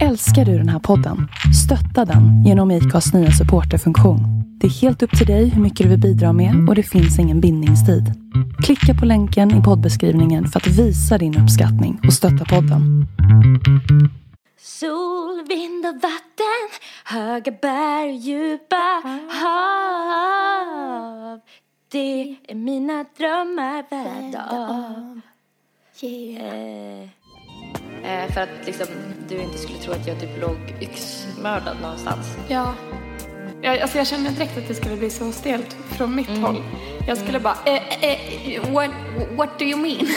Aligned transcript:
Älskar 0.00 0.44
du 0.44 0.58
den 0.58 0.68
här 0.68 0.78
podden? 0.78 1.28
Stötta 1.64 2.04
den 2.04 2.44
genom 2.44 2.70
IKAs 2.70 3.14
nya 3.14 3.30
supporterfunktion. 3.30 4.20
Det 4.60 4.66
är 4.66 4.70
helt 4.70 5.02
upp 5.02 5.18
till 5.18 5.26
dig 5.26 5.48
hur 5.48 5.62
mycket 5.62 5.84
du 5.84 5.90
vill 5.90 6.00
bidra 6.00 6.32
med 6.32 6.68
och 6.68 6.74
det 6.74 6.82
finns 6.82 7.18
ingen 7.18 7.40
bindningstid. 7.40 8.04
Klicka 8.64 8.94
på 9.00 9.06
länken 9.06 9.60
i 9.60 9.62
poddbeskrivningen 9.62 10.46
för 10.46 10.60
att 10.60 10.66
visa 10.66 11.18
din 11.18 11.38
uppskattning 11.38 12.00
och 12.06 12.12
stötta 12.12 12.44
podden. 12.44 13.06
Sol, 14.60 15.44
vind 15.48 15.86
och 15.86 15.94
vatten, 15.94 16.68
höga 17.04 17.52
berg, 17.62 18.16
djupa 18.16 19.02
hav. 19.40 21.40
Det 21.92 22.36
är 22.48 22.54
mina 22.54 23.04
drömmar 23.18 23.84
värda 23.90 24.46
av. 24.50 25.20
Eh, 26.02 27.08
för 28.34 28.40
att 28.40 28.66
liksom, 28.66 28.86
du 29.28 29.36
inte 29.36 29.58
skulle 29.58 29.78
tro 29.78 29.92
att 29.92 30.06
jag 30.06 30.20
typ 30.20 30.40
låg 30.40 30.56
yxmördad 30.80 31.76
någonstans. 31.82 32.26
Ja. 32.48 32.74
Jag, 33.62 33.78
alltså 33.78 33.98
jag 33.98 34.06
kände 34.06 34.30
direkt 34.30 34.58
att 34.58 34.68
det 34.68 34.74
skulle 34.74 34.96
bli 34.96 35.10
så 35.10 35.32
stelt 35.32 35.76
från 35.96 36.14
mitt 36.14 36.28
håll. 36.38 36.62
Jag 37.08 37.18
skulle 37.18 37.40
bara, 37.40 37.56
eh, 37.66 38.04
eh, 38.04 38.72
what, 38.72 38.90
what 39.30 39.58
do 39.58 39.64
you 39.64 39.78
mean? 39.80 40.08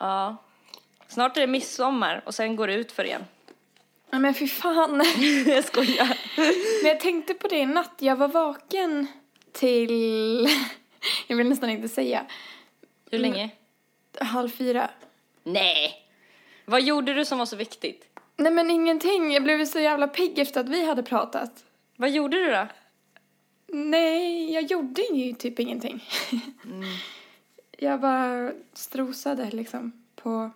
Ja. 0.00 0.36
Snart 1.08 1.36
är 1.36 1.40
det 1.40 1.46
midsommar 1.46 2.22
och 2.26 2.34
sen 2.34 2.56
går 2.56 2.66
det 2.66 2.74
ut 2.74 2.92
för 2.92 3.04
igen. 3.04 3.24
Ja, 4.10 4.18
men 4.18 4.34
fy 4.34 4.48
fan. 4.48 5.02
Jag 5.46 5.64
skojar. 5.64 6.18
Men 6.82 6.88
jag 6.88 7.00
tänkte 7.00 7.34
på 7.34 7.48
det 7.48 7.58
i 7.58 7.66
natt. 7.66 7.94
Jag 7.98 8.16
var 8.16 8.28
vaken 8.28 9.06
till... 9.52 10.48
Jag 11.26 11.36
vill 11.36 11.48
nästan 11.48 11.70
inte 11.70 11.88
säga. 11.88 12.26
Hur 13.10 13.18
länge? 13.18 13.50
Halv 14.20 14.48
fyra. 14.48 14.90
Nej. 15.42 16.08
Vad 16.64 16.82
gjorde 16.82 17.14
du 17.14 17.24
som 17.24 17.38
var 17.38 17.46
så 17.46 17.56
viktigt? 17.56 18.04
Nej 18.36 18.52
men 18.52 18.70
ingenting. 18.70 19.32
Jag 19.32 19.42
blev 19.42 19.64
så 19.66 19.80
jävla 19.80 20.08
pigg 20.08 20.38
efter 20.38 20.60
att 20.60 20.68
vi 20.68 20.86
hade 20.86 21.02
pratat. 21.02 21.64
Vad 21.96 22.10
gjorde 22.10 22.36
du 22.36 22.50
då? 22.50 22.66
Nej, 23.66 24.52
jag 24.52 24.64
gjorde 24.64 25.02
ju 25.02 25.32
typ 25.32 25.58
ingenting. 25.58 26.04
Jag 27.80 28.00
bara 28.00 28.52
strosade 28.72 29.50
liksom 29.50 30.04
på, 30.14 30.50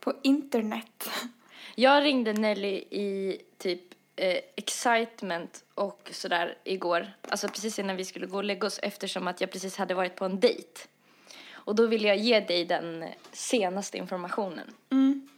på 0.00 0.14
internet. 0.22 1.10
Jag 1.74 2.04
ringde 2.04 2.32
Nelly 2.32 2.76
i 2.90 3.40
typ 3.58 3.82
eh, 4.16 4.38
excitement 4.56 5.64
och 5.74 6.10
sådär 6.12 6.58
igår. 6.64 7.12
Alltså 7.28 7.48
precis 7.48 7.78
innan 7.78 7.96
vi 7.96 8.04
skulle 8.04 8.26
gå 8.26 8.36
och 8.36 8.44
lägga 8.44 8.66
oss 8.66 8.80
eftersom 8.82 9.28
att 9.28 9.40
jag 9.40 9.50
precis 9.50 9.76
hade 9.76 9.94
varit 9.94 10.16
på 10.16 10.24
en 10.24 10.40
dejt. 10.40 10.80
Och 11.66 11.74
då 11.74 11.86
ville 11.86 12.08
jag 12.08 12.16
ge 12.16 12.40
dig 12.40 12.64
den 12.64 13.04
senaste 13.32 13.98
informationen. 13.98 14.70
Mm. 14.90 15.28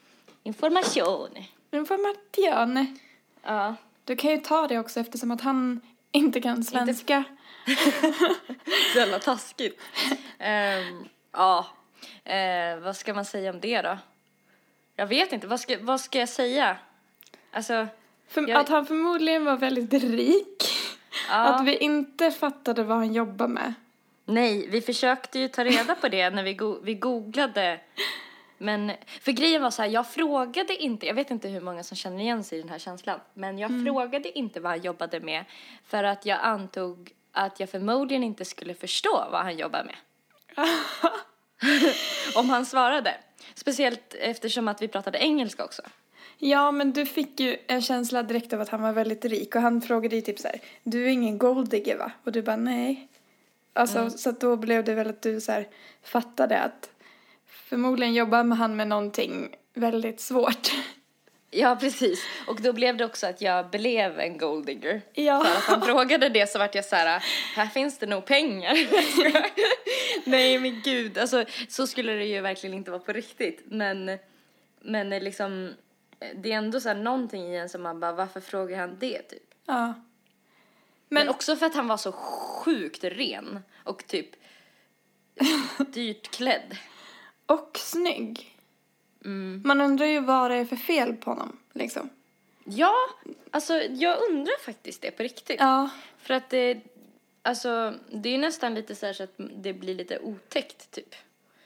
Information. 0.43 1.28
Information. 1.71 2.99
Ja. 3.43 3.75
Du 4.05 4.16
kan 4.16 4.31
ju 4.31 4.37
ta 4.39 4.66
det 4.69 4.78
också 4.78 5.00
eftersom 5.00 5.31
att 5.31 5.41
han 5.41 5.81
inte 6.12 6.41
kan 6.41 6.65
svenska. 6.65 7.25
Så 8.93 8.99
jävla 8.99 9.19
taskigt. 9.19 9.81
Ehm, 10.39 11.05
ja, 11.33 11.66
Eh, 12.25 12.78
vad 12.78 12.97
ska 12.97 13.15
man 13.15 13.25
säga 13.25 13.50
om 13.50 13.60
det 13.60 13.83
då? 13.83 13.99
Jag 14.97 15.06
vet 15.06 15.33
inte, 15.33 15.47
vad 15.47 15.60
ska, 15.60 15.77
vad 15.81 16.00
ska 16.00 16.19
jag 16.19 16.28
säga? 16.28 16.77
Alltså, 17.53 17.87
För, 18.28 18.49
Jag- 18.49 18.60
Att 18.60 18.69
han 18.69 18.87
förmodligen 18.87 19.45
var 19.45 19.56
väldigt 19.56 19.93
rik. 20.03 20.65
ja, 21.28 21.34
Att 21.37 21.65
vi 21.66 21.77
inte 21.77 22.31
fattade 22.31 22.83
vad 22.84 22.97
han 22.97 23.12
jobbar 23.12 23.49
med. 23.49 23.75
Nej, 24.28 24.69
vi 24.71 24.81
försökte 24.81 25.39
ju 25.39 25.49
ta 25.49 25.65
reda 25.65 25.94
på 25.94 26.09
det 26.09 26.31
när 26.31 26.43
vi, 26.43 26.55
go- 26.55 26.81
vi 26.83 26.94
googlade. 26.94 27.81
Men, 28.59 28.93
för 29.21 29.33
grejen 29.33 29.62
var 29.62 29.71
så 29.71 29.83
här, 29.83 29.89
jag 29.89 30.11
frågade 30.11 30.77
inte, 30.77 31.06
jag 31.06 31.15
vet 31.15 31.31
inte 31.31 31.49
hur 31.49 31.61
många 31.61 31.83
som 31.83 31.97
känner 31.97 32.21
igen 32.21 32.44
sig 32.44 32.59
i 32.59 32.61
den 32.61 32.71
här 32.71 32.78
känslan, 32.78 33.21
men 33.34 33.59
jag 33.59 33.84
frågade 33.84 34.39
inte 34.39 34.61
vad 34.61 34.72
han 34.72 34.81
jobbade 34.83 35.21
med 35.21 35.44
för 35.84 36.05
att 36.05 36.27
jag 36.27 36.39
antog 36.43 37.12
att 37.33 37.61
jag 37.61 37.71
förmodligen 37.71 38.25
inte 38.25 38.44
skulle 38.44 38.75
förstå 38.75 39.27
vad 39.31 39.43
han 39.43 39.56
jobbar 39.59 39.84
med. 39.84 39.97
Om 42.37 42.50
han 42.50 42.66
svarade. 42.66 43.15
Speciellt 43.55 44.15
eftersom 44.15 44.69
att 44.69 44.83
vi 44.83 44.89
pratade 44.89 45.19
engelska 45.19 45.65
också. 45.65 45.83
Ja, 46.39 46.71
men 46.71 46.93
du 46.93 47.06
fick 47.06 47.41
ju 47.41 47.56
en 47.66 47.83
känsla 47.83 48.22
direkt 48.22 48.53
av 48.53 48.60
att 48.60 48.69
han 48.69 48.83
var 48.83 48.93
väldigt 48.93 49.25
rik 49.25 49.56
och 49.56 49.62
han 49.62 49.81
frågade 49.81 50.16
ju 50.16 50.22
typ 50.22 50.39
så 50.39 50.49
här, 50.49 50.60
du 50.83 51.05
är 51.05 51.09
ingen 51.09 51.39
golddigger 51.39 51.99
va? 51.99 52.12
Och 52.25 52.33
du 52.33 52.43
bara 52.43 52.56
nej. 52.56 53.09
Alltså, 53.78 54.11
så 54.11 54.31
att 54.31 54.41
då 54.41 54.56
blev 54.56 54.84
det 54.84 54.94
väl 54.94 55.09
att 55.09 55.22
du 55.22 55.41
så 55.41 55.53
här 55.53 55.69
fattade 56.03 56.61
att 56.61 56.91
förmodligen 57.47 58.15
jobbar 58.15 58.44
med 58.44 58.59
han 58.59 58.77
med 58.77 58.89
någonting 58.89 59.56
väldigt 59.75 60.21
svårt. 60.21 60.72
Ja, 61.50 61.77
precis. 61.81 62.25
Och 62.47 62.62
då 62.62 62.72
blev 62.72 62.97
det 62.97 63.05
också 63.05 63.27
att 63.27 63.41
jag 63.41 63.71
blev 63.71 64.21
en 64.21 64.39
golddigger. 64.39 65.03
Ja. 65.12 65.44
För 65.44 65.56
att 65.56 65.65
han 65.65 65.83
frågade 65.87 66.28
det 66.28 66.50
så 66.50 66.59
vart 66.59 66.75
jag 66.75 66.84
så 66.84 66.97
här, 66.97 67.22
här 67.56 67.66
finns 67.66 67.99
det 67.99 68.06
nog 68.06 68.25
pengar. 68.25 68.75
Nej 70.25 70.59
men 70.59 70.81
gud, 70.84 71.19
alltså 71.19 71.45
så 71.69 71.87
skulle 71.87 72.12
det 72.12 72.25
ju 72.25 72.41
verkligen 72.41 72.75
inte 72.75 72.91
vara 72.91 73.00
på 73.00 73.12
riktigt. 73.12 73.62
Men, 73.65 74.19
men 74.81 75.10
liksom, 75.10 75.75
det 76.34 76.53
är 76.53 76.56
ändå 76.56 76.81
så 76.81 76.89
här 76.89 76.97
någonting 76.97 77.55
i 77.55 77.56
en 77.56 77.69
som 77.69 77.83
man 77.83 78.00
bara, 78.00 78.12
varför 78.12 78.41
frågar 78.41 78.78
han 78.78 78.97
det 78.99 79.22
typ? 79.22 79.55
Ja. 79.66 79.95
Men, 81.08 81.28
också 81.28 81.56
för 81.56 81.66
att 81.66 81.74
han 81.74 81.88
var 81.88 81.96
så 81.96 82.12
sjukt 82.12 83.04
ren 83.04 83.62
och 83.84 84.06
typ 84.06 84.30
dyrt 85.92 86.30
klädd. 86.30 86.76
och 87.46 87.78
snygg. 87.78 88.54
Man 89.64 89.80
undrar 89.80 90.06
ju 90.06 90.20
vad 90.20 90.50
det 90.50 90.56
är 90.56 90.64
för 90.64 90.76
fel 90.76 91.16
på 91.16 91.30
honom, 91.30 91.58
liksom. 91.72 92.10
Ja, 92.64 92.94
alltså 93.50 93.74
jag 93.74 94.18
undrar 94.30 94.64
faktiskt 94.64 95.02
det 95.02 95.10
på 95.10 95.22
riktigt. 95.22 95.60
Ja. 95.60 95.91
För 96.18 96.34
att 96.34 96.50
det, 96.50 96.80
alltså 97.42 97.94
det 98.12 98.28
är 98.28 98.38
nästan 98.38 98.74
lite 98.74 98.94
så 98.94 99.14
så 99.14 99.22
att 99.22 99.34
det 99.36 99.72
blir 99.72 99.94
lite 99.94 100.18
otäckt 100.18 100.91
typ. 100.91 101.14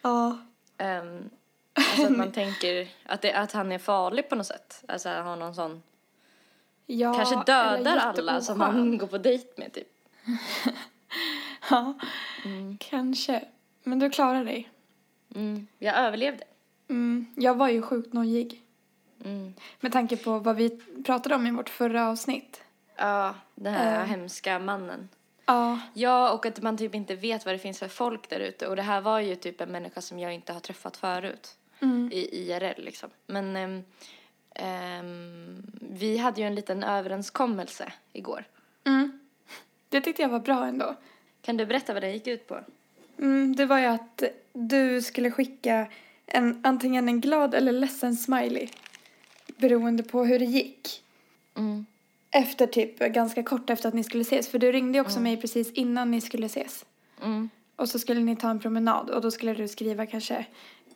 Ja. 0.02 0.38
Um, 0.78 1.30
alltså 1.72 2.06
att 2.06 2.16
man 2.16 2.32
tänker 2.32 2.88
att, 3.06 3.22
det, 3.22 3.32
att 3.32 3.52
han 3.52 3.72
är 3.72 3.78
farlig 3.78 4.28
på 4.28 4.34
något 4.34 4.46
sätt. 4.46 4.84
Alltså 4.88 5.08
har 5.08 5.36
någon 5.36 5.54
sån, 5.54 5.82
ja 6.98 7.14
kanske 7.14 7.42
dödar 7.46 7.96
alla 7.96 8.40
som 8.40 8.60
han 8.60 8.98
går 8.98 9.06
på 9.06 9.18
dejt 9.18 9.48
med 9.56 9.72
typ. 9.72 9.88
Ja, 11.70 11.94
kanske. 12.78 13.44
Men 13.82 13.98
du 13.98 14.10
klarar 14.10 14.44
dig. 14.44 14.70
Mm, 15.34 15.66
jag 15.78 15.96
överlevde. 15.96 16.44
Mm, 16.88 17.26
jag 17.36 17.54
var 17.54 17.68
ju 17.68 17.82
sjukt 17.82 18.12
nojig. 18.12 18.62
Mm. 19.24 19.54
Med 19.80 19.92
tanke 19.92 20.16
på 20.16 20.38
vad 20.38 20.56
vi 20.56 20.80
pratade 21.06 21.34
om 21.34 21.46
i 21.46 21.50
vårt 21.50 21.68
förra 21.68 22.08
avsnitt. 22.08 22.62
Ja, 22.96 23.34
den 23.54 23.74
här 23.74 24.00
Eh. 24.00 24.06
hemska 24.06 24.58
mannen. 24.58 25.08
Ja. 25.46 25.80
Ja, 25.94 26.32
och 26.32 26.46
att 26.46 26.62
man 26.62 26.76
typ 26.78 26.94
inte 26.94 27.14
vet 27.14 27.44
vad 27.44 27.54
det 27.54 27.58
finns 27.58 27.78
för 27.78 27.88
folk 27.88 28.28
där 28.30 28.40
ute. 28.40 28.66
Och 28.66 28.76
det 28.76 28.82
här 28.82 29.00
var 29.00 29.20
ju 29.20 29.36
typ 29.36 29.60
en 29.60 29.72
människa 29.72 30.00
som 30.00 30.18
jag 30.18 30.34
inte 30.34 30.52
har 30.52 30.60
träffat 30.60 30.96
förut. 30.96 31.56
Mm. 31.80 32.10
I 32.12 32.28
IRL 32.50 32.82
liksom. 32.84 33.10
Men 33.26 33.56
ehm, 33.56 33.84
ehm, 34.54 35.62
vi 35.80 36.18
hade 36.18 36.40
ju 36.40 36.46
en 36.46 36.54
liten 36.54 36.84
överenskommelse 36.84 37.92
igår. 38.12 38.44
Mm. 38.84 39.20
Det 39.88 40.00
tyckte 40.00 40.22
jag 40.22 40.28
var 40.28 40.40
bra 40.40 40.66
ändå. 40.66 40.96
Kan 41.42 41.56
du 41.56 41.66
berätta 41.66 41.92
vad 41.92 42.02
den 42.02 42.12
gick 42.12 42.26
ut 42.26 42.48
på? 42.48 42.60
Mm, 43.18 43.56
det 43.56 43.66
var 43.66 43.78
ju 43.78 43.86
att 43.86 44.22
du 44.52 45.02
skulle 45.02 45.30
skicka 45.30 45.86
en, 46.26 46.60
antingen 46.64 47.08
en 47.08 47.20
glad 47.20 47.54
eller 47.54 47.72
ledsen 47.72 48.16
smiley. 48.16 48.68
beroende 49.56 50.02
på 50.02 50.24
hur 50.24 50.38
det 50.38 50.44
gick. 50.44 51.02
Mm. 51.56 51.86
Efter 52.30 52.66
typ 52.66 52.98
ganska 52.98 53.42
kort 53.42 53.70
efter 53.70 53.88
att 53.88 53.94
ni 53.94 54.04
skulle 54.04 54.22
ses. 54.22 54.48
För 54.48 54.58
du 54.58 54.72
ringde 54.72 54.98
ju 54.98 55.02
också 55.02 55.20
mig 55.20 55.36
precis 55.36 55.72
innan 55.72 56.10
ni 56.10 56.20
skulle 56.20 56.46
ses. 56.46 56.84
Mm. 57.22 57.50
Och 57.76 57.88
så 57.88 57.98
skulle 57.98 58.20
ni 58.20 58.36
ta 58.36 58.50
en 58.50 58.60
promenad 58.60 59.10
och 59.10 59.20
då 59.20 59.30
skulle 59.30 59.54
du 59.54 59.68
skriva 59.68 60.06
kanske 60.06 60.46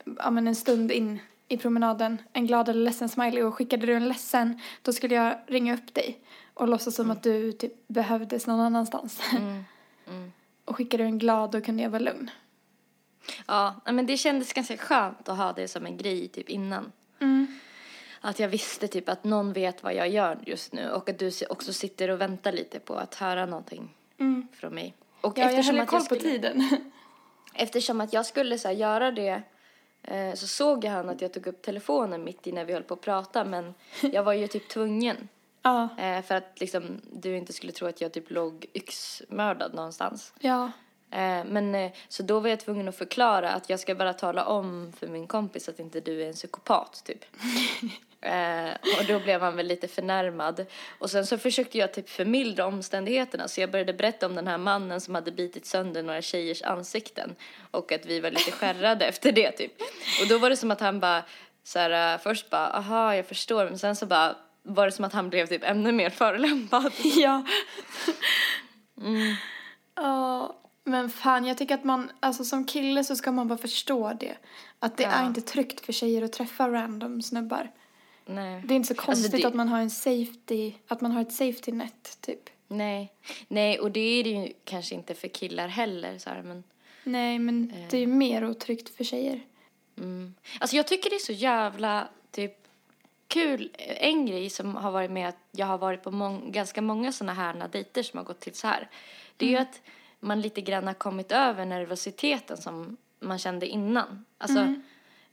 ja, 0.05 0.31
men 0.31 0.49
en 0.49 0.55
stund 0.55 0.93
in 0.93 1.19
i 1.49 1.57
promenaden 1.57 2.23
en 2.33 2.47
glad 2.47 2.69
eller 2.69 2.85
ledsen 2.85 3.09
smiley 3.09 3.43
och 3.43 3.55
skickade 3.55 3.87
du 3.87 3.95
en 3.95 4.09
ledsen 4.09 4.61
då 4.83 4.93
skulle 4.93 5.15
jag 5.15 5.39
ringa 5.47 5.75
upp 5.75 5.95
dig 5.95 6.21
och 6.55 6.69
låtsas 6.69 6.95
som 6.95 7.11
att 7.11 7.23
du 7.23 7.53
typ 7.53 7.89
behövdes 7.89 8.47
någon 8.47 8.61
annanstans. 8.61 9.21
Mm. 9.33 9.65
Mm. 10.09 10.33
och 10.65 10.77
skickade 10.77 11.03
du 11.03 11.07
en 11.07 11.19
glad 11.19 11.51
då 11.51 11.61
kunde 11.61 11.83
jag 11.83 11.91
vara 11.91 12.03
lugn. 12.03 12.31
Ja, 13.47 13.75
men 13.85 14.07
det 14.07 14.17
kändes 14.17 14.53
ganska 14.53 14.77
skönt 14.77 15.29
att 15.29 15.37
ha 15.39 15.53
det 15.53 15.69
som 15.69 15.87
en 15.87 15.97
grej 15.97 16.29
typ 16.29 16.49
innan. 16.49 16.93
Mm. 17.21 17.47
Att 18.21 18.39
jag 18.39 18.49
visste 18.49 18.89
typ 18.89 19.09
att 19.09 19.25
någon 19.25 19.53
vet 19.53 19.83
vad 19.83 19.95
jag 19.95 20.09
gör 20.09 20.39
just 20.47 20.73
nu 20.73 20.91
och 20.91 21.09
att 21.09 21.19
du 21.19 21.31
också 21.51 21.73
sitter 21.73 22.11
och 22.11 22.21
väntar 22.21 22.53
lite 22.53 22.79
på 22.81 22.95
att 22.95 23.15
höra 23.15 23.47
någonting 23.47 23.95
Mm. 24.19 24.49
från 24.53 24.75
mig. 24.75 24.95
Och 25.21 25.39
Ja, 25.39 25.51
jag 25.51 25.63
höll 25.63 25.81
att 25.81 25.89
koll 25.89 26.01
jag 26.01 26.09
på 26.09 26.15
skulle, 26.15 26.21
tiden. 26.21 26.69
Eftersom 27.55 28.01
att 28.01 28.13
jag 28.13 28.27
skulle 28.27 28.59
så 28.59 28.69
här, 28.69 28.75
göra 28.75 29.11
det 29.11 29.43
så 30.35 30.47
såg 30.47 30.85
jag 30.85 30.91
han 30.91 31.09
att 31.09 31.21
jag 31.23 31.33
tog 31.33 31.47
upp 31.47 31.63
telefonen 31.63 32.25
mitt 32.25 32.47
i 32.47 32.53
när 32.53 32.65
vi 32.65 32.73
höll 32.73 32.83
på 32.83 32.95
att 32.95 33.01
prata 33.01 33.45
men 33.45 33.75
jag 34.13 34.23
var 34.23 34.33
ju 34.33 34.47
typ 34.47 34.69
tvungen. 34.69 35.29
ja, 35.63 35.89
Eh, 35.99 36.23
för 36.23 36.35
att 36.35 36.61
liksom, 36.61 37.01
du 37.13 37.37
inte 37.37 37.53
skulle 37.53 37.73
tro 37.73 37.89
att 37.89 38.01
jag 38.01 38.13
typ 38.13 38.31
låg 38.31 38.67
yxmördad 38.75 39.75
någonstans. 39.75 40.33
ja. 40.41 40.71
Eh, 41.11 41.45
men 41.45 41.75
eh, 41.75 41.93
så 42.09 42.23
då 42.23 42.41
var 42.41 42.49
jag 42.49 42.61
tvungen 42.61 42.89
att 42.89 42.97
förklara 42.97 43.51
att 43.51 43.71
jag 43.71 43.81
ska 43.81 43.95
bara 43.95 44.13
tala 44.13 44.45
om 44.45 44.93
för 44.97 45.07
min 45.07 45.27
kompis 45.27 45.69
att 45.69 45.79
inte 45.79 46.01
du 46.01 46.23
är 46.23 46.27
en 46.27 46.33
psykopat 46.35 47.03
typ. 47.05 47.25
eh, 48.27 48.71
och 48.99 49.05
då 49.09 49.19
blev 49.21 49.41
han 49.41 49.57
väl 49.57 49.67
lite 49.67 49.89
förnärmad. 49.89 50.67
Och 50.99 51.11
sen 51.11 51.27
så 51.27 51.39
försökte 51.39 51.79
jag 51.79 51.93
typ 51.95 52.09
förmildra 52.09 52.67
omständigheterna 52.67 53.49
så 53.49 53.61
jag 53.61 53.71
började 53.71 53.93
berätta 53.93 54.27
om 54.27 54.35
den 54.35 54.47
här 54.47 54.59
mannen 54.59 55.01
som 55.01 55.15
hade 55.15 55.33
bitit 55.33 55.67
sönder 55.67 56.03
några 56.03 56.23
tjejers 56.23 56.63
ansikten. 56.63 57.35
Och 57.71 57.93
att 57.93 58.07
vi 58.07 58.21
var 58.21 58.31
lite 58.31 58.51
skärrade 58.53 59.05
efter 59.09 59.33
det 59.33 59.51
typ. 59.51 59.73
Och 60.23 60.29
då 60.29 60.39
var 60.39 60.51
det 60.51 60.57
som 60.57 60.71
att 60.71 60.81
han 60.81 61.01
bara 61.01 61.23
så 61.65 61.79
här, 61.79 62.15
eh, 62.15 62.21
först 62.21 62.51
bara 62.51 62.67
aha 62.69 63.15
jag 63.15 63.27
förstår 63.27 63.65
men 63.65 63.79
sen 63.79 63.97
så 63.97 64.07
bara 64.07 64.37
var 64.63 64.87
det 64.87 64.93
som 64.93 65.05
att 65.05 65.13
han 65.13 65.31
blev 65.31 65.47
typ 65.47 65.65
ännu 65.65 65.93
mer 65.93 66.11
förolämpad. 66.11 66.93
Ja. 67.17 67.45
Ja, 69.95 70.57
men 70.85 71.11
fan 71.11 71.45
jag 71.47 71.59
tycker 71.59 71.75
att 71.75 71.85
man, 71.85 72.11
alltså 72.21 72.45
som 72.45 72.65
kille 72.65 73.05
så 73.05 73.17
ska 73.17 73.33
man 73.33 73.49
bara 73.49 73.59
förstå 73.59 74.13
det. 74.21 74.37
Att 74.79 74.97
det 74.97 75.03
Ja. 75.03 75.11
är 75.11 75.27
inte 75.27 75.41
tryggt 75.41 75.81
för 75.87 75.93
tjejer 75.93 76.23
att 76.23 76.33
träffa 76.33 76.69
random 76.69 77.23
snubbar. 77.23 77.71
Nej. 78.27 78.63
Det 78.67 78.75
är 78.75 78.77
inte 78.77 78.89
så 78.89 79.01
konstigt 79.01 79.25
Alltså, 79.35 79.39
det- 79.43 79.49
att 79.49 79.55
man 79.55 79.69
har 79.69 79.81
en 79.81 79.91
safety, 79.91 80.73
att 80.89 81.01
man 81.01 81.13
har 81.13 81.23
ett 81.23 81.33
safety 81.33 81.73
net 81.73 82.19
typ. 82.21 82.51
Nej, 82.69 83.13
nej 83.49 83.79
och 83.81 83.91
det 83.91 84.01
är 84.01 84.25
det 84.25 84.31
ju 84.31 84.53
kanske 84.65 84.95
inte 84.95 85.15
för 85.15 85.29
killar 85.29 85.69
heller 85.69 86.19
så 86.19 86.31
här, 86.31 86.43
men 86.43 86.65
Nej, 87.05 87.39
men 87.39 87.71
Eh. 87.75 87.89
det 87.91 87.97
är 87.97 88.01
ju 88.01 88.07
mer 88.07 88.45
otryggt 88.45 88.97
för 88.97 89.05
tjejer. 89.05 89.41
mm. 89.99 90.35
Alltså 90.61 90.77
jag 90.77 90.87
tycker 90.87 91.11
det 91.11 91.17
är 91.17 91.21
så 91.21 91.33
jävla 91.33 92.09
typ 92.31 92.53
kul, 93.29 93.71
en 93.79 94.27
grej 94.27 94.51
som 94.51 94.77
har 94.77 94.91
varit 94.91 95.11
med 95.11 95.29
att 95.29 95.37
jag 95.53 95.67
har 95.67 95.79
varit 95.79 96.03
på 96.03 96.11
mång- 96.11 96.51
ganska 96.53 96.83
många 96.83 97.13
sådana 97.13 97.35
här 97.35 97.69
dejter 97.73 98.03
som 98.03 98.17
har 98.19 98.25
gått 98.25 98.41
till 98.41 98.55
så 98.55 98.67
här. 98.67 98.89
Det 99.37 99.47
är 99.47 99.51
ju 99.51 99.57
att 99.57 99.81
man 100.21 100.41
lite 100.41 100.61
grann 100.61 100.87
har 100.87 100.95
kommit 100.95 101.33
över 101.33 101.65
nervositeten 101.65 102.57
som 102.57 102.97
man 103.21 103.39
kände 103.39 103.67
innan. 103.67 104.25
Alltså, 104.39 104.75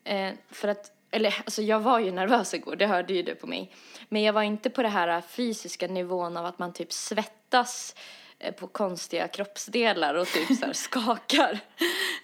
eh, 0.03 0.33
för 0.49 0.67
att, 0.67 0.91
eller 1.13 1.41
alltså 1.45 1.61
jag 1.61 1.79
var 1.79 1.99
ju 1.99 2.11
nervös 2.11 2.53
igår, 2.53 2.75
det 2.75 2.87
hörde 2.87 3.13
ju 3.13 3.23
du 3.23 3.35
på 3.35 3.47
mig. 3.47 3.71
Men 4.09 4.23
jag 4.23 4.33
var 4.33 4.41
inte 4.41 4.69
på 4.69 4.83
det 4.83 4.89
här 4.89 5.21
fysiska 5.21 5.87
nivån 5.87 6.37
av 6.37 6.45
att 6.45 6.59
man 6.59 6.73
typ 6.73 6.93
svettas 6.93 7.95
eh, 8.39 8.53
på 8.53 8.67
konstiga 8.67 9.27
kroppsdelar 9.27 10.15
och 10.15 10.27
typ 10.27 10.57
så 10.57 10.65
skakar. 10.73 11.59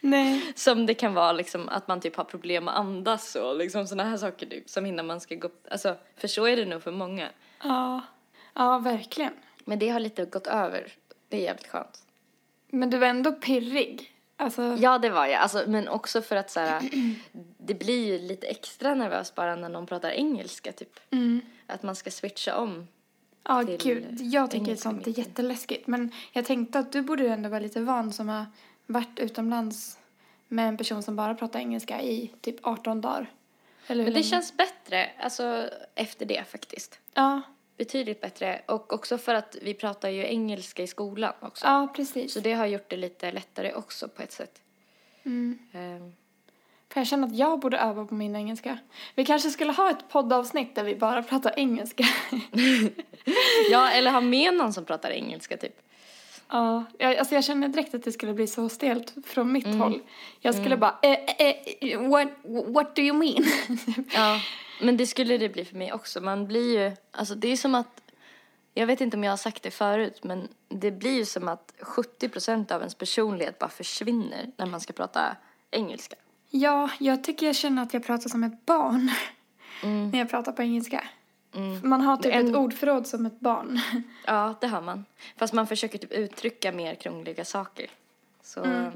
Nej. 0.02 0.54
Som 0.56 0.86
det 0.86 0.94
kan 0.94 1.14
vara 1.14 1.32
liksom 1.32 1.70
att 1.70 1.88
man 1.88 2.02
typ 2.02 2.16
har 2.16 2.24
problem 2.24 2.68
att 2.68 2.76
andas 2.76 3.36
och 3.36 3.58
liksom 3.58 3.88
sådana 3.88 4.10
här 4.10 4.18
saker 4.18 4.46
typ 4.46 4.70
som 4.70 4.86
innan 4.86 5.08
man 5.08 5.22
ska 5.22 5.36
gå, 5.36 5.50
alltså 5.72 5.96
för 6.18 6.28
så 6.28 6.48
är 6.48 6.58
det 6.58 6.66
nog 6.66 6.84
för 6.84 6.92
många. 6.92 7.30
Ja. 7.64 8.02
Ja, 8.54 8.80
verkligen. 8.80 9.34
Men 9.66 9.80
det 9.80 9.90
har 9.90 10.00
lite 10.00 10.26
gått 10.26 10.48
över, 10.48 10.94
det 11.28 11.38
är 11.38 11.42
jävligt 11.42 11.68
skönt. 11.68 12.04
Men 12.68 12.90
du 12.90 12.98
var 12.98 13.08
ändå 13.08 13.32
pirrig. 13.32 14.19
Alltså, 14.42 14.76
Ja 14.80 14.98
det 14.98 15.10
var 15.10 15.26
jag, 15.26 15.42
alltså, 15.42 15.64
men 15.68 15.88
också 15.88 16.22
för 16.22 16.36
att 16.36 16.52
så 16.52 16.60
här, 16.60 16.90
det 17.58 17.74
blir 17.74 18.06
ju 18.06 18.28
lite 18.28 18.48
extra 18.48 18.96
nervöst 18.96 19.36
bara 19.36 19.56
när 19.56 19.70
någon 19.70 19.86
pratar 19.86 20.10
engelska 20.10 20.72
typ. 20.72 21.00
mm. 21.12 21.42
Att 21.68 21.84
man 21.84 21.96
ska 21.96 22.12
switcha 22.12 22.56
om. 22.58 22.88
Ja, 23.44 23.64
till 23.64 23.78
gud. 23.78 24.22
Jag 24.22 24.52
tycker 24.52 24.64
engelska 24.66 24.90
sånt 24.90 25.08
är 25.08 25.20
jätteläskigt. 25.20 25.88
Men 25.88 26.12
jag 26.32 26.46
tänkte 26.46 26.80
att 26.80 26.92
du 26.92 27.02
borde 27.02 27.28
ändå 27.28 27.50
vara 27.50 27.60
lite 27.60 27.82
van 27.82 28.14
som 28.14 28.30
har 28.30 28.46
varit 28.86 29.20
utomlands 29.20 29.98
med 30.48 30.68
en 30.68 30.78
person 30.78 31.04
som 31.04 31.16
bara 31.16 31.36
pratar 31.36 31.60
engelska 31.60 32.02
i 32.02 32.32
typ 32.42 32.56
18 32.64 33.02
dagar. 33.02 33.32
Eller 33.88 34.04
Men 34.04 34.14
det 34.14 34.20
länge? 34.20 34.24
känns 34.30 34.58
bättre, 34.58 35.10
alltså 35.20 35.70
efter 35.96 36.26
det 36.26 36.44
faktiskt. 36.48 37.00
Ja, 37.14 37.42
Betydligt 37.80 38.22
bättre 38.22 38.62
och 38.66 38.94
också 38.94 39.18
för 39.18 39.36
att 39.36 39.56
vi 39.62 39.74
pratar 39.74 40.10
ju 40.10 40.24
engelska 40.26 40.84
i 40.84 40.88
skolan 40.88 41.34
också. 41.40 41.66
ja 41.68 41.88
precis. 41.96 42.34
Så 42.34 42.40
det 42.40 42.54
har 42.54 42.66
gjort 42.66 42.90
det 42.90 42.98
lite 42.98 43.32
lättare 43.32 43.74
också 43.74 44.08
på 44.08 44.22
ett 44.22 44.32
sätt. 44.32 44.62
Mm. 45.24 45.60
Ehm, 45.74 46.14
För 46.90 47.00
jag 47.00 47.08
känner 47.08 47.28
att 47.28 47.36
jag 47.36 47.60
borde 47.60 47.78
öva 47.78 48.06
på 48.06 48.14
min 48.14 48.36
engelska. 48.36 48.78
Vi 49.16 49.26
kanske 49.26 49.50
skulle 49.50 49.72
ha 49.72 49.92
ett 49.92 50.10
poddavsnitt 50.10 50.76
där 50.76 50.84
vi 50.84 50.96
bara 50.96 51.24
pratar 51.24 51.54
engelska. 51.60 52.04
Ja, 53.72 53.90
eller 53.90 54.12
ha 54.12 54.22
med 54.22 54.54
någon 54.54 54.74
som 54.74 54.86
pratar 54.86 55.10
engelska 55.12 55.58
typ. 55.58 55.82
Ja, 56.50 56.84
jag, 57.00 57.16
alltså 57.18 57.36
jag 57.36 57.44
känner 57.44 57.68
direkt 57.68 57.94
att 57.96 58.04
det 58.04 58.12
skulle 58.12 58.34
bli 58.34 58.48
så 58.48 58.70
stelt 58.70 59.14
från 59.26 59.52
mitt 59.52 59.66
Mm. 59.66 59.80
håll. 59.80 60.02
Jag 60.40 60.56
skulle 60.56 60.78
bara, 60.78 61.00
eh, 61.02 61.12
eh, 61.12 61.56
eh, 61.82 62.10
what, 62.10 62.28
what 62.68 62.96
do 62.96 63.02
you 63.02 63.18
mean? 63.18 63.46
Ja, 64.14 64.42
men 64.82 64.98
det 64.98 65.08
skulle 65.08 65.38
det 65.38 65.50
bli 65.50 65.66
för 65.66 65.76
mig 65.76 65.94
också. 65.94 66.22
Man 66.22 66.48
blir 66.48 66.80
ju, 66.80 66.92
alltså 67.12 67.36
det 67.36 67.48
är 67.52 67.58
som 67.58 67.76
att, 67.76 68.02
jag 68.74 68.88
vet 68.88 69.02
inte 69.02 69.18
om 69.18 69.24
jag 69.24 69.32
har 69.32 69.38
sagt 69.38 69.64
det 69.64 69.72
förut, 69.72 70.24
men 70.24 70.48
det 70.70 70.92
blir 70.92 71.12
ju 71.16 71.26
som 71.26 71.48
att 71.48 71.74
70% 71.80 72.72
av 72.72 72.82
ens 72.82 72.96
personlighet 72.96 73.60
bara 73.60 73.70
försvinner 73.70 74.52
när 74.58 74.66
man 74.66 74.82
ska 74.82 74.94
prata 74.94 75.36
engelska. 75.72 76.16
ja, 76.50 76.90
jag 77.00 77.24
tycker 77.24 77.46
jag 77.46 77.56
känner 77.56 77.84
att 77.84 77.94
jag 77.94 78.06
pratar 78.06 78.30
som 78.30 78.44
ett 78.44 78.66
barn 78.66 79.12
Mm. 79.84 80.10
när 80.12 80.20
jag 80.20 80.30
pratar 80.30 80.52
på 80.52 80.62
engelska. 80.62 81.04
Mm. 81.56 81.90
Man 81.90 82.02
har 82.02 82.18
typ 82.18 82.34
En- 82.34 82.48
ett 82.50 82.56
ordförråd 82.56 83.08
som 83.08 83.26
ett 83.26 83.40
barn. 83.40 83.80
Ja, 84.26 84.56
det 84.62 84.68
har 84.68 84.82
man. 84.82 85.06
Fast 85.38 85.54
man 85.54 85.68
försöker 85.68 85.98
typ 85.98 86.12
uttrycka 86.12 86.72
mer 86.72 86.96
krångliga 86.96 87.46
saker. 87.46 87.90
Så, 88.44 88.64
Mm. 88.64 88.92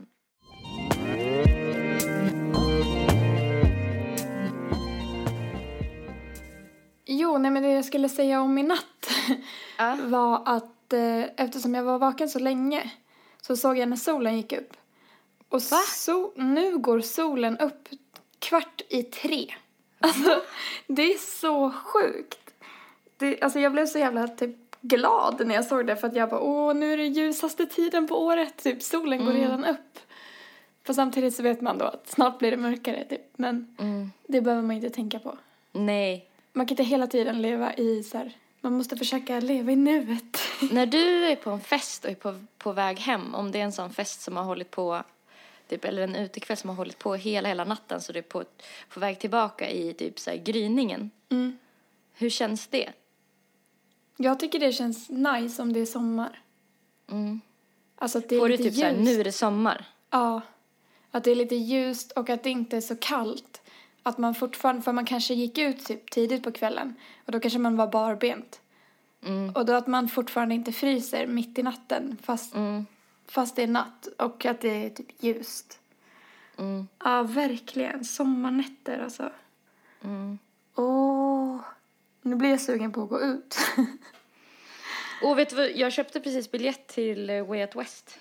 Jo, 7.05 7.37
nej 7.37 7.51
men 7.51 7.63
det 7.63 7.69
jag 7.69 7.85
skulle 7.85 8.09
säga 8.09 8.41
om 8.41 8.53
min 8.53 8.67
natt 8.67 9.09
ja. 9.77 9.97
var 10.03 10.43
att 10.45 10.93
eh, 10.93 11.23
eftersom 11.37 11.73
jag 11.75 11.83
var 11.83 11.99
vaken 11.99 12.29
så 12.29 12.39
länge 12.39 12.91
så 13.41 13.57
såg 13.57 13.77
jag 13.77 13.89
när 13.89 13.95
solen 13.97 14.37
gick 14.37 14.53
upp. 14.53 14.73
Och 15.49 15.59
so- 15.59 16.31
nu 16.35 16.77
går 16.77 17.01
solen 17.01 17.57
upp 17.57 17.89
kvart 18.39 18.81
i 18.89 19.03
tre. 19.03 19.53
Alltså, 19.99 20.41
det 20.87 21.13
är 21.13 21.17
så 21.17 21.71
sjukt. 21.71 22.42
Det, 23.23 23.41
alltså 23.41 23.59
jag 23.59 23.71
blev 23.71 23.85
så 23.85 23.99
jävla 23.99 24.27
typ 24.27 24.55
glad 24.81 25.47
när 25.47 25.55
jag 25.55 25.65
såg 25.65 25.87
det 25.87 25.95
för 25.95 26.07
att 26.07 26.15
jag 26.15 26.29
bara 26.29 26.41
åh 26.41 26.73
nu 26.75 26.93
är 26.93 26.97
det 26.97 27.05
ljusaste 27.07 27.65
tiden 27.65 28.07
på 28.07 28.15
året, 28.25 28.63
typ 28.63 28.81
solen 28.83 29.25
går 29.25 29.33
redan 29.33 29.65
upp. 29.65 29.99
För 30.83 30.93
samtidigt 30.93 31.35
så 31.35 31.43
vet 31.43 31.61
man 31.61 31.77
då 31.77 31.85
att 31.85 32.07
snart 32.07 32.39
blir 32.39 32.51
det 32.51 32.57
mörkare 32.57 33.05
typ, 33.09 33.21
men 33.35 33.75
Mm. 33.79 34.11
det 34.27 34.41
behöver 34.41 34.63
man 34.63 34.75
inte 34.75 34.89
tänka 34.89 35.19
på. 35.19 35.37
Nej. 35.71 36.29
Man 36.53 36.65
kan 36.65 36.73
inte 36.73 36.83
hela 36.83 37.07
tiden 37.07 37.41
leva 37.41 37.73
i 37.73 38.03
så 38.03 38.17
här, 38.17 38.31
man 38.61 38.73
måste 38.73 38.97
försöka 38.97 39.39
leva 39.39 39.71
i 39.71 39.75
nuet. 39.75 40.37
När 40.71 40.85
du 40.85 41.25
är 41.25 41.35
på 41.35 41.49
en 41.49 41.61
fest 41.61 42.05
och 42.05 42.11
är 42.11 42.15
på, 42.15 42.35
på 42.57 42.71
väg 42.71 42.99
hem, 42.99 43.35
om 43.35 43.51
det 43.51 43.59
är 43.59 43.63
en 43.63 43.71
sån 43.71 43.93
fest 43.93 44.21
som 44.21 44.37
har 44.37 44.43
hållit 44.43 44.71
på, 44.71 45.03
typ, 45.67 45.85
eller 45.85 46.01
en 46.01 46.15
utekväll 46.15 46.57
som 46.57 46.69
har 46.69 46.77
hållit 46.77 46.99
på 46.99 47.15
hela, 47.15 47.49
hela 47.49 47.63
natten 47.63 48.01
så 48.01 48.11
du 48.11 48.19
är 48.19 48.23
på, 48.23 48.43
på 48.89 48.99
väg 48.99 49.19
tillbaka 49.19 49.69
i 49.69 49.93
typ 49.93 50.19
så 50.19 50.29
här 50.29 50.37
gryningen. 50.37 51.11
Mm. 51.29 51.57
Hur 52.13 52.29
känns 52.29 52.67
det? 52.67 52.89
Jag 54.17 54.39
tycker 54.39 54.59
det 54.59 54.71
känns 54.71 55.09
nice 55.09 55.61
om 55.61 55.73
det 55.73 55.79
är 55.79 55.85
sommar. 55.85 56.41
Mm. 57.11 57.41
Alltså 57.95 58.17
att 58.17 58.29
det 58.29 58.35
är 58.35 58.39
Får 58.39 58.47
du 58.49 58.51
lite 58.57 58.63
typ 58.63 58.73
så 58.75 58.81
här, 58.85 58.91
ljust. 58.93 59.03
nu 59.05 59.19
är 59.19 59.23
det 59.23 59.31
sommar? 59.31 59.85
Ja. 60.09 60.41
Att 61.11 61.23
det 61.23 61.31
är 61.31 61.35
lite 61.35 61.55
ljust 61.55 62.11
och 62.11 62.29
att 62.29 62.43
det 62.43 62.49
inte 62.49 62.77
är 62.77 62.81
så 62.81 62.95
kallt. 62.95 63.61
Att 64.03 64.17
man 64.17 64.35
fortfarande, 64.35 64.81
för 64.81 64.91
man 64.91 65.05
kanske 65.05 65.33
gick 65.33 65.57
ut 65.57 65.85
typ 65.85 66.11
tidigt 66.11 66.43
på 66.43 66.51
kvällen 66.51 66.95
och 67.25 67.31
då 67.31 67.39
kanske 67.39 67.59
man 67.59 67.75
var 67.75 67.87
barbent. 67.87 68.61
Mm. 69.25 69.49
Och 69.55 69.65
då 69.65 69.73
att 69.73 69.87
man 69.87 70.07
fortfarande 70.09 70.55
inte 70.55 70.71
fryser 70.71 71.27
mitt 71.27 71.59
i 71.59 71.63
natten 71.63 72.17
fast, 72.23 72.55
Mm. 72.55 72.85
fast 73.27 73.55
det 73.55 73.63
är 73.63 73.67
natt 73.67 74.07
och 74.19 74.45
att 74.45 74.61
det 74.61 74.85
är 74.85 74.89
typ 74.89 75.23
ljust. 75.23 75.79
Mm. 76.57 76.87
Ja, 77.03 77.23
verkligen. 77.23 78.05
Sommarnätter 78.05 78.99
alltså. 79.03 79.31
Mm. 80.03 80.39
Åh. 80.75 81.59
Nu 82.25 82.35
blir 82.35 82.49
jag 82.49 82.61
sugen 82.61 82.91
på 82.91 83.03
att 83.03 83.09
gå 83.09 83.21
ut. 83.21 83.57
Och 85.23 85.39
vet 85.39 85.49
du 85.49 85.55
vad, 85.55 85.71
jag 85.71 85.93
köpte 85.93 86.19
precis 86.19 86.51
biljett 86.51 86.87
till 86.87 87.29
eh, 87.29 87.45
Way 87.45 87.61
Out 87.61 87.75
West. 87.75 88.19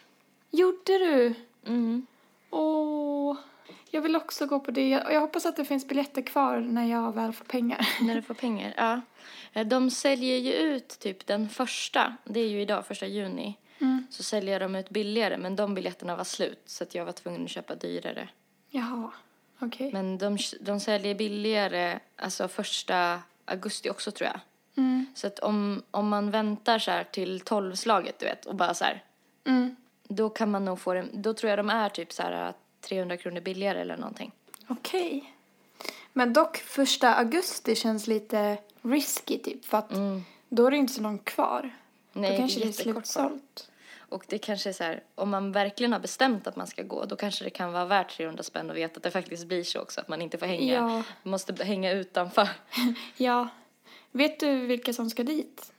Gjorde 0.50 0.98
du? 0.98 1.34
Mm. 1.66 2.06
Åh, 2.50 3.36
jag 3.90 4.02
vill 4.02 4.16
också 4.16 4.46
gå 4.46 4.60
på 4.60 4.70
det. 4.70 4.88
Jag, 4.88 5.12
jag 5.12 5.20
hoppas 5.20 5.46
att 5.46 5.56
det 5.56 5.64
finns 5.64 5.88
biljetter 5.88 6.22
kvar 6.22 6.58
när 6.60 6.86
jag 6.86 7.14
väl 7.14 7.32
får 7.32 7.44
pengar. 7.44 7.88
När 8.02 8.14
du 8.14 8.22
får 8.22 8.34
pengar, 8.34 8.74
ja. 8.76 9.00
Eh, 9.52 9.66
De 9.66 9.90
säljer 9.90 10.38
ju 10.38 10.52
ut 10.52 10.88
typ 10.88 11.26
den 11.26 11.48
första, 11.48 12.16
det 12.24 12.40
är 12.40 12.48
ju 12.48 12.60
idag, 12.62 12.86
första 12.86 13.06
juni. 13.06 13.58
Mm. 13.80 14.06
Så 14.10 14.22
säljer 14.22 14.60
de 14.60 14.76
ut 14.76 14.90
billigare, 14.90 15.36
men 15.36 15.56
de 15.56 15.74
biljetterna 15.74 16.16
var 16.16 16.24
slut 16.24 16.62
så 16.66 16.84
att 16.84 16.94
jag 16.94 17.04
var 17.04 17.12
tvungen 17.12 17.44
att 17.44 17.50
köpa 17.50 17.74
dyrare. 17.74 18.28
Jaha, 18.70 19.10
okej. 19.58 19.92
Men 19.92 20.18
de, 20.18 20.38
de 20.60 20.80
säljer 20.80 21.14
billigare, 21.14 21.98
alltså 22.16 22.48
första 22.48 23.22
augusti 23.44 23.90
också 23.90 24.10
tror 24.10 24.30
jag. 24.30 24.40
Mm. 24.76 25.06
Så 25.14 25.26
att 25.26 25.38
om, 25.38 25.82
om 25.90 26.08
man 26.08 26.30
väntar 26.30 26.78
så 26.78 26.90
här 26.90 27.04
till 27.04 27.40
tolvslaget, 27.40 28.18
du 28.18 28.26
vet, 28.26 28.46
och 28.46 28.54
bara 28.54 28.74
så 28.74 28.84
här, 28.84 29.04
Mm. 29.44 29.76
då 30.08 30.28
kan 30.30 30.50
man 30.50 30.64
nog 30.64 30.80
få 30.80 30.94
det, 30.94 31.06
då 31.12 31.34
tror 31.34 31.50
jag 31.50 31.58
de 31.58 31.70
är 31.70 31.88
typ 31.88 32.12
så 32.12 32.22
här 32.22 32.52
300 32.80 33.16
kronor 33.16 33.40
billigare 33.40 33.80
eller 33.80 33.96
någonting. 33.96 34.32
Okej. 34.68 35.34
Men 36.12 36.32
dock, 36.32 36.56
första 36.56 37.14
augusti 37.14 37.74
känns 37.74 38.06
lite 38.06 38.58
risky 38.82 39.38
typ. 39.38 39.64
För 39.64 39.78
att 39.78 39.90
då 40.48 40.66
är 40.66 40.70
det 40.70 40.76
inte 40.76 40.92
så 40.92 41.02
långt 41.02 41.24
kvar. 41.24 41.58
Mm. 41.60 41.72
Nej, 42.12 42.30
då 42.30 42.36
kanske 42.36 42.60
det 42.60 42.68
är 42.68 42.72
slutsålt. 42.72 43.70
Och 44.12 44.24
det 44.28 44.38
kanske 44.38 44.68
är 44.68 44.72
så 44.72 44.84
här, 44.84 45.02
om 45.14 45.30
man 45.30 45.52
verkligen 45.52 45.92
har 45.92 46.00
bestämt 46.00 46.46
att 46.46 46.56
man 46.56 46.66
ska 46.66 46.82
gå, 46.82 47.04
då 47.04 47.16
kanske 47.16 47.44
det 47.44 47.50
kan 47.50 47.72
vara 47.72 47.84
värt 47.84 48.16
300 48.16 48.42
spänn 48.42 48.70
och 48.70 48.76
veta 48.76 48.96
att 48.96 49.02
det 49.02 49.10
faktiskt 49.10 49.46
blir 49.46 49.64
så 49.64 49.80
också, 49.80 50.00
att 50.00 50.08
man 50.08 50.22
inte 50.22 50.38
får 50.38 50.46
hänga, 50.46 50.74
Ja. 50.74 51.02
måste 51.22 51.64
hänga 51.64 51.92
utanför. 51.92 52.48
Ja. 53.16 53.48
Vet 54.10 54.40
du 54.40 54.66
vilka 54.66 54.92
som 54.92 55.10
ska 55.10 55.22
dit? 55.22 55.72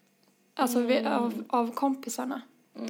Alltså 0.56 0.80
Mm. 0.80 1.08
av, 1.08 1.44
av 1.50 1.74
kompisarna? 1.74 2.42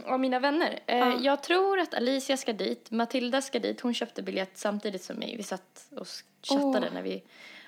Av 0.05 0.19
mina 0.19 0.39
vänner. 0.39 0.79
Eh, 0.85 0.97
Ja. 0.97 1.19
Jag 1.21 1.43
tror 1.43 1.79
att 1.79 1.93
Alicia 1.93 2.37
ska 2.37 2.53
dit, 2.53 2.91
Matilda 2.91 3.41
ska 3.41 3.59
dit, 3.59 3.81
hon 3.81 3.93
köpte 3.93 4.21
biljett 4.23 4.57
samtidigt 4.57 5.03
som 5.03 5.15
mig. 5.15 5.35
Vi 5.37 5.43
satt 5.43 5.87
och 5.91 6.07
chattade 6.43 6.87
Åh. 6.87 6.93
när 6.93 7.01
vi, 7.01 7.23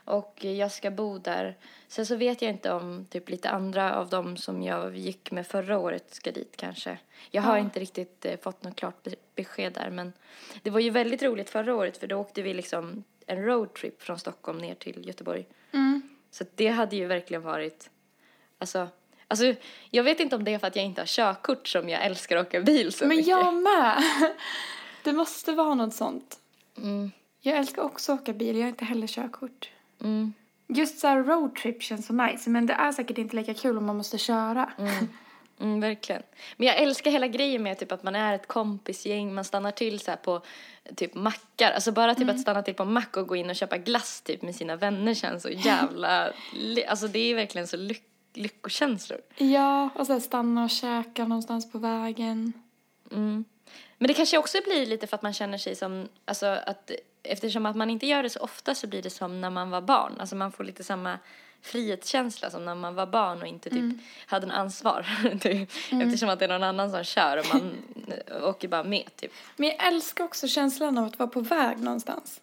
och 0.05 0.43
jag 0.45 0.71
ska 0.71 0.91
bo 0.91 1.17
där. 1.17 1.57
Sen 1.88 2.05
så 2.05 2.15
vet 2.15 2.41
jag 2.41 2.51
inte 2.51 2.71
om 2.71 3.05
typ 3.09 3.29
lite 3.29 3.50
andra 3.50 3.95
av 3.95 4.09
dem 4.09 4.38
som 4.38 4.63
jag 4.63 4.97
gick 4.97 5.31
med 5.31 5.47
förra 5.47 5.77
året 5.79 6.13
ska 6.13 6.31
dit 6.31 6.53
kanske. 6.57 6.97
Jag 7.31 7.41
har 7.41 7.55
Ja. 7.57 7.62
inte 7.63 7.79
riktigt 7.79 8.25
eh, 8.25 8.38
fått 8.39 8.63
något 8.63 8.75
klart 8.75 9.03
be- 9.03 9.15
besked 9.35 9.74
där 9.74 9.89
men 9.89 10.13
det 10.63 10.69
var 10.69 10.79
ju 10.79 10.89
väldigt 10.89 11.24
roligt 11.24 11.50
förra 11.50 11.75
året 11.75 11.97
för 11.97 12.07
då 12.07 12.15
åkte 12.17 12.41
vi 12.41 12.53
liksom 12.53 13.03
en 13.27 13.45
roadtrip 13.45 14.01
från 14.01 14.19
Stockholm 14.19 14.57
ner 14.57 14.75
till 14.75 15.07
Göteborg. 15.07 15.45
Mm. 15.71 16.01
Så 16.31 16.43
det 16.55 16.67
hade 16.67 16.95
ju 16.95 17.05
verkligen 17.05 17.41
varit, 17.43 17.89
alltså, 18.57 18.88
alltså 19.27 19.53
jag 19.89 20.03
vet 20.03 20.19
inte 20.19 20.35
om 20.35 20.43
det 20.43 20.53
är 20.53 20.59
för 20.59 20.67
att 20.67 20.75
jag 20.75 20.85
inte 20.85 21.01
har 21.01 21.05
körkort 21.05 21.67
som 21.67 21.89
jag 21.89 22.05
älskar 22.05 22.38
att 22.38 22.47
åka 22.47 22.62
bil 22.62 22.91
så 22.93 23.05
Men 23.07 23.17
mycket. 23.17 23.27
jag 23.29 23.53
med! 23.53 24.03
Det 25.03 25.13
måste 25.13 25.51
vara 25.51 25.74
något 25.75 25.93
sånt. 25.93 26.39
Mm, 26.77 27.12
Jag 27.41 27.57
älskar 27.57 27.81
också 27.81 28.12
att 28.13 28.21
åka 28.21 28.33
bil, 28.33 28.55
jag 28.55 28.63
har 28.63 28.69
inte 28.69 28.85
heller 28.85 29.07
körkort. 29.07 29.69
Mm, 30.02 30.34
Just 30.68 31.00
så 31.00 31.08
här 31.08 31.24
roadtrip 31.24 31.84
känns 31.84 32.06
så 32.06 32.14
nice, 32.14 32.50
men 32.50 32.66
det 32.66 32.74
är 32.74 32.92
säkert 32.92 33.18
inte 33.18 33.36
lika 33.36 33.54
kul 33.54 33.78
om 33.78 33.86
man 33.86 33.98
måste 33.98 34.18
köra. 34.18 34.72
mm, 35.60 35.80
verkligen. 35.82 36.22
Men 36.58 36.68
jag 36.68 36.78
älskar 36.78 37.12
hela 37.12 37.28
grejen 37.28 37.64
med 37.64 37.78
typ 37.80 37.92
att 37.92 38.04
man 38.04 38.16
är 38.16 38.34
ett 38.36 38.48
kompisgäng, 38.48 39.34
man 39.34 39.44
stannar 39.46 39.72
till 39.72 40.00
så 40.00 40.12
här 40.12 40.18
på 40.18 40.42
typ 40.96 41.16
mackar. 41.16 41.72
Alltså 41.72 41.92
bara 41.92 42.16
typ 42.16 42.30
att 42.30 42.40
stanna 42.40 42.62
till 42.62 42.74
på 42.74 42.84
en 42.84 42.94
mack 42.94 43.18
och 43.18 43.28
gå 43.28 43.36
in 43.36 43.50
och 43.50 43.56
köpa 43.56 43.78
glass 43.78 44.22
typ 44.22 44.42
med 44.42 44.56
sina 44.56 44.75
vänner 44.75 45.14
känns 45.14 45.44
så 45.44 45.50
jävla, 45.50 46.32
alltså 46.88 47.08
det 47.08 47.20
är 47.20 47.36
verkligen 47.36 47.68
så 47.68 47.78
lyck- 47.78 48.04
lyckokänslor. 48.34 49.20
Ja, 49.38 49.90
och 49.96 50.08
så 50.08 50.14
här 50.14 50.20
stanna 50.20 50.64
och 50.64 50.70
käka 50.70 51.25
någonstans 51.28 51.72
på 51.72 51.78
vägen. 51.78 52.54
Mm. 53.12 53.46
Men 53.98 54.08
det 54.08 54.14
kanske 54.14 54.38
också 54.38 54.58
blir 54.66 54.86
lite 54.86 55.08
för 55.08 55.16
att 55.16 55.22
man 55.22 55.34
känner 55.34 55.58
sig 55.58 55.75
som, 55.75 56.08
alltså 56.25 56.46
att 56.46 56.92
eftersom 57.25 57.65
att 57.65 57.75
man 57.75 57.89
inte 57.89 58.05
gör 58.08 58.24
det 58.24 58.29
så 58.29 58.39
ofta 58.39 58.75
så 58.75 58.88
blir 58.88 59.01
det 59.01 59.10
som 59.10 59.41
när 59.41 59.50
man 59.50 59.70
var 59.70 59.82
barn. 59.82 60.13
Alltså 60.20 60.36
man 60.36 60.51
får 60.51 60.63
lite 60.63 60.84
samma 60.84 61.20
frihetskänsla 61.62 62.50
som 62.50 62.65
när 62.65 62.75
man 62.75 62.96
var 62.96 63.05
barn 63.05 63.41
och 63.41 63.48
inte 63.48 63.70
typ 63.70 64.00
hade 64.27 64.46
en 64.46 64.51
ansvar. 64.51 65.05
typ. 65.41 65.70
Eftersom 65.91 66.29
att 66.29 66.39
det 66.39 66.46
är 66.46 66.50
någon 66.50 66.63
annan 66.63 66.91
som 66.91 67.03
kör 67.03 67.38
och 67.38 67.46
man 67.53 67.72
åker 68.44 68.67
bara 68.67 68.84
med 68.84 69.15
typ. 69.15 69.32
Men 69.58 69.70
jag 69.70 69.88
älskar 69.88 70.24
också 70.24 70.48
känslan 70.48 70.98
av 70.98 71.05
att 71.05 71.20
vara 71.20 71.29
på 71.29 71.39
väg 71.41 71.79
någonstans. 71.79 72.41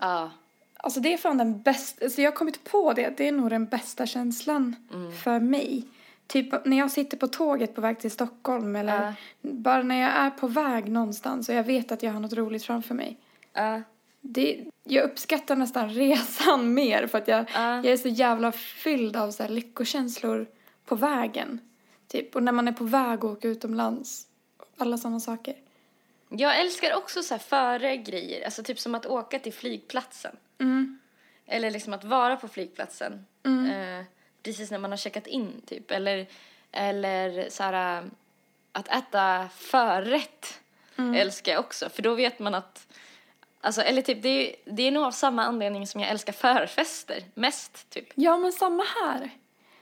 Ja. 0.00 0.30
Alltså 0.76 1.00
det 1.00 1.12
är 1.12 1.18
fan 1.18 1.38
den 1.38 1.62
bästa, 1.62 2.04
alltså 2.04 2.20
jag 2.20 2.30
har 2.30 2.36
kommit 2.36 2.64
på 2.64 2.92
det, 2.92 3.14
det 3.16 3.28
är 3.28 3.32
nog 3.32 3.50
den 3.50 3.66
bästa 3.66 4.06
känslan 4.06 4.76
för 5.24 5.40
mig. 5.40 5.84
Typ 6.26 6.64
när 6.64 6.78
jag 6.78 6.90
sitter 6.90 7.16
på 7.16 7.26
tåget 7.28 7.74
på 7.74 7.80
väg 7.80 8.00
till 8.00 8.10
Stockholm 8.10 8.76
eller 8.76 9.02
Ja. 9.02 9.14
bara 9.40 9.82
när 9.82 10.00
jag 10.00 10.10
är 10.10 10.30
på 10.30 10.46
väg 10.46 10.88
någonstans 10.88 11.48
och 11.48 11.54
jag 11.54 11.64
vet 11.64 11.92
att 11.92 12.02
jag 12.02 12.12
har 12.12 12.20
något 12.20 12.32
roligt 12.32 12.64
framför 12.64 12.94
mig. 12.94 13.16
Ja. 13.52 13.82
Det, 14.24 14.64
jag 14.84 15.04
uppskattar 15.04 15.56
nästan 15.56 15.90
resan 15.94 16.74
mer 16.74 17.06
för 17.06 17.18
att 17.18 17.28
jag, 17.28 17.50
Ja. 17.54 17.76
jag 17.76 17.86
är 17.86 17.96
så 17.96 18.08
jävla 18.08 18.52
fylld 18.52 19.16
av 19.16 19.30
så 19.30 19.42
här 19.42 19.50
lyckokänslor 19.50 20.46
på 20.84 20.94
vägen. 20.94 21.60
Typ, 22.08 22.36
och 22.36 22.42
när 22.42 22.52
man 22.52 22.68
är 22.68 22.72
på 22.72 22.84
väg 22.84 23.24
och 23.24 23.30
åker 23.30 23.48
utomlands. 23.48 24.26
Alla 24.76 24.98
sådana 24.98 25.20
saker. 25.20 25.54
Jag 26.28 26.60
älskar 26.60 26.96
också 26.96 27.22
så 27.22 27.34
här 27.34 27.38
före 27.38 27.96
grejer, 27.96 28.44
alltså 28.44 28.62
typ 28.62 28.78
som 28.78 28.94
att 28.94 29.06
åka 29.06 29.38
till 29.38 29.52
flygplatsen. 29.52 30.36
Mm. 30.58 30.98
Eller 31.46 31.70
liksom 31.70 31.92
att 31.92 32.04
vara 32.04 32.36
på 32.36 32.48
flygplatsen. 32.48 33.26
Eh, 33.44 34.04
precis 34.42 34.70
när 34.70 34.78
man 34.78 34.90
har 34.90 34.98
checkat 34.98 35.26
in 35.26 35.62
typ. 35.66 35.90
Eller, 35.90 36.26
eller 36.72 37.50
så 37.50 37.62
här, 37.62 38.04
att 38.72 38.88
äta 38.88 39.48
förrätt 39.54 40.60
älskar 41.16 41.52
jag 41.52 41.60
också. 41.60 41.88
För 41.88 42.02
då 42.02 42.14
vet 42.14 42.38
man 42.38 42.54
att, 42.54 42.86
alltså 43.62 43.82
eller 43.82 44.02
typ 44.02 44.22
det 44.22 44.28
är, 44.28 44.56
det 44.64 44.82
är 44.82 44.90
nog 44.90 45.04
av 45.04 45.10
samma 45.10 45.42
anledning 45.42 45.86
som 45.86 46.00
jag 46.00 46.10
älskar 46.10 46.32
förfester 46.32 47.24
mest 47.34 47.90
typ. 47.90 48.08
Ja, 48.14 48.38
men 48.38 48.52
samma 48.52 48.82
här. 49.02 49.30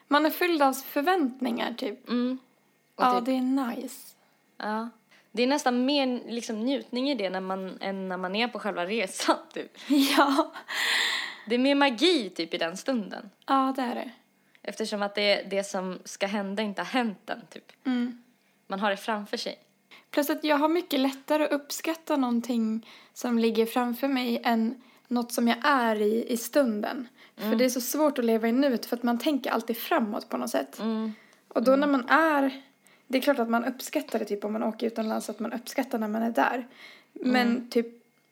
Man 0.09 0.27
är 0.27 0.31
fylld 0.31 0.63
av 0.63 0.73
förväntningar 0.73 1.75
typ. 1.75 2.09
Mm. 2.09 2.39
Ja, 2.97 3.19
typ, 3.19 3.27
det 3.27 3.33
är 3.33 3.67
nice. 3.77 4.17
ja. 4.57 4.89
Det 5.33 5.43
är 5.43 5.47
nästan 5.47 5.85
mer 5.85 6.21
liksom, 6.27 6.61
njutning 6.61 7.11
i 7.11 7.15
det 7.15 7.31
när 7.31 7.41
man, 7.41 7.79
än 7.81 8.09
när 8.09 8.17
man 8.17 8.37
är 8.37 8.49
på 8.49 8.59
själva 8.59 8.87
resan 8.87 9.37
typ. 9.55 9.79
Ja. 9.87 10.53
Det 11.47 11.55
är 11.55 11.59
mer 11.59 11.75
magi 11.75 12.31
typ 12.31 12.55
i 12.55 12.59
den 12.59 12.77
stunden. 12.77 13.31
Ja, 13.47 13.73
det 13.77 13.83
är 13.83 13.95
det. 13.95 14.11
Eftersom 14.63 15.03
att 15.03 15.15
det, 15.15 15.43
det 15.51 15.65
som 15.65 15.99
ska 16.05 16.27
hända 16.27 16.63
inte 16.63 16.81
har 16.81 16.87
hänt 16.87 17.31
än 17.31 17.47
typ. 17.51 17.73
Mm. 17.87 18.23
Man 18.67 18.81
har 18.81 18.91
det 18.91 18.97
framför 18.97 19.37
sig. 19.37 19.59
Plus 20.11 20.31
att 20.31 20.45
jag 20.45 20.57
har 20.57 20.69
mycket 20.69 21.01
lättare 21.01 21.45
att 21.45 21.53
uppskatta 21.53 22.17
någonting 22.17 22.87
som 23.15 23.39
ligger 23.39 23.67
framför 23.67 24.09
mig 24.09 24.41
än 24.45 24.83
något 25.09 25.33
som 25.33 25.49
jag 25.49 25.57
är 25.63 25.97
i 26.01 26.33
i 26.33 26.37
stunden. 26.37 27.09
För 27.37 27.57
det 27.57 27.65
är 27.65 27.69
så 27.69 27.81
svårt 27.81 28.19
att 28.19 28.25
leva 28.25 28.49
i 28.49 28.53
nuet 28.53 28.87
för 28.87 28.97
att 28.97 29.03
man 29.03 29.19
tänker 29.19 29.51
alltid 29.51 29.77
framåt 29.77 30.29
på 30.29 30.37
något 30.37 30.51
sätt. 30.51 30.79
Mm. 30.79 31.13
Och 31.49 31.63
då 31.63 31.77
när 31.77 31.87
man 31.87 32.09
är, 32.09 32.63
det 33.07 33.19
är 33.19 33.23
klart 33.23 33.39
att 33.39 33.51
man 33.51 33.65
uppskattar 33.65 34.19
det 34.19 34.25
typ 34.25 34.45
om 34.45 34.53
man 34.53 34.63
åker 34.63 34.87
utomlands 34.87 35.31
att 35.31 35.41
man 35.41 35.53
uppskattar 35.53 35.99
när 35.99 36.09
man 36.09 36.23
är 36.23 36.31
där. 36.31 36.67
Men 37.13 37.69
typ 37.69 37.87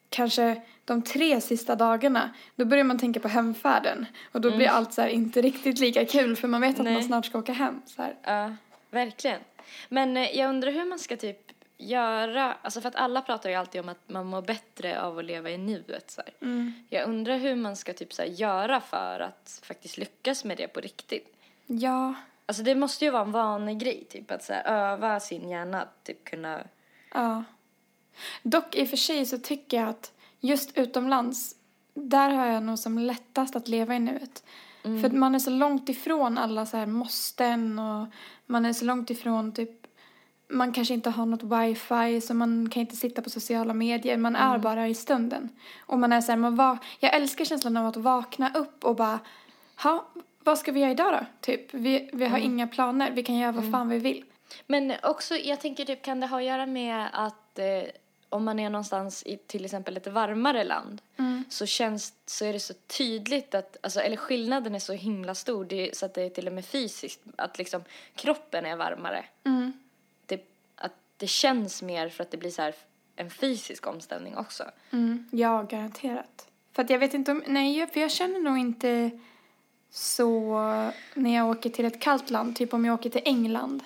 kanske 0.08 0.62
de 0.84 1.02
tre 1.02 1.40
sista 1.40 1.76
dagarna, 1.76 2.34
då 2.56 2.64
börjar 2.64 2.84
man 2.84 2.98
tänka 2.98 3.20
på 3.20 3.28
hemfärden. 3.28 4.06
Och 4.32 4.40
då 4.40 4.56
blir 4.56 4.68
allt 4.68 4.92
så 4.92 5.02
här 5.02 5.08
inte 5.08 5.42
riktigt 5.42 5.78
lika 5.78 6.04
kul 6.04 6.36
för 6.36 6.48
man 6.48 6.60
vet 6.60 6.78
att 6.78 6.84
Nej. 6.84 6.94
man 6.94 7.02
snart 7.02 7.26
ska 7.26 7.38
åka 7.38 7.52
hem. 7.52 7.82
Så 7.86 8.02
här. 8.02 8.14
Ja, 8.22 8.56
verkligen. 8.90 9.40
Men 9.88 10.16
eh, 10.16 10.36
jag 10.36 10.48
undrar 10.48 10.72
hur 10.72 10.84
man 10.84 10.98
ska 10.98 11.16
typ 11.16 11.47
göra, 11.78 12.56
alltså 12.62 12.80
för 12.80 12.88
att 12.88 12.96
alla 12.96 13.22
pratar 13.22 13.50
ju 13.50 13.56
alltid 13.56 13.80
om 13.80 13.88
att 13.88 14.08
man 14.08 14.26
mår 14.26 14.42
bättre 14.42 15.00
av 15.02 15.18
att 15.18 15.24
leva 15.24 15.50
i 15.50 15.58
nuet 15.58 16.10
så. 16.10 16.22
Mm. 16.40 16.72
Jag 16.88 17.08
undrar 17.08 17.38
hur 17.38 17.56
man 17.56 17.76
ska 17.76 17.92
typ 17.92 18.12
så 18.12 18.24
göra 18.24 18.80
för 18.80 19.20
att 19.20 19.60
faktiskt 19.62 19.98
lyckas 19.98 20.44
med 20.44 20.56
det 20.56 20.68
på 20.68 20.80
riktigt. 20.80 21.36
Ja, 21.66 22.14
Alltså 22.48 22.62
det 22.62 22.74
måste 22.74 23.04
ju 23.04 23.10
vara 23.10 23.22
en 23.22 23.32
vanlig 23.32 23.78
grej 23.78 24.04
typ 24.08 24.30
att 24.30 24.44
så 24.44 24.52
här, 24.52 24.64
öva 24.64 25.20
sin 25.20 25.48
hjärna 25.48 25.82
att 25.82 26.04
typ 26.04 26.24
kunna, 26.24 26.60
Ja. 27.14 27.44
Dock 28.42 28.74
i 28.74 28.84
och 28.84 28.88
för 28.88 28.96
sig 28.96 29.26
så 29.26 29.38
tycker 29.38 29.76
jag 29.76 29.88
att 29.88 30.12
just 30.40 30.78
utomlands, 30.78 31.56
där 31.94 32.30
har 32.30 32.46
jag 32.46 32.62
nog 32.62 32.78
som 32.78 32.98
lättast 32.98 33.56
att 33.56 33.68
leva 33.68 33.94
i 33.94 33.98
nuet. 33.98 34.44
För 34.82 35.04
att 35.06 35.12
man 35.12 35.34
är 35.34 35.38
så 35.38 35.50
långt 35.50 35.88
ifrån 35.88 36.38
alla 36.38 36.66
så 36.66 36.76
här 36.76 36.86
måsten 36.86 37.78
och 37.78 38.06
man 38.46 38.66
är 38.66 38.72
så 38.72 38.84
långt 38.84 39.10
ifrån 39.10 39.52
typ 39.52 39.77
man 40.48 40.72
kanske 40.72 40.94
inte 40.94 41.10
har 41.10 41.26
något 41.26 41.42
wifi 41.42 42.20
så 42.20 42.34
man 42.34 42.68
kan 42.70 42.80
inte 42.80 42.96
sitta 42.96 43.22
på 43.22 43.30
sociala 43.30 43.74
medier. 43.74 44.16
Man 44.16 44.36
är 44.36 44.58
bara 44.58 44.88
i 44.88 44.94
stunden. 44.94 45.48
Och 45.80 45.98
man 45.98 46.12
är 46.12 46.20
så 46.20 46.32
här, 46.32 46.36
man 46.36 46.56
va- 46.56 46.78
jag 47.00 47.14
älskar 47.14 47.44
känslan 47.44 47.76
av 47.76 47.86
att 47.86 47.96
vakna 47.96 48.50
upp 48.54 48.84
och 48.84 48.96
bara, 48.96 49.18
ha, 49.82 50.04
vad 50.44 50.58
ska 50.58 50.72
vi 50.72 50.80
göra 50.80 50.90
idag 50.90 51.12
då? 51.12 51.26
Typ, 51.40 51.74
vi, 51.74 52.10
vi 52.12 52.26
har 52.26 52.38
inga 52.38 52.66
planer, 52.66 53.10
vi 53.10 53.22
kan 53.22 53.36
göra 53.36 53.52
vad 53.52 53.70
fan 53.72 53.88
vi 53.88 53.98
vill. 53.98 54.24
Men 54.66 54.92
också, 55.02 55.36
jag 55.36 55.60
tänker 55.60 55.84
typ, 55.84 56.02
kan 56.02 56.20
det 56.20 56.26
ha 56.26 56.38
att 56.38 56.44
göra 56.44 56.66
med 56.66 57.08
att 57.12 57.58
eh, 57.58 57.82
om 58.28 58.44
man 58.44 58.58
är 58.58 58.70
någonstans 58.70 59.22
i 59.26 59.36
till 59.36 59.64
exempel 59.64 59.96
ett 59.96 60.06
varmare 60.06 60.64
land 60.64 61.00
så 61.50 61.66
känns, 61.66 62.12
så 62.26 62.44
är 62.44 62.52
det 62.52 62.60
så 62.60 62.74
tydligt 62.98 63.54
att, 63.54 63.76
alltså, 63.82 64.00
eller 64.00 64.16
skillnaden 64.16 64.74
är 64.74 64.78
så 64.78 64.92
himla 64.92 65.34
stor 65.34 65.64
det, 65.64 65.96
så 65.96 66.06
att 66.06 66.14
det 66.14 66.22
är 66.22 66.30
till 66.30 66.46
och 66.46 66.52
med 66.52 66.64
fysiskt, 66.64 67.20
att 67.36 67.58
liksom 67.58 67.82
kroppen 68.14 68.66
är 68.66 68.76
varmare. 68.76 69.24
Att 69.42 69.87
det 71.18 71.26
känns 71.26 71.82
mer 71.82 72.08
för 72.08 72.22
att 72.22 72.30
det 72.30 72.36
blir 72.36 72.50
så 72.50 72.72
en 73.16 73.30
fysisk 73.30 73.86
omställning 73.86 74.36
också. 74.36 74.64
Mm, 74.90 75.28
ja, 75.32 75.62
garanterat. 75.62 76.48
För 76.72 76.82
att 76.82 76.90
jag 76.90 76.98
vet 76.98 77.14
inte 77.14 77.32
om, 77.32 77.42
nej, 77.46 77.86
för 77.86 78.00
jag 78.00 78.10
känner 78.10 78.40
nog 78.40 78.58
inte 78.58 79.10
så 79.90 80.60
när 81.14 81.34
jag 81.34 81.50
åker 81.50 81.70
till 81.70 81.84
ett 81.84 82.00
kallt 82.00 82.30
land, 82.30 82.56
typ 82.56 82.74
om 82.74 82.84
jag 82.84 82.94
åker 82.94 83.10
till 83.10 83.22
England. 83.24 83.84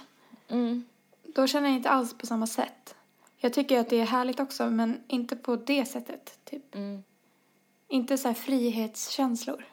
Mm. 0.48 0.84
Då 1.22 1.46
känner 1.46 1.68
jag 1.68 1.76
inte 1.76 1.90
alls 1.90 2.18
på 2.18 2.26
samma 2.26 2.46
sätt. 2.46 2.94
Jag 3.38 3.52
tycker 3.52 3.80
att 3.80 3.90
det 3.90 4.00
är 4.00 4.04
härligt 4.04 4.40
också, 4.40 4.70
men 4.70 5.04
inte 5.08 5.36
på 5.36 5.56
det 5.56 5.84
sättet. 5.84 6.38
Typ. 6.44 6.74
Mm. 6.74 7.02
Inte 7.88 8.18
så 8.18 8.28
här 8.28 8.34
frihetskänslor. 8.34 9.66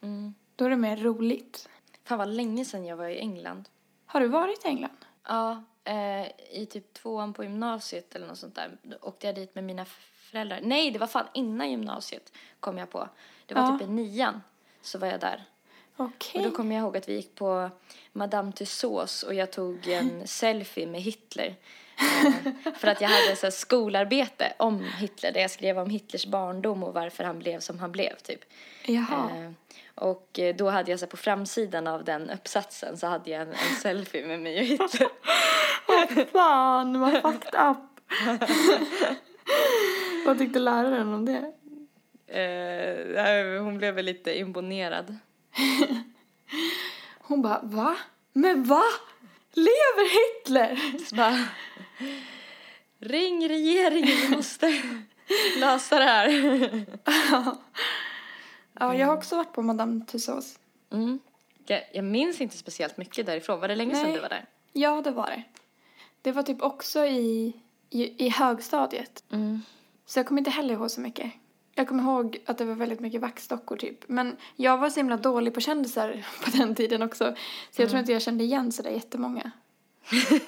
Mm. 0.00 0.34
Då 0.56 0.64
är 0.64 0.70
det 0.70 0.76
mer 0.76 0.96
roligt. 0.96 1.68
Fan 2.04 2.18
vad 2.18 2.28
länge 2.28 2.64
sedan 2.64 2.84
jag 2.84 2.96
var 2.96 3.08
i 3.08 3.18
England. 3.18 3.68
Har 4.06 4.20
du 4.20 4.28
varit 4.28 4.64
i 4.64 4.68
England? 4.68 4.96
Ja, 5.28 5.64
eh, 5.86 6.26
i 6.50 6.66
typ 6.70 6.94
tvåan 6.94 7.32
på 7.32 7.42
gymnasiet 7.44 8.14
eller 8.16 8.26
något 8.26 8.38
sånt 8.38 8.54
där. 8.54 8.70
Då 8.82 8.96
åkte 9.00 9.26
jag 9.26 9.34
dit 9.34 9.54
med 9.54 9.64
mina 9.64 9.84
föräldrar. 10.30 10.60
Nej, 10.62 10.90
det 10.90 10.98
var 10.98 11.06
fan 11.06 11.26
innan 11.34 11.70
gymnasiet 11.70 12.32
kom 12.60 12.78
jag 12.78 12.90
på. 12.90 13.08
Det 13.46 13.54
var 13.54 13.62
Ja. 13.62 13.78
typ 13.78 13.88
i 13.88 13.90
nian 13.90 14.42
så 14.82 14.98
var 14.98 15.08
jag 15.08 15.20
där. 15.20 15.44
Okej. 15.96 16.38
Och 16.44 16.50
då 16.50 16.56
kommer 16.56 16.74
jag 16.76 16.82
ihåg 16.82 16.96
att 16.96 17.08
vi 17.08 17.14
gick 17.14 17.34
på 17.34 17.70
Madame 18.12 18.52
Tussauds 18.52 19.22
och 19.22 19.34
jag 19.34 19.50
tog 19.52 19.88
en 19.88 20.26
selfie 20.28 20.86
med 20.86 21.00
Hitler. 21.02 21.54
Eh, 21.98 22.32
för 22.74 22.88
att 22.88 23.00
jag 23.00 23.08
hade 23.08 23.36
så 23.36 23.46
här 23.46 23.50
skolarbete 23.50 24.52
om 24.56 24.84
Hitler 24.84 25.32
där 25.32 25.40
jag 25.40 25.50
skrev 25.50 25.78
om 25.78 25.90
Hitlers 25.90 26.26
barndom 26.26 26.82
och 26.82 26.94
varför 26.94 27.24
han 27.24 27.38
blev 27.38 27.60
som 27.60 27.78
han 27.78 27.92
blev 27.92 28.16
typ. 28.16 28.40
Jaha. 28.86 29.30
Eh, 29.36 29.50
och 29.94 30.38
eh, 30.38 30.56
då 30.56 30.70
hade 30.70 30.90
jag 30.90 31.00
så 31.00 31.06
här, 31.06 31.10
på 31.10 31.16
framsidan 31.16 31.86
av 31.86 32.04
den 32.04 32.30
uppsatsen 32.30 32.96
så 32.98 33.06
hade 33.06 33.30
jag 33.30 33.42
en, 33.42 33.48
en 33.48 33.76
selfie 33.82 34.26
med 34.26 34.40
mig 34.40 34.58
och 34.58 34.64
Hitler. 34.64 35.08
Fan, 36.32 37.00
vad 37.00 37.12
fucked 37.12 37.60
up. 37.60 37.76
vad 40.26 40.38
tyckte 40.38 40.58
läraren 40.58 41.14
om 41.14 41.24
det? 41.24 41.52
Eh, 42.26 43.62
hon 43.62 43.78
blev 43.78 43.94
väl 43.94 44.04
lite 44.04 44.38
imponerad. 44.38 45.16
Hon 47.18 47.42
bara, 47.42 47.60
va? 47.62 47.96
Men 48.32 48.64
va? 48.64 48.82
Lever 49.52 50.08
Hitler? 50.12 50.98
Så 51.04 51.14
bara, 51.14 51.44
ring 52.98 53.48
regeringen, 53.48 54.16
vi 54.30 54.36
måste 54.36 54.82
lösa 55.58 55.98
det 55.98 56.04
här. 56.04 56.28
Ja, 58.72 58.94
jag 58.94 59.06
har 59.06 59.16
också 59.16 59.36
varit 59.36 59.52
på 59.52 59.62
Madame 59.62 60.04
Tussauds. 60.04 60.58
Mm. 60.92 61.18
Jag, 61.66 61.82
jag 61.92 62.04
minns 62.04 62.40
inte 62.40 62.56
speciellt 62.56 62.96
mycket 62.96 63.26
därifrån. 63.26 63.60
Var 63.60 63.68
det 63.68 63.74
länge 63.74 63.94
sedan 63.94 64.04
Nej. 64.04 64.14
du 64.14 64.20
var 64.20 64.28
där? 64.28 64.44
Ja, 64.72 65.02
det 65.04 65.10
var 65.10 65.26
det. 65.26 65.42
Det 66.26 66.32
var 66.32 66.42
typ 66.42 66.62
också 66.62 67.06
i, 67.06 67.52
i, 67.90 68.26
i 68.26 68.28
högstadiet. 68.28 69.24
Mm. 69.32 69.62
Så 70.06 70.18
jag 70.18 70.26
kommer 70.26 70.40
inte 70.40 70.50
heller 70.50 70.74
ihåg 70.74 70.90
så 70.90 71.00
mycket. 71.00 71.32
Jag 71.74 71.88
kommer 71.88 72.02
ihåg 72.02 72.38
att 72.46 72.58
det 72.58 72.64
var 72.64 72.74
väldigt 72.74 73.00
mycket 73.00 73.20
vaxdockor 73.20 73.76
typ. 73.76 74.08
Men 74.08 74.36
jag 74.56 74.78
var 74.78 74.90
så 74.90 75.00
himla 75.00 75.16
dålig 75.16 75.54
på 75.54 75.60
kändisar 75.60 76.26
på 76.44 76.50
den 76.50 76.74
tiden 76.74 77.02
också. 77.02 77.34
Så 77.70 77.82
jag 77.82 77.88
tror 77.88 78.00
inte 78.00 78.12
jag 78.12 78.22
kände 78.22 78.44
igen 78.44 78.72
sådär 78.72 78.90
jättemånga. 78.90 79.50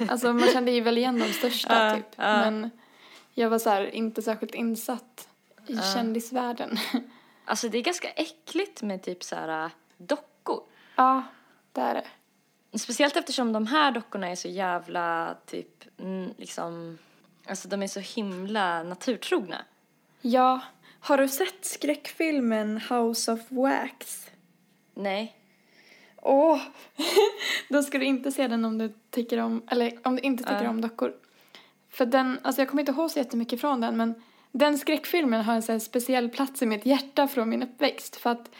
alltså 0.08 0.32
man 0.32 0.48
kände 0.48 0.70
ju 0.70 0.80
väl 0.80 0.98
igen 0.98 1.18
de 1.18 1.32
största 1.32 1.74
Ja, 1.88 1.96
typ. 1.96 2.06
ja. 2.16 2.50
Men 2.50 2.70
jag 3.34 3.50
var 3.50 3.58
så 3.58 3.84
inte 3.84 4.22
särskilt 4.22 4.54
insatt 4.54 5.28
i 5.66 5.76
kändisvärlden. 5.94 6.78
Alltså 7.44 7.68
det 7.68 7.78
är 7.78 7.82
ganska 7.82 8.08
äckligt 8.08 8.82
med 8.82 9.02
typ 9.02 9.24
så 9.24 9.36
äh, 9.36 9.68
dockor. 9.96 10.62
ja, 10.96 11.22
det 11.72 11.80
är 11.80 11.94
det. 11.94 12.06
Speciellt 12.74 13.16
eftersom 13.16 13.52
de 13.52 13.66
här 13.66 13.92
dockorna 13.92 14.28
är 14.28 14.34
så 14.34 14.48
jävla 14.48 15.36
typ 15.46 15.84
mm, 16.00 16.30
liksom, 16.36 16.98
alltså 17.46 17.68
de 17.68 17.82
är 17.82 17.86
så 17.86 18.00
himla 18.00 18.82
naturtrogna. 18.82 19.64
Ja, 20.20 20.60
har 21.00 21.18
du 21.18 21.28
sett 21.28 21.64
skräckfilmen 21.64 22.80
House 22.90 23.32
of 23.32 23.40
Wax? 23.48 24.30
Nej. 24.94 25.36
Åh! 26.22 26.60
Då 27.68 27.82
ska 27.82 27.98
du 27.98 28.04
inte 28.04 28.32
se 28.32 28.48
den 28.48 28.64
om 28.64 28.78
du 28.78 28.92
tycker 29.10 29.38
om, 29.38 29.62
eller 29.70 29.98
om 30.04 30.16
du 30.16 30.22
inte 30.22 30.44
tycker 30.44 30.64
Ja. 30.64 30.70
om 30.70 30.80
dockor. 30.80 31.14
För 31.90 32.06
den, 32.06 32.38
alltså 32.42 32.60
jag 32.60 32.68
kommer 32.68 32.82
inte 32.82 32.92
ihåg 32.92 33.10
så 33.10 33.18
jättemycket 33.18 33.60
från 33.60 33.80
den 33.80 33.96
men 33.96 34.14
den 34.52 34.78
skräckfilmen 34.78 35.44
har 35.44 35.54
en 35.54 35.62
sån 35.62 35.72
här 35.72 35.80
speciell 35.80 36.28
plats 36.28 36.62
i 36.62 36.66
mitt 36.66 36.86
hjärta 36.86 37.28
från 37.28 37.48
min 37.48 37.62
uppväxt 37.62 38.16
för 38.16 38.30
att 38.30 38.50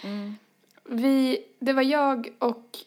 vi, 0.85 1.39
det 1.59 1.73
var 1.73 1.83
jag 1.83 2.29
och 2.39 2.79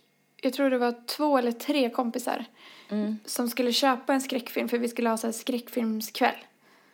jag 0.41 0.53
tror 0.53 0.69
det 0.69 0.77
var 0.77 0.95
två 1.07 1.37
eller 1.37 1.51
tre 1.51 1.89
kompisar 1.89 2.45
Mm. 2.89 3.17
som 3.25 3.49
skulle 3.49 3.73
köpa 3.73 4.13
en 4.13 4.21
skräckfilm 4.21 4.69
för 4.69 4.77
vi 4.77 4.87
skulle 4.87 5.09
ha 5.09 5.17
så 5.17 5.27
här 5.27 5.31
skräckfilmskväll. 5.31 6.35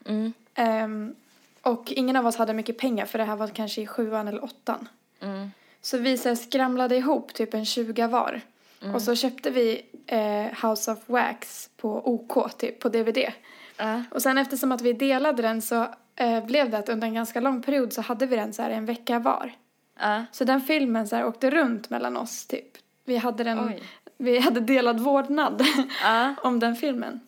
Mm. 0.06 0.34
Ehm, 0.56 1.16
och 1.62 1.92
ingen 1.92 2.16
av 2.16 2.28
oss 2.28 2.36
hade 2.36 2.54
mycket 2.54 2.78
pengar 2.78 3.06
för 3.06 3.18
det 3.18 3.24
här 3.24 3.36
var 3.36 3.48
kanske 3.48 3.82
i 3.82 3.88
sjuan 3.88 4.28
eller 4.28 4.44
åttan. 4.44 4.88
Mm. 5.20 5.52
Så 5.82 5.98
vi 5.98 6.18
så 6.18 6.30
här 6.30 6.36
skramlade 6.36 6.96
ihop 6.96 7.34
typ 7.34 7.54
en 7.54 7.66
20 7.66 8.08
var. 8.08 8.42
Och 8.94 9.02
så 9.02 9.16
köpte 9.16 9.50
vi 9.50 9.82
eh, 10.06 10.68
House 10.70 10.92
of 10.92 10.98
Wax 11.06 11.70
på 11.78 12.02
OK 12.14 12.58
typ 12.58 12.80
på 12.80 12.90
DVD. 12.90 13.18
Ja. 13.78 14.04
Och 14.12 14.22
sen 14.22 14.38
eftersom 14.38 14.72
att 14.72 14.82
vi 14.82 14.94
delade 14.94 15.42
den 15.42 15.62
så 15.62 15.88
eh, 16.16 16.46
blev 16.46 16.70
det 16.70 16.78
att 16.78 16.90
under 16.90 17.08
en 17.08 17.14
ganska 17.14 17.40
lång 17.40 17.62
period 17.62 17.94
så 17.94 18.02
hade 18.02 18.26
vi 18.26 18.36
den 18.36 18.54
så 18.54 18.62
här 18.62 18.70
en 18.70 18.86
vecka 18.86 19.20
var. 19.20 19.52
Ja. 20.00 20.26
Så 20.32 20.44
den 20.44 20.62
filmen 20.62 21.08
så 21.08 21.16
här 21.16 21.26
åkte 21.26 21.50
runt 21.50 21.90
mellan 21.90 22.18
oss 22.18 22.46
typ. 22.46 22.78
Vi 23.08 23.18
hade 23.18 23.44
den, 23.44 23.60
Oj. 23.68 23.84
vi 24.18 24.40
hade 24.40 24.60
delad 24.60 25.00
vårdnad 25.00 25.64
Ja. 26.04 26.36
om 26.44 26.60
den 26.60 26.76
filmen. 26.76 27.20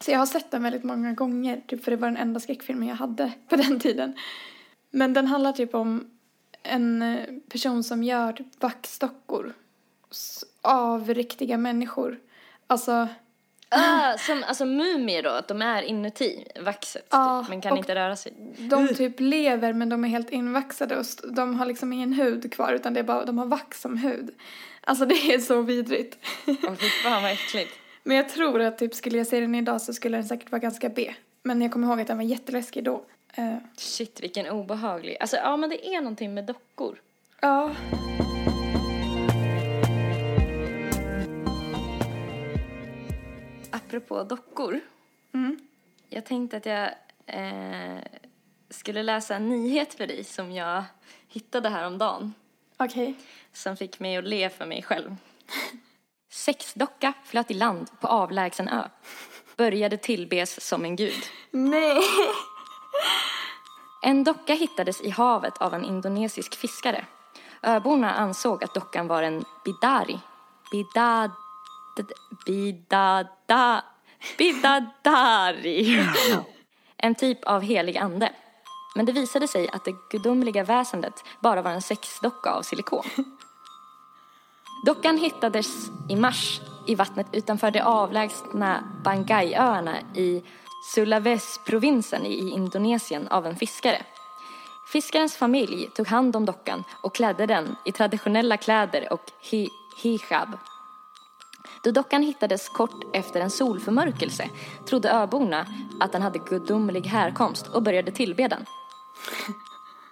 Så 0.00 0.10
jag 0.10 0.18
har 0.18 0.26
sett 0.26 0.50
den 0.50 0.62
väldigt 0.62 0.84
många 0.84 1.12
gånger, 1.12 1.60
typ 1.66 1.84
för 1.84 1.90
det 1.90 1.96
var 1.96 2.08
den 2.08 2.16
enda 2.16 2.40
skräckfilmen 2.40 2.88
jag 2.88 2.96
hade 2.96 3.32
på 3.48 3.56
den 3.56 3.80
tiden. 3.80 4.14
Men 4.90 5.12
den 5.14 5.26
handlar 5.26 5.52
typ 5.52 5.74
om 5.74 6.10
en 6.62 7.02
eh, 7.02 7.24
person 7.48 7.84
som 7.84 8.02
gör 8.02 8.32
typ 8.32 8.62
vaxdockor 8.62 9.52
s- 10.10 10.44
av 10.62 11.14
riktiga 11.14 11.58
människor. 11.58 12.18
Alltså, 12.66 13.08
Ah, 13.74 14.18
som, 14.18 14.44
alltså 14.48 14.64
mumier 14.64 15.22
då, 15.22 15.30
att 15.30 15.48
de 15.48 15.62
är 15.62 15.82
inuti 15.82 16.44
vaxet 16.60 17.06
Ja, 17.10 17.40
typ, 17.42 17.48
men 17.50 17.60
kan 17.60 17.76
inte 17.76 17.94
röra 17.94 18.16
sig. 18.16 18.32
de 18.58 18.88
typ 18.88 19.20
lever 19.20 19.72
men 19.72 19.88
de 19.88 20.04
är 20.04 20.08
helt 20.08 20.30
invaxade 20.30 20.96
och 20.96 21.04
de 21.32 21.54
har 21.58 21.66
liksom 21.66 21.92
ingen 21.92 22.12
hud 22.12 22.52
kvar 22.52 22.72
utan 22.72 22.94
det 22.94 23.00
är 23.00 23.04
bara, 23.04 23.24
de 23.24 23.38
har 23.38 23.46
vax 23.46 23.80
som 23.80 23.96
hud. 23.98 24.30
Alltså 24.84 25.06
det 25.06 25.14
är 25.34 25.38
så 25.38 25.62
vidrigt. 25.62 26.18
Åh 26.46 26.74
fy 26.74 26.86
fan 26.88 27.22
vad 27.22 27.32
äckligt. 27.32 27.70
Men 28.02 28.16
jag 28.16 28.28
tror 28.28 28.60
att 28.60 28.78
typ 28.78 28.94
skulle 28.94 29.18
jag 29.18 29.26
se 29.26 29.40
den 29.40 29.54
idag 29.54 29.82
så 29.82 29.92
skulle 29.92 30.16
den 30.16 30.24
säkert 30.24 30.50
vara 30.52 30.60
ganska 30.60 30.88
B. 30.88 31.14
Men 31.42 31.62
jag 31.62 31.72
kommer 31.72 31.86
ihåg 31.88 32.00
att 32.00 32.06
den 32.06 32.16
var 32.16 32.24
jätteläskig 32.24 32.84
då. 32.84 33.04
Eh, 33.34 33.56
Shit 33.76 34.22
vilken 34.22 34.46
obehaglig. 34.50 35.16
Alltså 35.20 35.36
ja 35.36 35.56
men 35.56 35.70
det 35.70 35.86
är 35.94 36.00
någonting 36.00 36.34
med 36.34 36.44
dockor. 36.44 37.00
ja. 37.40 37.70
Apropå 43.70 44.22
dockor. 44.22 44.80
Mm. 45.34 45.58
Jag 46.08 46.24
tänkte 46.24 46.56
att 46.56 46.66
jag 46.66 46.90
eh, 47.26 47.98
skulle 48.70 49.02
läsa 49.02 49.36
en 49.36 49.48
nyhet 49.48 49.94
för 49.94 50.06
dig 50.06 50.24
som 50.24 50.52
jag 50.52 50.84
hittade 51.28 51.68
häromdagen. 51.68 52.32
Okej. 52.84 53.14
Som 53.52 53.76
fick 53.76 54.00
mig 54.00 54.16
att 54.16 54.24
le 54.24 54.50
för 54.50 54.66
mig 54.66 54.82
själv. 54.82 55.16
Sexdocka 56.30 57.12
flöt 57.24 57.50
i 57.50 57.54
land 57.54 57.90
på 58.00 58.08
avlägsen 58.08 58.68
ö. 58.68 58.88
Började 59.56 59.96
tillbes 59.96 60.68
som 60.68 60.84
en 60.84 60.96
gud. 60.96 61.22
Nej. 61.50 62.02
En 64.02 64.24
docka 64.24 64.54
hittades 64.54 65.00
i 65.00 65.10
havet 65.10 65.58
av 65.58 65.74
en 65.74 65.84
indonesisk 65.84 66.54
fiskare. 66.54 67.04
Öborna 67.62 68.14
ansåg 68.14 68.64
att 68.64 68.74
dockan 68.74 69.06
var 69.06 69.22
en 69.22 69.44
bidari. 69.64 70.20
Bidad... 70.70 71.30
Bidada... 72.46 73.84
Bidadari. 74.38 76.06
En 76.96 77.14
typ 77.14 77.44
av 77.44 77.62
helig 77.62 77.98
ande. 77.98 78.32
Men 78.94 79.06
det 79.06 79.12
visade 79.12 79.48
sig 79.48 79.68
att 79.68 79.84
det 79.84 79.94
gudomliga 80.10 80.64
väsendet 80.64 81.24
bara 81.40 81.62
var 81.62 81.70
en 81.70 81.82
sexdocka 81.82 82.50
av 82.50 82.62
silikon. 82.62 83.04
Dockan 84.86 85.18
hittades 85.18 85.90
i 86.08 86.16
mars 86.16 86.60
i 86.86 86.94
vattnet 86.94 87.26
utanför 87.32 87.70
de 87.70 87.80
avlägsna 87.80 88.84
Bangaiöarna 89.04 90.00
i 90.14 90.42
Sulawesi-provinsen 90.94 92.26
i 92.26 92.50
Indonesien 92.50 93.28
av 93.28 93.46
en 93.46 93.56
fiskare. 93.56 94.02
Fiskarens 94.92 95.36
familj 95.36 95.90
tog 95.94 96.06
hand 96.06 96.36
om 96.36 96.44
dockan 96.44 96.84
och 97.02 97.14
klädde 97.14 97.46
den 97.46 97.76
i 97.84 97.92
traditionella 97.92 98.56
kläder 98.56 99.12
och 99.12 99.30
hi 99.40 99.68
hijab. 99.96 100.48
Då 101.84 101.90
dockan 101.90 102.22
hittades 102.22 102.68
kort 102.68 103.04
efter 103.12 103.40
en 103.40 103.50
solförmörkelse 103.50 104.50
trodde 104.86 105.10
öborna 105.10 105.66
att 106.00 106.12
den 106.12 106.22
hade 106.22 106.38
gudomlig 106.38 107.06
härkomst 107.06 107.66
och 107.66 107.82
började 107.82 108.12
tillbe 108.12 108.48
den. 108.48 108.66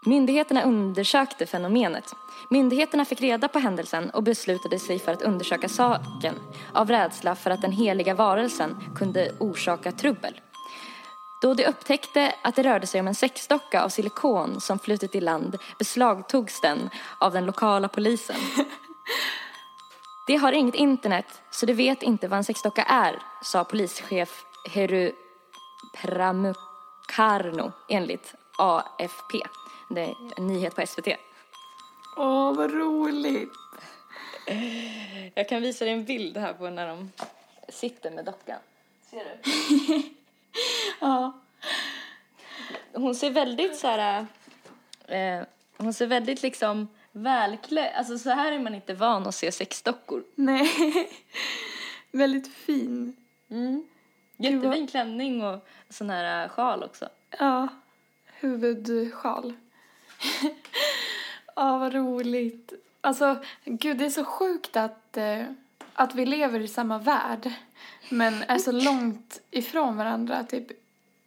Myndigheterna 0.06 0.62
undersökte 0.62 1.46
fenomenet. 1.46 2.14
Myndigheterna 2.48 3.04
fick 3.04 3.20
reda 3.20 3.48
på 3.48 3.58
händelsen 3.58 4.10
och 4.10 4.22
beslutade 4.22 4.78
sig 4.78 4.98
för 4.98 5.12
att 5.12 5.22
undersöka 5.22 5.68
saken 5.68 6.34
av 6.72 6.88
rädsla 6.88 7.34
för 7.34 7.50
att 7.50 7.62
den 7.62 7.72
heliga 7.72 8.14
varelsen 8.14 8.76
kunde 8.96 9.32
orsaka 9.38 9.92
trubbel. 9.92 10.40
Då 11.40 11.54
de 11.54 11.66
upptäckte 11.66 12.34
att 12.42 12.56
det 12.56 12.62
rörde 12.62 12.86
sig 12.86 13.00
om 13.00 13.08
en 13.08 13.14
sexdocka 13.14 13.82
av 13.82 13.88
silikon 13.88 14.60
som 14.60 14.78
flutit 14.78 15.14
i 15.14 15.20
land 15.20 15.56
beslagtogs 15.78 16.60
den 16.60 16.90
av 17.18 17.32
den 17.32 17.46
lokala 17.46 17.88
polisen. 17.88 18.36
De 20.26 20.36
har 20.36 20.52
inget 20.52 20.74
internet 20.74 21.42
så 21.50 21.66
de 21.66 21.72
vet 21.72 22.02
inte 22.02 22.28
vad 22.28 22.36
en 22.36 22.44
sexdocka 22.44 22.82
är, 22.82 23.22
sa 23.42 23.64
polischef 23.64 24.44
Heru 24.70 25.12
Pramukarno 26.02 27.72
enligt 27.88 28.34
AFP. 28.58 29.40
Det 29.90 30.00
är 30.00 30.14
en 30.36 30.46
nyhet 30.46 30.76
på 30.76 30.86
SVT. 30.86 31.08
Åh, 32.16 32.52
vad 32.54 32.72
roligt. 32.72 33.52
Jag 35.34 35.48
kan 35.48 35.62
visa 35.62 35.84
dig 35.84 35.94
en 35.94 36.04
bild 36.04 36.36
här 36.36 36.52
på 36.52 36.70
när 36.70 36.88
de 36.88 37.12
sitter 37.68 38.10
med 38.10 38.24
dockan. 38.24 38.58
Ser 39.10 39.24
du? 39.24 40.02
Ja. 41.00 41.32
Hon 42.92 43.14
ser 43.14 43.30
väldigt 43.30 43.76
så 43.76 43.86
här... 43.86 44.26
Eh, 45.06 45.42
hon 45.76 45.94
ser 45.94 46.06
väldigt 46.06 46.42
liksom 46.42 46.88
välklädd. 47.12 47.92
Alltså 47.94 48.18
så 48.18 48.30
här 48.30 48.52
är 48.52 48.58
man 48.58 48.74
inte 48.74 48.94
van 48.94 49.26
att 49.26 49.34
se 49.34 49.52
sexdockor. 49.52 50.24
Nej. 50.34 50.70
Väldigt 52.12 52.54
fin. 52.54 53.16
Mm. 53.50 53.86
Jättefin 54.36 54.86
klänning 54.86 55.44
och 55.44 55.66
sån 55.88 56.10
här 56.10 56.44
eh, 56.44 56.48
sjal 56.48 56.82
också. 56.82 57.08
Ja. 57.38 57.68
Huvudsjal. 58.40 59.53
Ja, 61.57 61.79
vad 61.79 61.94
roligt. 61.94 62.72
Alltså, 63.00 63.37
gud, 63.64 63.98
det 63.98 64.05
är 64.05 64.11
så 64.11 64.24
sjukt 64.24 64.76
att, 64.76 65.16
eh, 65.16 65.44
att 65.94 66.14
vi 66.14 66.26
lever 66.26 66.61
i 66.61 66.68
samma 66.68 66.98
värld 66.98 67.53
men 68.09 68.42
är 68.42 68.59
så 68.59 68.72
långt 68.85 69.40
ifrån 69.50 69.96
varandra. 69.96 70.44
Typ 70.44 70.66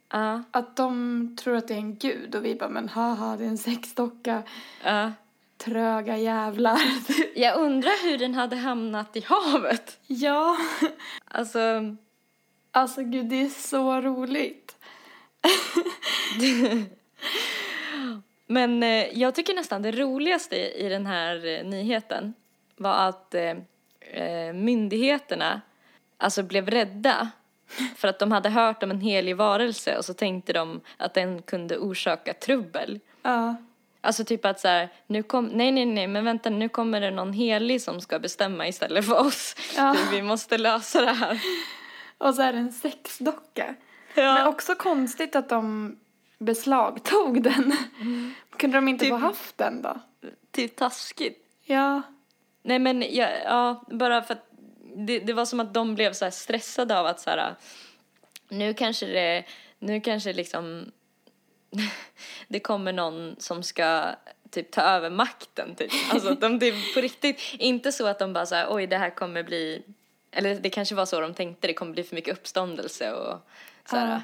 Ja. 0.08 0.42
att 0.50 0.76
de 0.76 1.36
tror 1.40 1.56
att 1.56 1.68
det 1.68 1.74
är 1.74 1.78
en 1.78 1.96
gud 1.98 2.34
och 2.34 2.44
vi 2.44 2.54
bara, 2.54 2.68
men 2.68 2.88
haha, 2.88 3.36
det 3.36 3.44
är 3.44 3.48
en 3.48 3.58
sexdocka. 3.58 4.42
ja. 4.84 5.12
Tröga 5.56 6.16
jävlar. 6.18 6.80
Jag 7.38 7.56
undrar 7.58 8.10
hur 8.10 8.18
den 8.18 8.34
hade 8.34 8.56
hamnat 8.56 9.16
i 9.16 9.20
havet. 9.20 9.98
ja. 10.06 10.56
Alltså, 11.24 11.60
Alltså, 12.70 13.02
gud, 13.02 13.26
det 13.26 13.42
är 13.42 13.48
så 13.48 14.00
roligt. 14.00 14.76
Men 18.46 18.82
eh, 18.82 19.18
jag 19.18 19.34
tycker 19.34 19.54
nästan 19.54 19.82
det 19.82 19.92
roligaste 19.92 20.56
i 20.56 20.88
den 20.88 21.06
här 21.06 21.46
eh, 21.46 21.64
nyheten 21.64 22.34
var 22.76 23.08
att 23.08 23.34
eh, 23.34 23.56
eh, 24.00 24.52
myndigheterna 24.52 25.60
alltså 26.18 26.42
blev 26.42 26.70
rädda 26.70 27.30
för 27.96 28.08
att 28.08 28.18
de 28.18 28.32
hade 28.32 28.48
hört 28.48 28.82
om 28.82 28.90
en 28.90 29.00
helig 29.00 29.36
varelse 29.36 29.98
och 29.98 30.04
så 30.04 30.14
tänkte 30.14 30.52
de 30.52 30.80
att 30.96 31.14
den 31.14 31.42
kunde 31.42 31.78
orsaka 31.78 32.34
trubbel. 32.34 33.00
Ja. 33.22 33.56
Alltså 34.00 34.24
typ 34.24 34.44
att 34.44 34.60
så 34.60 34.68
här, 34.68 34.88
nu 35.06 35.22
kom, 35.22 35.46
nej 35.46 35.72
nej 35.72 35.86
nej 35.86 36.06
men 36.06 36.24
vänta 36.24 36.50
nu 36.50 36.68
kommer 36.68 37.00
det 37.00 37.10
någon 37.10 37.32
helig 37.32 37.82
som 37.82 38.00
ska 38.00 38.18
bestämma 38.18 38.68
istället 38.68 39.06
för 39.06 39.20
oss. 39.20 39.56
Ja. 39.76 39.96
Vi 40.10 40.22
måste 40.22 40.58
lösa 40.58 41.00
det 41.00 41.12
här. 41.12 41.40
Och 42.18 42.34
så 42.34 42.42
är 42.42 42.52
det 42.52 42.58
en 42.58 42.72
sexdocka. 42.72 43.74
Ja. 44.14 44.34
Men 44.34 44.46
också 44.46 44.74
konstigt 44.74 45.36
att 45.36 45.48
de 45.48 45.96
beslagtog 46.44 47.42
den. 47.42 47.76
Kunde 48.56 48.76
de 48.76 48.88
inte 48.88 49.04
Typ- 49.04 49.10
få 49.10 49.16
haft 49.16 49.58
den 49.58 49.82
då? 49.82 50.00
Typ 50.50 50.76
taskigt. 50.76 51.46
Ja. 51.64 52.02
Nej 52.62 52.78
men 52.78 53.04
ja, 53.10 53.28
ja 53.44 53.84
bara 53.90 54.22
för 54.22 54.34
att 54.34 54.50
det, 54.96 55.18
det 55.18 55.32
var 55.32 55.44
som 55.44 55.60
att 55.60 55.74
de 55.74 55.94
blev 55.94 56.12
så 56.12 56.24
här 56.24 56.32
stressade 56.32 56.98
av 56.98 57.06
att 57.06 57.20
så 57.20 57.30
här, 57.30 57.54
nu 58.48 58.74
kanske 58.74 59.06
det, 59.06 59.44
nu 59.78 60.00
kanske 60.00 60.32
liksom 60.32 60.92
det 62.48 62.60
kommer 62.60 62.92
någon 62.92 63.36
som 63.38 63.62
ska 63.62 64.06
typ 64.50 64.70
ta 64.70 64.82
över 64.82 65.10
makten 65.10 65.74
typ. 65.74 65.90
Alltså 66.10 66.28
att 66.32 66.40
de, 66.40 66.58
det 66.58 66.68
är 66.68 66.94
på 66.94 67.00
riktigt, 67.00 67.40
inte 67.58 67.92
så 67.92 68.06
att 68.06 68.18
de 68.18 68.32
bara 68.32 68.46
så 68.46 68.54
här, 68.54 68.66
oj 68.70 68.86
det 68.86 68.98
här 68.98 69.10
kommer 69.10 69.42
bli, 69.42 69.82
eller 70.30 70.54
det 70.54 70.70
kanske 70.70 70.94
var 70.94 71.06
så 71.06 71.20
de 71.20 71.34
tänkte, 71.34 71.66
det 71.66 71.74
kommer 71.74 71.92
bli 71.92 72.02
för 72.02 72.14
mycket 72.14 72.38
uppståndelse 72.38 73.12
och 73.12 73.48
så 73.90 73.96
här. 73.96 74.12
Ja. 74.12 74.20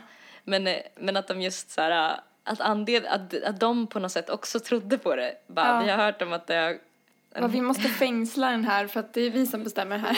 Men, 0.51 0.67
eh, 0.67 0.77
men 0.97 1.17
att 1.17 1.29
de 1.29 1.41
just 1.41 1.71
så 1.71 1.81
här, 1.81 2.21
att, 2.45 2.61
andel, 2.61 3.07
att, 3.07 3.43
att 3.45 3.61
de 3.61 3.87
på 3.87 3.99
något 3.99 4.13
sätt 4.13 4.31
också 4.31 4.61
trodde 4.61 4.99
på 4.99 5.17
det. 5.17 5.35
Bara, 5.47 5.67
Ja. 5.67 5.81
vi 5.85 5.91
har 5.91 6.05
hört 6.05 6.23
om 6.23 6.33
att 6.33 6.47
det 6.47 6.55
har 6.55 6.79
Va, 7.41 7.47
vi 7.47 7.61
måste 7.61 7.89
fängsla 7.89 8.51
den 8.51 8.65
här 8.65 8.87
för 8.87 9.01
att 9.01 9.15
det 9.15 9.21
är 9.21 9.31
vi 9.31 9.47
som 9.47 9.65
bestämmer 9.65 9.99
här. 9.99 10.17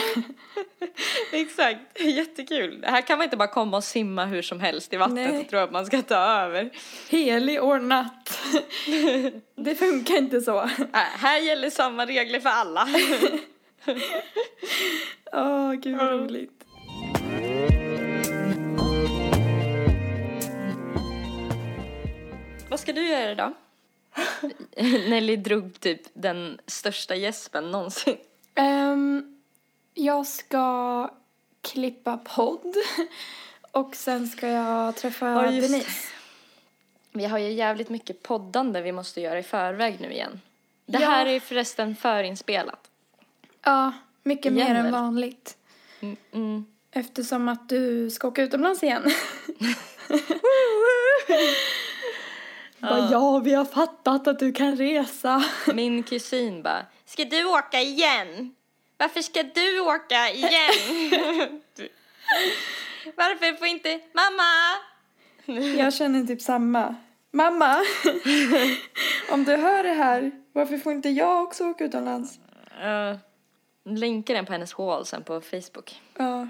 Exakt, 1.33 2.01
jättekul. 2.01 2.85
Här 2.87 3.01
kan 3.01 3.19
man 3.19 3.25
inte 3.25 3.37
bara 3.37 3.49
komma 3.49 3.77
och 3.77 3.85
simma 3.85 4.25
hur 4.25 4.43
som 4.43 4.61
helst 4.61 4.93
i 4.93 4.97
vattnet 4.97 5.45
och 5.45 5.51
tro 5.51 5.59
att 5.59 5.73
man 5.73 5.87
ska 5.87 6.03
ta 6.03 6.15
över. 6.15 6.71
Helig 7.11 7.63
or 7.63 7.79
natt. 7.79 8.39
Det 9.65 9.75
funkar 9.75 10.15
inte 10.15 10.41
så. 10.41 10.61
Äh, 10.63 10.69
här 10.95 11.39
gäller 11.39 11.71
samma 11.71 12.07
regler 12.07 12.41
för 12.41 12.51
alla. 12.51 12.87
Åh, 15.33 15.73
gud 15.73 15.97
vad 15.97 16.11
roligt. 16.11 16.62
Ska 22.83 22.93
du 22.93 23.09
göra 23.09 23.31
idag? 23.31 23.53
Nelly 25.09 25.37
drog 25.37 25.81
typ 25.81 26.01
den 26.15 26.61
största 26.67 27.15
gäspen 27.15 27.71
någonsin. 27.71 28.17
Ehm, 28.55 29.41
jag 29.95 30.27
ska 30.27 31.11
klippa 31.61 32.17
podd 32.17 32.75
och 33.73 33.97
sen 33.97 34.29
ska 34.29 34.49
jag 34.49 34.97
träffa 34.97 35.27
det. 35.43 35.61
Denise. 35.61 36.09
Vi 37.13 37.25
har 37.25 37.39
ju 37.39 37.53
jävligt 37.53 37.89
mycket 37.89 38.23
poddande 38.23 38.81
vi 38.83 38.93
måste 38.93 39.21
göra 39.21 39.39
i 39.39 39.43
förväg 39.43 40.01
nu 40.01 40.13
igen. 40.13 40.41
Det 40.87 40.99
Ja. 41.03 41.09
här 41.09 41.27
är 41.27 41.41
förresten 41.41 41.97
förinspelat. 41.97 42.91
Ja, 43.63 43.93
mycket 44.23 44.53
Igen, 44.53 44.69
mer 44.69 44.75
än 44.75 44.83
väl? 44.85 44.93
vanligt. 44.93 45.57
Mm, 46.01 46.17
mm. 46.33 46.67
Eftersom 46.91 47.49
att 47.49 47.69
du 47.69 48.11
ska 48.11 48.29
åka 48.29 48.43
utomlands 48.43 48.83
igen. 48.83 49.03
Bara, 52.83 53.11
ja, 53.11 53.39
vi 53.39 53.55
har 53.55 53.65
fattat 53.65 54.27
att 54.27 54.39
du 54.39 54.53
kan 54.53 54.77
resa. 54.77 55.45
Min 55.75 56.03
kusin 56.03 56.63
bara, 56.63 56.87
ska 57.05 57.25
du 57.25 57.45
åka 57.45 57.81
igen? 57.81 58.55
Varför 58.97 59.23
ska 59.23 59.43
du 59.43 59.81
åka 59.81 60.31
igen? 60.31 61.63
Varför 63.17 63.57
får 63.59 63.67
inte 63.67 64.01
mamma? 64.13 64.53
Jag 65.77 65.95
känner 65.95 66.25
typ 66.25 66.43
samma. 66.43 66.95
Mamma, 67.31 67.77
om 69.31 69.45
du 69.45 69.57
hör 69.57 69.83
det 69.83 69.93
här, 69.93 70.31
varför 70.53 70.79
får 70.79 70.93
inte 70.93 71.09
jag 71.09 71.43
också 71.43 71.65
åka 71.65 71.85
utomlands? 71.85 72.39
Uh, 72.85 73.17
länkar 73.85 74.35
den 74.35 74.47
på 74.47 74.53
hennes 74.53 74.79
wall 74.79 75.07
sen 75.07 75.25
på 75.25 75.41
Facebook. 75.41 76.01
Ja. 76.17 76.49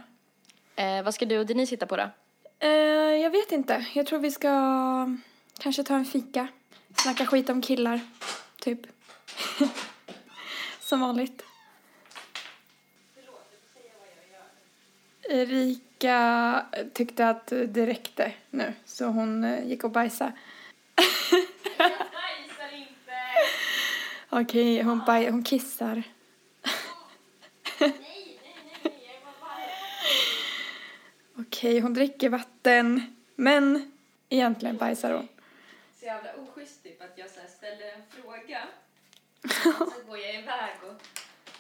Eh, 0.77 1.03
vad 1.03 1.15
ska 1.15 1.25
du 1.25 1.39
och 1.39 1.47
Denise 1.47 1.71
hitta 1.71 1.87
på 1.87 1.97
då? 1.97 2.11
Eh, 2.59 2.71
jag 3.17 3.31
vet 3.31 3.53
inte. 3.53 3.87
Jag 3.95 4.07
tror 4.07 4.19
vi 4.19 4.31
ska 4.31 4.49
kanske 5.63 5.83
ta 5.85 5.95
en 5.95 6.05
fika. 6.05 6.49
Snacka 6.97 7.27
skit 7.27 7.51
om 7.51 7.63
killar, 7.63 8.01
typ. 8.61 8.81
Som 10.81 11.01
vanligt. 11.01 11.43
Erika 15.29 16.67
tyckte 16.93 17.29
att 17.29 17.47
det 17.47 17.87
räckte 17.87 18.33
nu, 18.51 18.75
så 18.85 19.07
hon 19.07 19.45
eh, 19.45 19.69
gick 19.69 19.85
och 19.85 19.91
bajsade. 19.91 20.33
Bajsar 21.31 22.73
inte! 22.77 23.13
Okej, 24.29 24.83
hon, 24.83 25.01
baj- 25.01 25.31
hon 25.31 25.45
kissar. 25.45 26.03
Okej, 31.37 31.81
hon 31.81 31.95
dricker 31.95 32.29
vatten, 32.29 33.17
men 33.37 33.93
egentligen 34.29 34.77
bajsar 34.77 35.13
hon. 35.13 35.29
Så 36.03 36.07
jävla 36.07 36.31
oschysst 36.35 36.83
typ 36.83 37.03
att 37.03 37.19
jag 37.19 37.31
så 37.31 37.41
här 37.41 37.49
ställer 37.49 37.87
en 37.87 38.03
fråga. 38.11 38.69
så 39.95 40.07
går 40.09 40.19
jag 40.19 40.35
iväg 40.35 40.75
och 40.83 41.03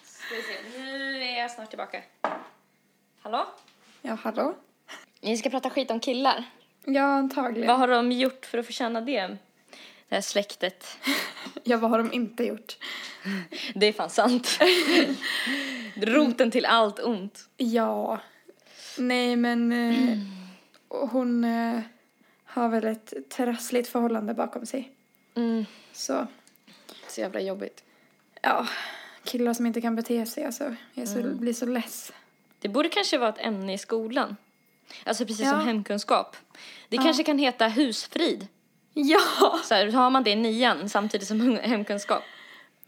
ska 0.04 0.34
vi 0.34 0.42
se, 0.42 0.78
nu 0.78 1.22
är 1.22 1.38
jag 1.40 1.50
snart 1.50 1.68
tillbaka. 1.68 2.02
Hallå? 3.20 3.46
Ja, 4.02 4.14
hallå? 4.14 4.54
Ni 5.20 5.36
ska 5.36 5.50
prata 5.50 5.70
skit 5.70 5.90
om 5.90 6.00
killar. 6.00 6.44
Ja, 6.84 7.02
antagligen. 7.02 7.68
Vad 7.68 7.78
har 7.78 7.88
de 7.88 8.12
gjort 8.12 8.46
för 8.46 8.58
att 8.58 8.66
förtjäna 8.66 9.00
det? 9.00 9.26
Det 10.08 10.14
här 10.14 10.20
släktet. 10.20 10.98
Ja, 11.64 11.76
vad 11.76 11.90
har 11.90 11.98
de 11.98 12.12
inte 12.12 12.44
gjort? 12.44 12.76
Det 13.74 13.86
är 13.86 13.92
fan 13.92 14.10
sant. 14.10 14.58
Roten 15.94 16.50
till 16.50 16.66
allt 16.66 17.00
ont. 17.00 17.48
Ja. 17.56 18.20
Nej, 18.98 19.36
men 19.36 19.72
eh, 19.72 20.18
hon 20.88 21.44
eh, 21.44 21.80
har 22.54 22.68
väl 22.68 22.84
ett 22.84 23.12
trassligt 23.30 23.88
förhållande 23.88 24.34
bakom 24.34 24.66
sig. 24.66 24.90
Mm. 25.34 25.64
Så, 25.92 26.26
Så 27.08 27.20
jävla 27.20 27.40
jobbigt. 27.40 27.84
ja. 28.42 28.66
Killar 29.24 29.54
som 29.54 29.66
inte 29.66 29.80
kan 29.80 29.96
bete 29.96 30.26
sig, 30.26 30.44
alltså. 30.44 30.74
Jag 30.94 31.08
så, 31.08 31.22
blir 31.22 31.52
så 31.52 31.66
less. 31.66 32.12
Det 32.58 32.68
borde 32.68 32.88
kanske 32.88 33.18
vara 33.18 33.28
ett 33.30 33.38
ämne 33.38 33.74
i 33.74 33.78
skolan. 33.78 34.36
Alltså 35.04 35.26
precis 35.26 35.44
Ja. 35.46 35.50
som 35.50 35.60
hemkunskap. 35.66 36.36
Det 36.88 36.96
Ja. 36.96 37.02
kanske 37.02 37.22
kan 37.24 37.38
heta 37.38 37.68
husfrid. 37.68 38.46
Ja! 38.94 39.20
Så 39.64 39.74
här, 39.74 39.92
har 39.92 40.10
man 40.10 40.22
det 40.24 40.30
i 40.30 40.36
nian 40.36 40.88
samtidigt 40.88 41.28
som 41.28 41.40
hem- 41.40 41.70
hemkunskap. 41.70 42.22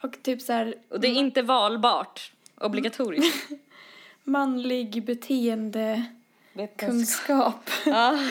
Och 0.00 0.22
typ 0.22 0.42
så 0.42 0.52
här 0.52 0.74
Och 0.88 1.00
det 1.00 1.08
är 1.08 1.12
inte 1.14 1.42
valbart. 1.42 2.32
Obligatoriskt. 2.60 3.48
manlig 4.24 5.04
beteendekunskap 5.04 7.70
Ja. 7.86 8.18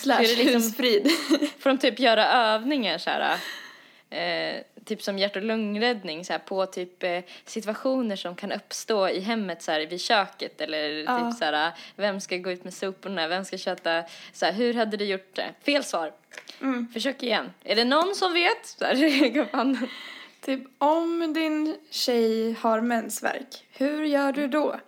slash 0.00 0.16
Så 0.16 0.22
är 0.32 0.36
det 0.36 0.42
liksom- 0.44 0.62
husfrid. 0.62 1.10
Får 1.58 1.70
de 1.70 1.78
typ 1.78 1.98
göra 2.00 2.26
övningar 2.32 2.98
så 2.98 3.10
här. 3.10 3.36
Eh, 4.10 4.60
typ 4.84 5.02
som 5.02 5.18
hjärt 5.18 5.36
och 5.36 5.42
lungräddning 5.42 6.24
så 6.24 6.32
här, 6.32 6.40
på 6.40 6.66
typ 6.66 7.02
eh, 7.02 7.20
situationer 7.44 8.16
som 8.16 8.36
kan 8.36 8.52
uppstå 8.52 9.08
i 9.08 9.20
hemmet 9.20 9.62
så 9.62 9.72
här 9.72 9.86
vid 9.86 10.00
köket 10.00 10.60
eller 10.60 10.88
Ja. 10.88 11.18
typ 11.30 11.38
så 11.38 11.44
här 11.44 11.72
vem 11.96 12.20
ska 12.20 12.36
gå 12.36 12.50
ut 12.50 12.64
med 12.64 12.74
soporna, 12.74 13.28
vem 13.28 13.44
ska 13.44 13.58
köta 13.58 14.02
så 14.32 14.46
här, 14.46 14.52
hur 14.52 14.74
hade 14.74 14.96
du 14.96 15.04
gjort 15.04 15.34
det? 15.36 15.50
Fel 15.64 15.84
svar. 15.84 16.12
Mm. 16.60 16.88
Försök 16.92 17.22
igen. 17.22 17.52
Är 17.64 17.76
det 17.76 17.84
någon 17.84 18.14
som 18.14 18.32
vet? 18.32 18.66
Så 18.66 18.84
här. 18.84 19.88
Typ 20.40 20.60
om 20.78 21.32
din 21.32 21.76
tjej 21.90 22.52
har 22.60 22.80
mensvärk, 22.80 23.64
hur 23.72 24.04
gör 24.04 24.32
du 24.32 24.48
då? 24.48 24.80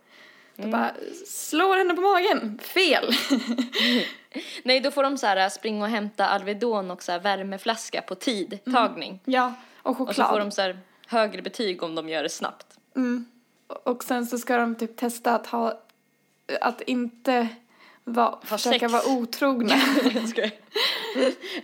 Då 0.56 0.68
bara 0.68 0.92
slår 1.26 1.76
henne 1.76 1.94
på 1.94 2.00
magen. 2.00 2.58
Fel! 2.62 3.12
Nej, 4.62 4.80
då 4.80 4.90
får 4.90 5.02
de 5.02 5.18
så 5.18 5.26
här 5.26 5.48
springa 5.48 5.84
och 5.84 5.90
hämta 5.90 6.26
Alvedon 6.28 6.90
och 6.90 7.02
så 7.02 7.12
här 7.12 7.20
värmeflaska 7.20 8.02
på 8.02 8.14
tid, 8.14 8.58
tagning. 8.74 9.20
ja, 9.24 9.54
och 9.82 9.90
Och 9.90 9.96
så 9.96 10.04
choklad. 10.06 10.30
får 10.30 10.38
de 10.38 10.50
så 10.50 10.62
här 10.62 10.78
högre 11.06 11.42
betyg 11.42 11.82
om 11.82 11.94
de 11.94 12.08
gör 12.08 12.22
det 12.22 12.28
snabbt. 12.28 12.66
mm. 12.96 13.26
Och 13.84 14.04
sen 14.04 14.26
så 14.26 14.38
ska 14.38 14.56
de 14.56 14.74
typ 14.74 14.96
testa 14.96 15.34
att 15.34 15.46
ha, 15.46 15.80
att 16.60 16.80
inte 16.80 17.48
va, 18.04 18.40
försöka 18.44 18.78
sex. 18.78 18.92
vara 18.92 19.06
otrogna. 19.18 19.74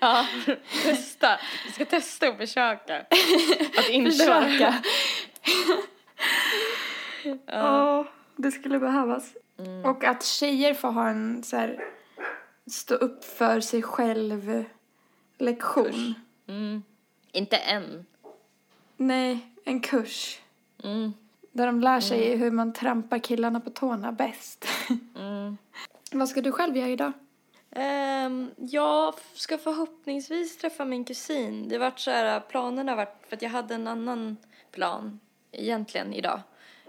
Ja, 0.01 0.27
testa. 0.83 1.41
Vi 1.67 1.73
ska 1.73 1.85
testa 1.85 2.29
och 2.31 2.37
försöka. 2.37 2.97
Att 3.79 3.89
inte 3.89 4.27
vara... 4.27 4.43
försöka. 4.49 4.75
Ja, 7.47 8.07
det 8.39 8.51
skulle 8.51 8.79
behövas. 8.79 9.35
Och 9.85 10.05
att 10.05 10.25
tjejer 10.25 10.75
får 10.75 10.91
ha 10.91 11.09
en 11.09 11.43
så 11.43 11.57
här 11.57 11.85
stå 12.67 12.95
upp 12.95 13.25
för 13.25 13.61
sig 13.61 13.83
själv 13.83 14.65
lektion. 15.39 16.15
Mm. 16.47 16.83
Inte 17.33 17.57
än. 17.57 18.07
Nej, 18.97 19.39
en 19.65 19.81
kurs. 19.81 20.41
Mm. 20.85 21.13
Där 21.53 21.67
de 21.67 21.81
lär 21.81 22.01
sig 22.01 22.37
hur 22.37 22.51
man 22.51 22.73
trampar 22.73 23.19
killarna 23.19 23.61
på 23.61 23.71
tårna 23.71 24.13
bäst. 24.13 24.67
Mm. 25.19 25.59
Vad 26.13 26.29
ska 26.29 26.41
du 26.41 26.53
själv 26.53 26.77
göra 26.77 26.89
idag? 26.89 27.13
Ehm, 27.71 28.51
jag 28.57 29.15
ska 29.35 29.59
förhoppningsvis 29.59 30.59
träffa 30.59 30.85
min 30.85 31.05
kusin. 31.05 31.69
Det 31.69 31.79
vart 31.79 31.99
så 31.99 32.11
här, 32.11 32.41
planerna 32.41 32.97
vart, 32.97 33.27
för 33.29 33.37
att 33.37 33.43
jag 33.43 33.51
hade 33.51 33.75
en 33.75 33.87
annan 33.87 34.37
plan 34.73 35.21
egentligen 35.53 36.15
idag. 36.15 36.41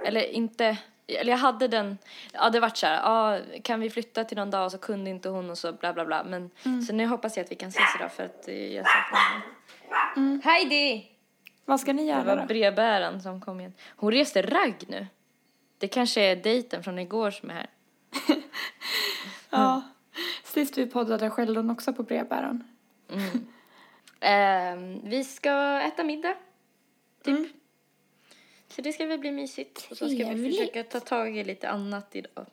Eller 0.06 0.22
inte, 0.22 0.78
eller 1.16 1.32
jag 1.32 1.38
hade 1.38 1.68
den, 1.68 1.98
ja 2.34 2.50
det 2.50 2.60
vart 2.60 2.78
så 2.78 2.86
här, 2.88 2.96
ja 2.96 3.40
kan 3.64 3.80
vi 3.80 3.90
flytta 3.90 4.24
till 4.24 4.38
någon 4.38 4.50
dag 4.52 4.66
och 4.66 4.72
så 4.72 4.78
kunde 4.78 5.10
inte 5.10 5.30
hon 5.30 5.50
och 5.50 5.58
så 5.58 5.74
bla 5.74 5.94
bla 5.94 6.06
bla. 6.06 6.24
Men 6.24 6.50
så 6.88 6.94
nu 6.94 7.06
hoppas 7.06 7.38
jag 7.38 7.44
att 7.44 7.52
vi 7.52 7.56
kan 7.56 7.70
ses 7.70 7.96
idag 8.00 8.12
för 8.12 8.26
att 8.26 8.48
eh, 8.48 8.76
jag 8.76 8.86
saknar 8.86 9.20
henne. 10.16 10.42
Heidi! 10.44 11.08
Vad 11.66 11.80
ska 11.80 11.94
ni 11.94 12.02
Det 12.02 12.10
göra 12.12 12.24
var 12.24 12.38
då? 12.38 12.46
brevbäraren 12.46 13.22
som 13.22 13.42
kom 13.42 13.60
igen. 13.60 13.74
Hon 13.96 14.12
reste 14.12 14.42
ragg 14.42 14.76
nu. 14.88 15.08
Det 15.78 15.88
kanske 15.88 16.22
är 16.22 16.36
dejten 16.36 16.84
från 16.84 17.00
igår 17.00 17.32
som 17.32 17.50
är 17.50 17.54
här. 17.54 17.70
Ja. 19.50 19.82
Sist 20.44 20.78
vi 20.78 20.86
poddade 20.86 21.30
skällde 21.30 21.60
hon 21.60 21.70
också 21.70 21.94
på 21.94 22.04
brevbäraren. 22.04 22.64
Ehm, 24.20 25.02
vi 25.10 25.24
ska 25.24 25.82
äta 25.82 26.04
middag. 26.04 26.34
Typ. 27.24 27.38
Mm. 27.38 27.50
Så 28.80 28.84
det 28.84 28.94
ska 28.94 29.06
väl 29.06 29.20
bli 29.20 29.32
mysigt. 29.32 29.88
Och 29.92 29.98
så 29.98 30.10
ska 30.10 30.30
vi 30.30 30.52
försöka 30.52 30.84
ta 30.84 31.00
tag 31.00 31.38
i 31.38 31.44
lite 31.44 31.70
annat 31.70 32.16
idag. 32.16 32.46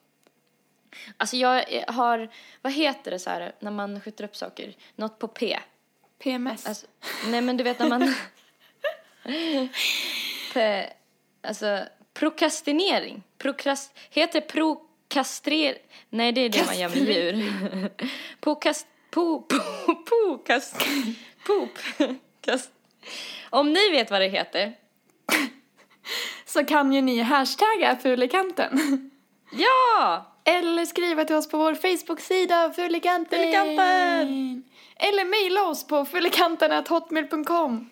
Alltså 1.16 1.36
jag 1.36 1.64
har, 1.88 2.28
vad 2.62 2.72
heter 2.72 3.10
det 3.10 3.18
så 3.18 3.30
här 3.30 3.52
när 3.60 3.70
man 3.70 4.00
skjuter 4.00 4.24
upp 4.24 4.36
saker? 4.36 4.74
Något 4.94 5.18
på 5.18 5.28
P. 5.28 5.58
PMS. 6.18 6.66
Alltså, 6.66 6.86
nej 7.26 7.40
men 7.40 7.56
du 7.56 7.64
vet 7.64 7.78
när 7.78 7.88
man... 7.88 8.14
P, 10.54 10.86
alltså 11.42 11.84
prokrastinering. 12.14 13.22
Prokrast, 13.38 13.98
heter 14.10 14.40
det 14.40 14.46
prokastrer... 14.46 15.78
Nej 16.10 16.32
det 16.32 16.40
är 16.40 16.48
det 16.48 16.66
man 16.66 16.78
gör 16.78 16.88
med 16.88 16.98
djur. 16.98 17.90
Pokast... 18.40 18.86
Po... 19.10 19.42
Po... 19.42 19.94
Pokast... 19.94 20.76
Pop... 21.46 21.78
Kast... 22.40 22.70
Om 23.50 23.72
ni 23.72 23.90
vet 23.90 24.10
vad 24.10 24.20
det 24.20 24.28
heter. 24.28 24.76
Så 26.46 26.64
kan 26.64 26.92
ju 26.92 27.00
ni 27.02 27.20
hashtagga 27.20 27.96
Fulikanten. 28.02 29.10
Ja! 29.52 30.32
Eller 30.44 30.84
skriva 30.84 31.24
till 31.24 31.36
oss 31.36 31.48
på 31.48 31.58
vår 31.58 31.74
Facebook-sida 31.74 32.72
Fulikanten. 32.76 33.38
Fulikanten! 33.38 34.62
Eller 34.96 35.24
mejla 35.24 35.62
oss 35.64 35.86
på 35.86 36.04
fulikanten.hotmail.com. 36.04 37.90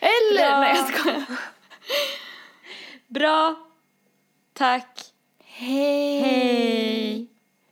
Eller, 0.00 0.48
Bra. 0.50 0.60
nej 0.60 0.76
jag 0.76 0.88
skojar. 0.98 1.24
Bra. 3.08 3.54
Tack. 4.52 5.00
Hej. 5.44 6.20
Hej. 6.20 7.26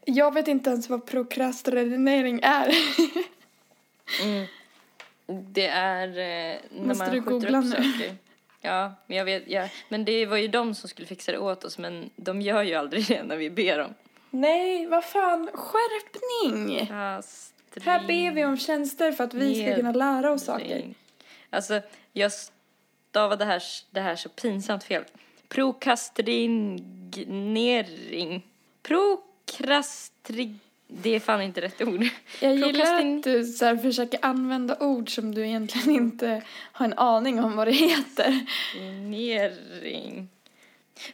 Jag 0.04 0.34
vet 0.34 0.48
inte 0.48 0.70
ens 0.70 0.88
vad 0.88 1.06
prokrastinering 1.06 2.40
är. 2.42 2.74
Det 5.52 5.66
är 5.66 6.08
eh, 6.08 6.58
när 6.70 6.86
Måste 6.86 7.04
man 7.04 7.12
du 7.14 7.20
skjuter 7.22 7.30
googla 7.30 7.58
upp 7.58 7.64
nu? 7.64 7.70
saker. 7.70 8.16
Ja, 8.64 8.94
men 9.06 9.16
jag 9.16 9.24
vet, 9.24 9.42
ja. 9.46 9.68
Men 9.88 10.04
det 10.04 10.26
var 10.26 10.36
ju 10.36 10.48
de 10.48 10.74
som 10.74 10.88
skulle 10.88 11.08
fixa 11.08 11.32
det 11.32 11.38
åt 11.38 11.64
oss, 11.64 11.78
men 11.78 12.10
de 12.16 12.40
gör 12.40 12.62
ju 12.62 12.74
aldrig 12.74 13.06
det 13.08 13.22
när 13.22 13.36
vi 13.36 13.50
ber 13.50 13.78
dem. 13.78 13.94
nej, 14.30 14.86
vad 14.86 15.04
fan. 15.04 15.50
Skärpning. 15.54 16.86
Ja, 16.90 17.22
Här 17.84 18.06
ber 18.06 18.34
vi 18.34 18.44
om 18.44 18.56
tjänster 18.56 19.12
för 19.12 19.24
att 19.24 19.34
vi 19.34 19.62
ska 19.62 19.74
kunna 19.76 19.92
lära 19.92 20.32
oss 20.32 20.44
saker. 20.44 20.94
Alltså, 21.50 21.80
jag 22.12 22.32
stavade 23.10 23.44
det 23.44 23.50
här, 23.50 23.62
det 23.90 24.00
här 24.00 24.16
så 24.16 24.28
pinsamt 24.28 24.84
fel. 24.84 25.04
Prokrastinering. 25.48 28.42
Prokrastri... 28.82 30.54
Det 31.02 31.10
är 31.10 31.20
fan 31.20 31.42
inte 31.42 31.60
rätt 31.60 31.82
ord. 31.82 32.04
Jag 32.40 32.54
gillar 32.54 33.00
att 33.00 33.22
du 33.22 33.44
så 33.44 33.64
här, 33.64 33.76
försöker 33.76 34.20
använda 34.22 34.76
ord 34.80 35.14
som 35.14 35.34
du 35.34 35.46
egentligen 35.46 35.90
inte 35.90 36.42
har 36.72 36.86
en 36.86 36.98
aning 36.98 37.44
om 37.44 37.56
vad 37.56 37.66
det 37.66 37.72
heter. 37.72 38.46
Nering. 39.10 40.28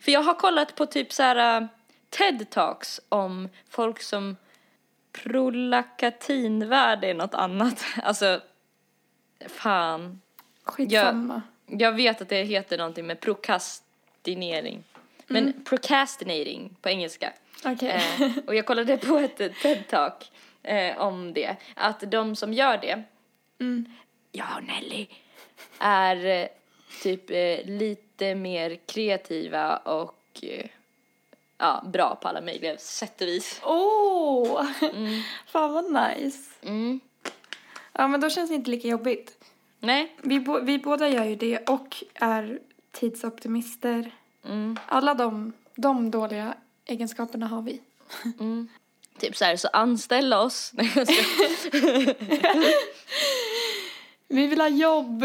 För 0.00 0.12
jag 0.12 0.22
har 0.22 0.34
kollat 0.34 0.74
på 0.74 0.86
typ 0.86 1.12
så 1.12 1.22
här 1.22 1.60
uh, 1.60 1.68
TED-talks 2.10 3.00
om 3.08 3.48
folk 3.68 4.02
som 4.02 4.36
prolakatinvärde 5.12 7.06
är 7.08 7.14
något 7.14 7.34
annat. 7.34 7.84
Alltså, 8.02 8.40
fan. 9.46 10.20
Skitsamma. 10.62 11.42
Jag 11.66 11.92
vet 11.92 12.22
att 12.22 12.28
det 12.28 12.42
heter 12.42 12.78
någonting 12.78 13.06
med 13.06 13.20
prokrastinering. 13.20 14.84
Men 15.26 15.64
procrastinating 15.64 16.76
på 16.80 16.88
engelska. 16.88 17.32
Okej. 17.64 17.88
Eh, 18.20 18.30
och 18.46 18.54
jag 18.54 18.66
kollade 18.66 18.96
på 18.96 19.16
ett 19.18 19.38
TED-talk 19.38 20.30
eh, 20.62 20.98
om 20.98 21.32
det. 21.32 21.56
Att 21.76 22.00
de 22.10 22.36
som 22.36 22.52
gör 22.52 22.78
det, 22.78 23.02
Mm. 23.60 23.84
jag 24.32 24.46
och 24.56 24.64
Nelly, 24.64 25.06
är 25.78 26.26
eh, 26.26 26.46
typ 27.02 27.30
eh, 27.30 27.66
lite 27.70 28.34
mer 28.34 28.78
kreativa 28.86 29.76
och 29.76 30.40
eh, 30.42 30.66
ja, 31.58 31.84
bra 31.92 32.14
på 32.22 32.28
alla 32.28 32.40
möjliga 32.40 32.76
sätt 32.78 33.20
och 33.20 33.26
vis. 33.26 33.60
Åh! 33.64 34.64
Fan 35.46 35.72
vad 35.72 35.84
nice. 35.92 36.50
Mm. 36.62 37.00
Ja, 37.92 38.08
men 38.08 38.20
då 38.20 38.30
känns 38.30 38.50
det 38.50 38.54
inte 38.56 38.70
lika 38.70 38.88
jobbigt. 38.88 39.44
Nej. 39.80 40.16
Vi, 40.22 40.40
bo- 40.40 40.60
vi 40.60 40.78
båda 40.78 41.08
gör 41.08 41.24
ju 41.24 41.36
det 41.36 41.68
och 41.70 42.04
är 42.14 42.58
tidsoptimister. 42.92 44.10
Mm. 44.44 44.78
Alla 44.86 45.14
de, 45.14 45.52
de 45.74 46.10
dåliga 46.10 46.54
egenskaperna 46.86 47.46
har 47.46 47.62
vi. 47.62 47.80
Typ 49.18 49.36
så 49.36 49.44
här, 49.44 49.56
så 49.56 49.68
anställa 49.68 50.40
oss. 50.42 50.72
Vi 54.28 54.46
vill 54.46 54.60
ha 54.60 54.68
jobb. 54.68 55.24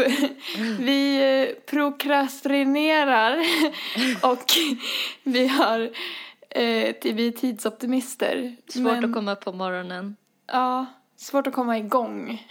Vi 0.80 1.16
eh, 1.48 1.54
prokrastinerar. 1.66 3.38
Och 4.32 4.44
vi 5.22 5.46
har 5.48 5.80
eh, 6.50 6.94
vi 7.02 7.26
är 7.28 7.30
tidsoptimister. 7.32 8.56
Svårt 8.68 8.82
Men- 8.82 9.04
att 9.04 9.12
komma 9.14 9.32
upp 9.32 9.40
på 9.40 9.52
morgonen. 9.52 10.16
Ja, 10.46 10.86
svårt 11.16 11.46
att 11.46 11.52
komma 11.54 11.78
igång 11.78 12.46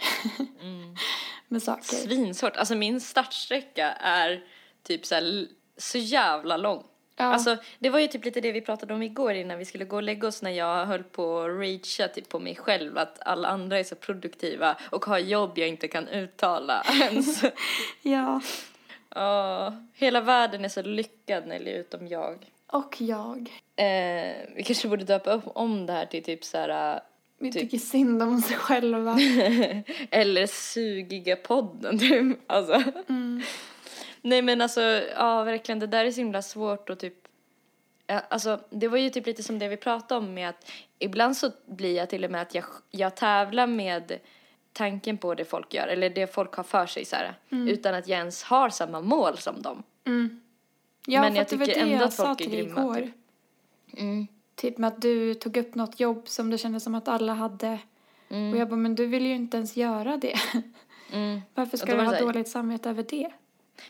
Mm. 0.62 0.94
med 1.48 1.62
saker. 1.62 1.82
Svinsvårt. 1.82 2.56
Alltså 2.56 2.74
min 2.74 3.00
startsträcka 3.00 3.92
är 3.92 4.44
typ 4.82 5.06
så, 5.06 5.14
här, 5.14 5.46
så 5.76 5.98
jävla 5.98 6.56
lång. 6.56 6.82
Ja. 7.16 7.24
Alltså 7.24 7.56
det 7.78 7.90
var 7.90 7.98
ju 7.98 8.06
typ 8.06 8.24
lite 8.24 8.40
det 8.40 8.52
vi 8.52 8.60
pratade 8.60 8.94
om 8.94 9.02
igår 9.02 9.32
innan 9.32 9.58
vi 9.58 9.64
skulle 9.64 9.84
gå 9.84 9.96
och 9.96 10.02
lägga 10.02 10.28
oss 10.28 10.42
när 10.42 10.50
jag 10.50 10.86
höll 10.86 11.02
på 11.02 11.40
att 11.40 11.50
ragea 11.50 12.08
typ 12.14 12.28
på 12.28 12.38
mig 12.38 12.56
själv 12.56 12.98
att 12.98 13.18
alla 13.20 13.48
andra 13.48 13.78
är 13.78 13.84
så 13.84 13.94
produktiva 13.94 14.76
och 14.90 15.04
har 15.04 15.18
jobb 15.18 15.58
jag 15.58 15.68
inte 15.68 15.88
kan 15.88 16.08
uttala 16.08 16.82
ens. 17.00 17.42
Ja, 18.02 18.40
Ja, 19.14 19.72
hela 19.94 20.20
världen 20.20 20.64
är 20.64 20.68
så 20.68 20.82
lyckad 20.82 21.46
Nelly 21.46 21.70
utom 21.70 22.08
jag. 22.08 22.46
och 22.66 22.96
jag. 22.98 23.50
Eh, 23.76 24.36
vi 24.56 24.62
kanske 24.64 24.88
borde 24.88 25.04
döpa 25.04 25.32
upp 25.32 25.44
om 25.46 25.86
det 25.86 25.92
här 25.92 26.06
till 26.06 26.22
typ 26.24 26.44
så 26.44 26.58
här 26.58 27.00
Vi 27.38 27.52
Typ. 27.52 27.62
tycker 27.62 27.78
synd 27.78 28.22
om 28.22 28.36
oss 28.36 28.52
själva. 28.52 29.18
eller 30.10 30.46
sugiga 30.46 31.36
podden 31.36 31.98
typ. 31.98 32.38
Alltså. 32.46 32.82
Mm. 33.08 33.42
Nej 34.26 34.42
men 34.42 34.60
alltså, 34.60 34.80
ja 35.16 35.42
verkligen 35.42 35.78
det 35.78 35.86
där 35.86 36.04
är 36.04 36.10
så 36.10 36.20
himla 36.20 36.42
svårt 36.42 36.90
och 36.90 36.98
typ 36.98 37.14
Alltså 38.28 38.60
det 38.70 38.88
var 38.88 38.98
ju 38.98 39.10
typ 39.10 39.26
lite 39.26 39.42
som 39.42 39.58
det 39.58 39.68
vi 39.68 39.76
pratade 39.76 40.18
om 40.18 40.34
med 40.34 40.48
att 40.48 40.70
ibland 40.98 41.36
så 41.36 41.50
blir 41.66 41.96
jag 41.96 42.10
till 42.10 42.24
och 42.24 42.30
med 42.30 42.42
att 42.42 42.54
jag, 42.54 42.64
jag 42.90 43.14
tävlar 43.14 43.66
med 43.66 44.18
tanken 44.72 45.18
på 45.18 45.34
det 45.34 45.44
folk 45.44 45.74
gör 45.74 45.86
eller 45.86 46.10
det 46.10 46.34
folk 46.34 46.54
har 46.54 46.64
för 46.64 46.86
sig 46.86 47.04
så 47.04 47.16
här, 47.16 47.34
utan 47.50 47.94
att 47.94 48.08
jag 48.08 48.18
ens 48.18 48.42
har 48.42 48.70
samma 48.70 49.00
mål 49.00 49.38
som 49.38 49.62
dem. 49.62 49.82
Mm. 50.04 50.40
Ja, 51.06 51.20
Men 51.20 51.34
jag 51.34 51.48
tycker 51.48 51.66
det 51.66 51.72
ändå 51.72 51.94
jag 51.94 52.02
att 52.02 52.14
folk 52.14 52.40
är 52.40 52.50
grymma, 52.50 52.80
igår. 52.80 52.94
typ. 52.94 53.14
Mm. 54.00 54.26
Typ 54.54 54.78
med 54.78 54.88
att 54.88 55.02
du 55.02 55.34
tog 55.34 55.56
upp 55.56 55.74
något 55.74 56.00
jobb 56.00 56.28
som 56.28 56.50
det 56.50 56.58
kändes 56.58 56.84
som 56.84 56.94
att 56.94 57.08
alla 57.08 57.34
hade. 57.34 57.78
Mm. 58.28 58.52
Och 58.52 58.58
jag 58.58 58.68
bara, 58.68 58.76
men 58.76 58.94
du 58.94 59.06
vill 59.06 59.26
ju 59.26 59.34
inte 59.34 59.56
ens 59.56 59.76
göra 59.76 60.16
det. 60.16 60.38
Mm. 61.12 61.40
Varför 61.54 61.76
ska 61.76 61.94
du 61.94 62.02
ha 62.02 62.12
här- 62.12 62.20
dåligt 62.20 62.48
samvete 62.48 62.90
över 62.90 63.02
det? 63.08 63.30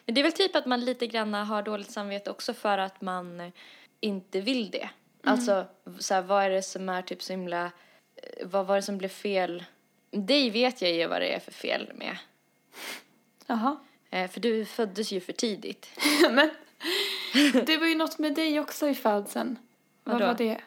Men 0.04 0.14
det 0.14 0.20
är 0.20 0.22
väl 0.22 0.32
typ 0.32 0.56
att 0.56 0.66
man 0.66 0.84
lite 0.84 1.06
grann 1.06 1.34
har 1.34 1.62
dåligt 1.62 1.90
samvete 1.90 2.30
också 2.30 2.54
för 2.54 2.78
att 2.78 3.00
man 3.00 3.52
inte 4.00 4.40
vill 4.40 4.70
det. 4.70 4.88
Alltså, 5.24 5.66
så 5.98 6.14
här, 6.14 6.22
vad 6.22 6.44
är 6.44 6.50
det 6.50 6.62
som 6.62 6.88
är 6.88 7.02
typ 7.02 7.22
så 7.22 7.32
himla, 7.32 7.64
eh, 8.16 8.46
vad 8.46 8.66
var 8.66 8.76
det 8.76 8.82
som 8.82 8.98
blev 8.98 9.08
fel? 9.08 9.64
Dig 10.10 10.50
vet 10.50 10.82
jag 10.82 10.92
ju 10.92 11.06
vad 11.06 11.20
det 11.20 11.34
är 11.34 11.40
för 11.40 11.52
fel 11.52 11.92
med. 11.94 12.16
Jaha. 13.46 13.76
Eh, 14.10 14.30
för 14.30 14.40
du 14.40 14.64
föddes 14.64 15.12
ju 15.12 15.20
för 15.20 15.32
tidigt. 15.32 15.88
men 16.30 16.50
det 17.66 17.76
var 17.76 17.86
ju 17.86 17.94
något 17.94 18.18
med 18.18 18.34
dig 18.34 18.60
också 18.60 18.88
i 18.88 18.94
födseln. 18.94 19.58
Vad 20.04 20.20
var 20.20 20.34
det? 20.34 20.60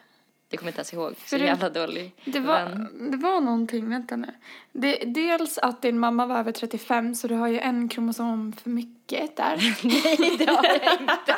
Det 0.50 0.56
kommer 0.56 0.68
jag 0.68 0.72
inte 0.72 0.78
ens 0.78 0.92
ihåg. 0.94 1.12
Så 1.16 1.20
För 1.28 1.38
det- 1.38 1.44
jävla 1.44 1.70
dålig 1.70 2.12
Det 2.24 2.40
var, 2.40 2.64
vän. 2.64 3.10
det 3.10 3.16
var 3.16 3.40
någonting, 3.40 3.88
vänta 3.90 4.16
nu. 4.16 4.34
Det, 4.72 4.96
dels 4.96 5.58
att 5.58 5.82
din 5.82 5.98
mamma 5.98 6.26
var 6.26 6.38
över 6.38 6.52
35 6.52 7.14
så 7.14 7.28
du 7.28 7.34
har 7.34 7.48
ju 7.48 7.58
en 7.58 7.88
kromosom 7.88 8.52
för 8.52 8.70
mycket 8.70 9.36
där. 9.36 9.56
Nej, 9.84 10.36
det 10.38 10.50
har 10.50 10.64
jag 10.64 10.92
inte. 11.00 11.36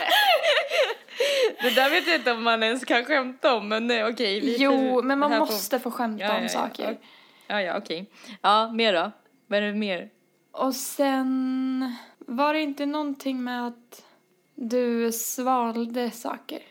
Det 1.62 1.70
där 1.70 1.90
vet 1.90 2.06
jag 2.06 2.16
inte 2.16 2.32
om 2.32 2.42
man 2.42 2.62
ens 2.62 2.84
kan 2.84 3.04
skämta 3.04 3.54
om, 3.54 3.68
men 3.68 3.86
nej, 3.86 4.04
okej. 4.04 4.40
vi- 4.40 4.56
jo, 4.58 5.02
men 5.02 5.18
man 5.18 5.38
måste 5.38 5.78
få 5.80 5.90
skämta 5.90 6.24
Ja, 6.24 6.28
ja, 6.30 6.36
om 6.36 6.42
ja. 6.42 6.48
saker. 6.48 6.98
Ja, 7.46 7.60
ja, 7.62 7.78
okej. 7.78 8.10
Ja, 8.42 8.72
mer 8.72 8.92
då? 8.92 9.10
Vad 9.46 9.58
är 9.58 9.62
det 9.62 9.74
mer? 9.74 10.08
Och 10.52 10.74
sen 10.74 11.94
var 12.18 12.54
det 12.54 12.60
inte 12.60 12.86
någonting 12.86 13.44
med 13.44 13.66
att 13.66 14.04
du 14.54 15.12
svalde 15.12 16.10
saker. 16.10 16.58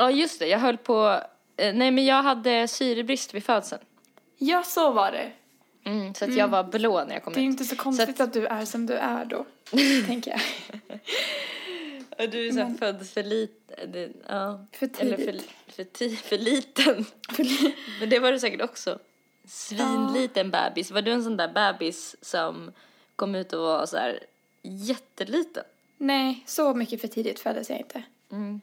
Ja, 0.00 0.10
just 0.10 0.38
det. 0.38 0.46
Jag 0.46 0.58
höll 0.58 0.76
på... 0.76 1.20
eh, 1.56 1.74
Nej, 1.74 1.90
men 1.90 2.04
jag 2.04 2.22
hade 2.22 2.68
syrebrist 2.68 3.34
vid 3.34 3.44
födseln. 3.44 3.82
Ja, 4.38 4.62
så 4.62 4.90
var 4.92 5.12
det. 5.12 5.32
Mm, 5.84 6.14
så 6.14 6.24
att 6.24 6.34
jag 6.36 6.48
var 6.48 6.64
blå 6.64 7.04
när 7.04 7.14
jag 7.14 7.24
kom 7.24 7.32
Det 7.32 7.40
är 7.40 7.42
ju 7.42 7.48
inte 7.50 7.64
så 7.64 7.76
konstigt 7.76 8.08
att- 8.08 8.20
att... 8.20 8.32
du 8.32 8.46
är 8.46 8.64
som 8.64 8.86
du 8.86 8.94
är 8.94 9.24
då, 9.24 9.44
tänker 10.06 10.30
jag. 10.30 10.40
Och 12.18 12.28
du 12.30 12.48
är 12.48 12.52
så 12.52 12.58
här 12.58 12.74
född 12.78 13.06
för 13.08 13.22
lite... 13.22 14.10
Ja. 14.28 14.66
För 14.72 14.88
Eller 14.98 15.16
för, 15.16 15.24
tidigt. 15.24 15.50
för, 15.68 15.84
ti, 15.84 16.16
för 16.16 16.38
liten. 16.38 17.04
Men 18.00 18.08
det 18.10 18.18
var 18.18 18.32
du 18.32 18.38
säkert 18.38 18.60
också. 18.62 18.98
Svinliten 19.48 20.50
bebis. 20.50 20.90
Var 20.90 21.02
du 21.02 21.12
en 21.12 21.24
sån 21.24 21.36
där 21.36 21.48
bebis 21.48 22.16
som 22.22 22.72
kom 23.16 23.34
ut 23.34 23.52
och 23.52 23.60
var 23.62 23.86
så 23.86 23.96
här 23.96 24.20
jätteliten? 24.62 25.64
Nej, 25.98 26.42
så 26.46 26.74
mycket 26.74 27.00
för 27.00 27.08
tidigt 27.08 27.40
föddes 27.40 27.70
jag 27.70 27.78
inte. 27.78 28.02
Mm. 28.32 28.60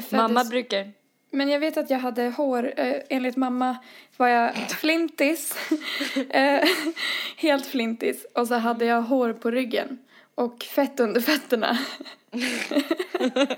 Föddes... 0.00 0.12
Mamma 0.12 0.44
brukar... 0.44 0.92
Men 1.30 1.48
jag 1.48 1.60
vet 1.60 1.76
att 1.76 1.90
jag 1.90 1.98
hade 1.98 2.28
hår, 2.28 2.72
eh, 2.76 3.02
enligt 3.08 3.36
mamma 3.36 3.76
var 4.16 4.28
jag 4.28 4.54
flintis. 4.70 5.56
eh, 6.30 6.68
helt 7.36 7.66
flintis. 7.66 8.26
Och 8.34 8.48
så 8.48 8.54
hade 8.54 8.84
jag 8.84 9.02
hår 9.02 9.32
på 9.32 9.50
ryggen. 9.50 9.98
Och 10.34 10.62
fett 10.62 11.00
under 11.00 11.20
fötterna. 11.20 11.78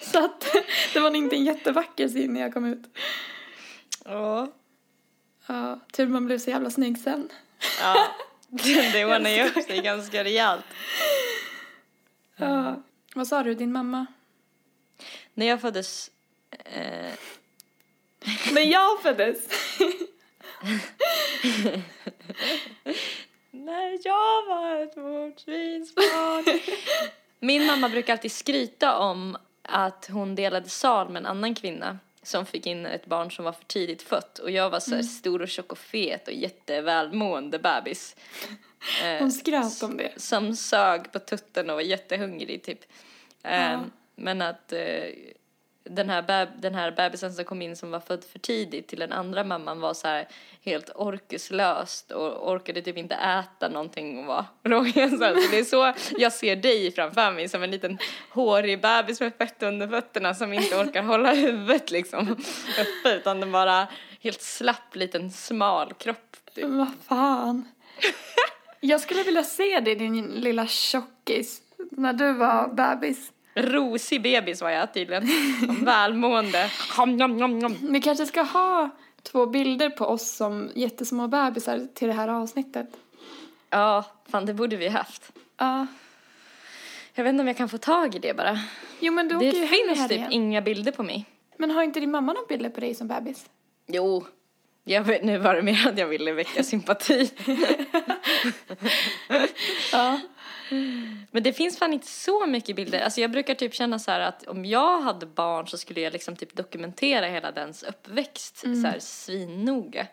så 0.00 0.24
att 0.24 0.56
det 0.92 1.00
var 1.00 1.16
inte 1.16 1.36
en 1.36 1.44
jättevacker 1.44 2.08
syn 2.08 2.32
när 2.32 2.40
jag 2.40 2.52
kom 2.52 2.64
ut. 2.64 2.84
Ja. 4.04 4.52
Ja, 5.46 5.80
tur 5.92 6.06
man 6.06 6.26
blev 6.26 6.38
så 6.38 6.50
jävla 6.50 6.70
snygg 6.70 6.98
sen. 6.98 7.28
ja. 7.80 8.08
Det 8.92 9.04
ordnar 9.04 9.30
ju 9.30 9.44
upp 9.44 9.64
sig 9.64 9.82
ganska 9.82 10.24
rejält. 10.24 10.64
Ja. 12.36 12.82
Vad 13.14 13.26
sa 13.26 13.42
du, 13.42 13.54
din 13.54 13.72
mamma? 13.72 14.06
När 15.38 15.46
jag 15.46 15.60
föddes... 15.60 16.10
Eh, 16.64 17.12
När 18.52 18.62
jag 18.62 19.02
föddes! 19.02 19.48
När 23.50 23.98
jag 24.06 24.46
var 24.46 24.76
ett 24.82 24.96
morsvinsbarn. 24.96 26.60
Min 27.40 27.66
mamma 27.66 27.88
brukar 27.88 28.12
alltid 28.12 28.32
skryta 28.32 28.98
om 28.98 29.36
att 29.62 30.08
hon 30.12 30.34
delade 30.34 30.68
sal 30.68 31.08
med 31.08 31.20
en 31.20 31.26
annan 31.26 31.54
kvinna 31.54 31.98
som 32.22 32.46
fick 32.46 32.66
in 32.66 32.86
ett 32.86 33.06
barn 33.06 33.30
som 33.30 33.44
var 33.44 33.52
för 33.52 33.64
tidigt 33.64 34.02
fött 34.02 34.38
och 34.38 34.50
jag 34.50 34.70
var 34.70 34.80
så 34.80 34.94
här 34.94 35.02
stor 35.02 35.42
och 35.42 35.48
tjock 35.48 35.72
och 35.72 35.78
fet 35.78 36.28
och 36.28 36.34
jättevälmående 36.34 37.58
bebis. 37.58 38.16
Eh, 39.04 39.18
Hon 39.18 39.32
skröt 39.32 39.82
om 39.82 39.96
det. 39.96 40.12
som 40.16 40.56
sög 40.56 41.12
på 41.12 41.18
tutten 41.18 41.70
och 41.70 41.76
var 41.76 41.82
jättehungrig 41.82 42.62
typ. 42.62 42.80
Eh, 43.42 43.72
Ja. 43.72 43.84
Men 44.16 44.42
att 44.42 44.72
eh, 44.72 44.78
den, 45.84 46.10
här 46.10 46.22
beb- 46.22 46.60
den 46.60 46.74
här 46.74 46.90
bebisen 46.90 47.32
som 47.32 47.44
kom 47.44 47.62
in 47.62 47.76
som 47.76 47.90
var 47.90 48.00
född 48.00 48.24
för 48.24 48.38
tidigt 48.38 48.88
till 48.88 48.98
den 48.98 49.12
andra 49.12 49.44
mamman 49.44 49.80
var 49.80 49.94
så 49.94 50.08
här 50.08 50.28
helt 50.62 50.90
orkeslöst 50.94 52.10
och 52.10 52.50
orkade 52.52 52.82
typ 52.82 52.96
inte 52.96 53.14
äta 53.14 53.68
någonting 53.68 54.18
och 54.18 54.26
var 54.26 54.44
rågen 54.62 55.10
så, 55.10 55.16
det 55.18 55.58
är 55.58 55.64
så 55.64 55.92
jag 56.18 56.32
ser 56.32 56.56
dig 56.56 56.92
framför 56.92 57.32
mig 57.32 57.48
som 57.48 57.62
en 57.62 57.70
liten 57.70 57.98
hårig 58.30 58.80
bebis 58.80 59.20
med 59.20 59.32
fett 59.34 59.62
under 59.62 59.88
fötterna 59.88 60.34
som 60.34 60.52
inte 60.52 60.76
orkar 60.76 61.02
hålla 61.02 61.34
huvudet 61.34 61.90
liksom 61.90 62.32
uppe 62.80 63.14
utan 63.16 63.40
den 63.40 63.52
bara 63.52 63.88
helt 64.20 64.42
slapp 64.42 64.96
liten 64.96 65.30
smal 65.30 65.92
kropp. 65.94 66.36
Typ. 66.54 66.64
Vad 66.64 66.92
fan. 67.08 67.68
Jag 68.80 69.00
skulle 69.00 69.22
vilja 69.22 69.42
se 69.42 69.80
dig, 69.80 69.94
din 69.94 70.26
lilla 70.26 70.66
tjockis, 70.66 71.60
när 71.90 72.12
du 72.12 72.32
var 72.32 72.68
bebis. 72.68 73.32
Rosig 73.56 74.22
bebis 74.22 74.62
var 74.62 74.70
jag 74.70 74.94
tydligen. 74.94 75.28
Välmående. 75.84 76.70
Vi 77.90 78.00
kanske 78.00 78.26
ska 78.26 78.42
ha 78.42 78.90
två 79.22 79.46
bilder 79.46 79.90
på 79.90 80.04
oss 80.06 80.30
som 80.36 80.70
jättesmå 80.74 81.28
bebisar 81.28 81.88
till 81.94 82.08
det 82.08 82.14
här 82.14 82.28
avsnittet. 82.28 82.88
Ja, 83.70 84.04
fan 84.28 84.46
det 84.46 84.54
borde 84.54 84.76
vi 84.76 84.88
haft. 84.88 85.32
Ja. 85.58 85.86
Jag 87.14 87.24
vet 87.24 87.30
inte 87.30 87.40
om 87.40 87.46
jag 87.48 87.56
kan 87.56 87.68
få 87.68 87.78
tag 87.78 88.14
i 88.14 88.18
det 88.18 88.34
bara. 88.36 88.58
Jo, 89.00 89.12
men 89.12 89.28
du 89.28 89.38
Det 89.38 89.48
åker 89.48 89.66
finns 89.66 90.08
typ 90.08 90.10
helgen. 90.10 90.32
inga 90.32 90.62
bilder 90.62 90.92
på 90.92 91.02
mig. 91.02 91.24
Men 91.58 91.70
har 91.70 91.82
inte 91.82 92.00
din 92.00 92.10
mamma 92.10 92.32
några 92.32 92.46
bilder 92.46 92.70
på 92.70 92.80
dig 92.80 92.94
som 92.94 93.08
bebis? 93.08 93.46
Jo. 93.86 94.26
Jag 94.84 95.02
vet, 95.04 95.24
nu 95.24 95.38
var 95.38 95.54
det 95.54 95.62
mer 95.62 95.88
att 95.88 95.98
jag 95.98 96.06
ville 96.06 96.32
väcka 96.32 96.62
sympati. 96.64 97.30
Ja. 99.92 100.20
Men 101.30 101.42
det 101.42 101.52
finns 101.52 101.78
fan 101.78 101.92
inte 101.92 102.06
så 102.06 102.46
mycket 102.46 102.76
bilder. 102.76 103.00
Alltså 103.00 103.20
jag 103.20 103.30
brukar 103.30 103.54
typ 103.54 103.74
känna 103.74 103.98
så 103.98 104.10
här 104.10 104.20
att 104.20 104.46
om 104.46 104.64
jag 104.64 105.00
hade 105.00 105.26
barn 105.26 105.66
så 105.66 105.78
skulle 105.78 106.00
jag 106.00 106.12
liksom 106.12 106.36
typ 106.36 106.54
dokumentera 106.56 107.26
hela 107.26 107.52
dens 107.52 107.82
uppväxt 107.82 108.58
så 108.58 108.86
här 108.86 108.98
svinnoga. 108.98 110.06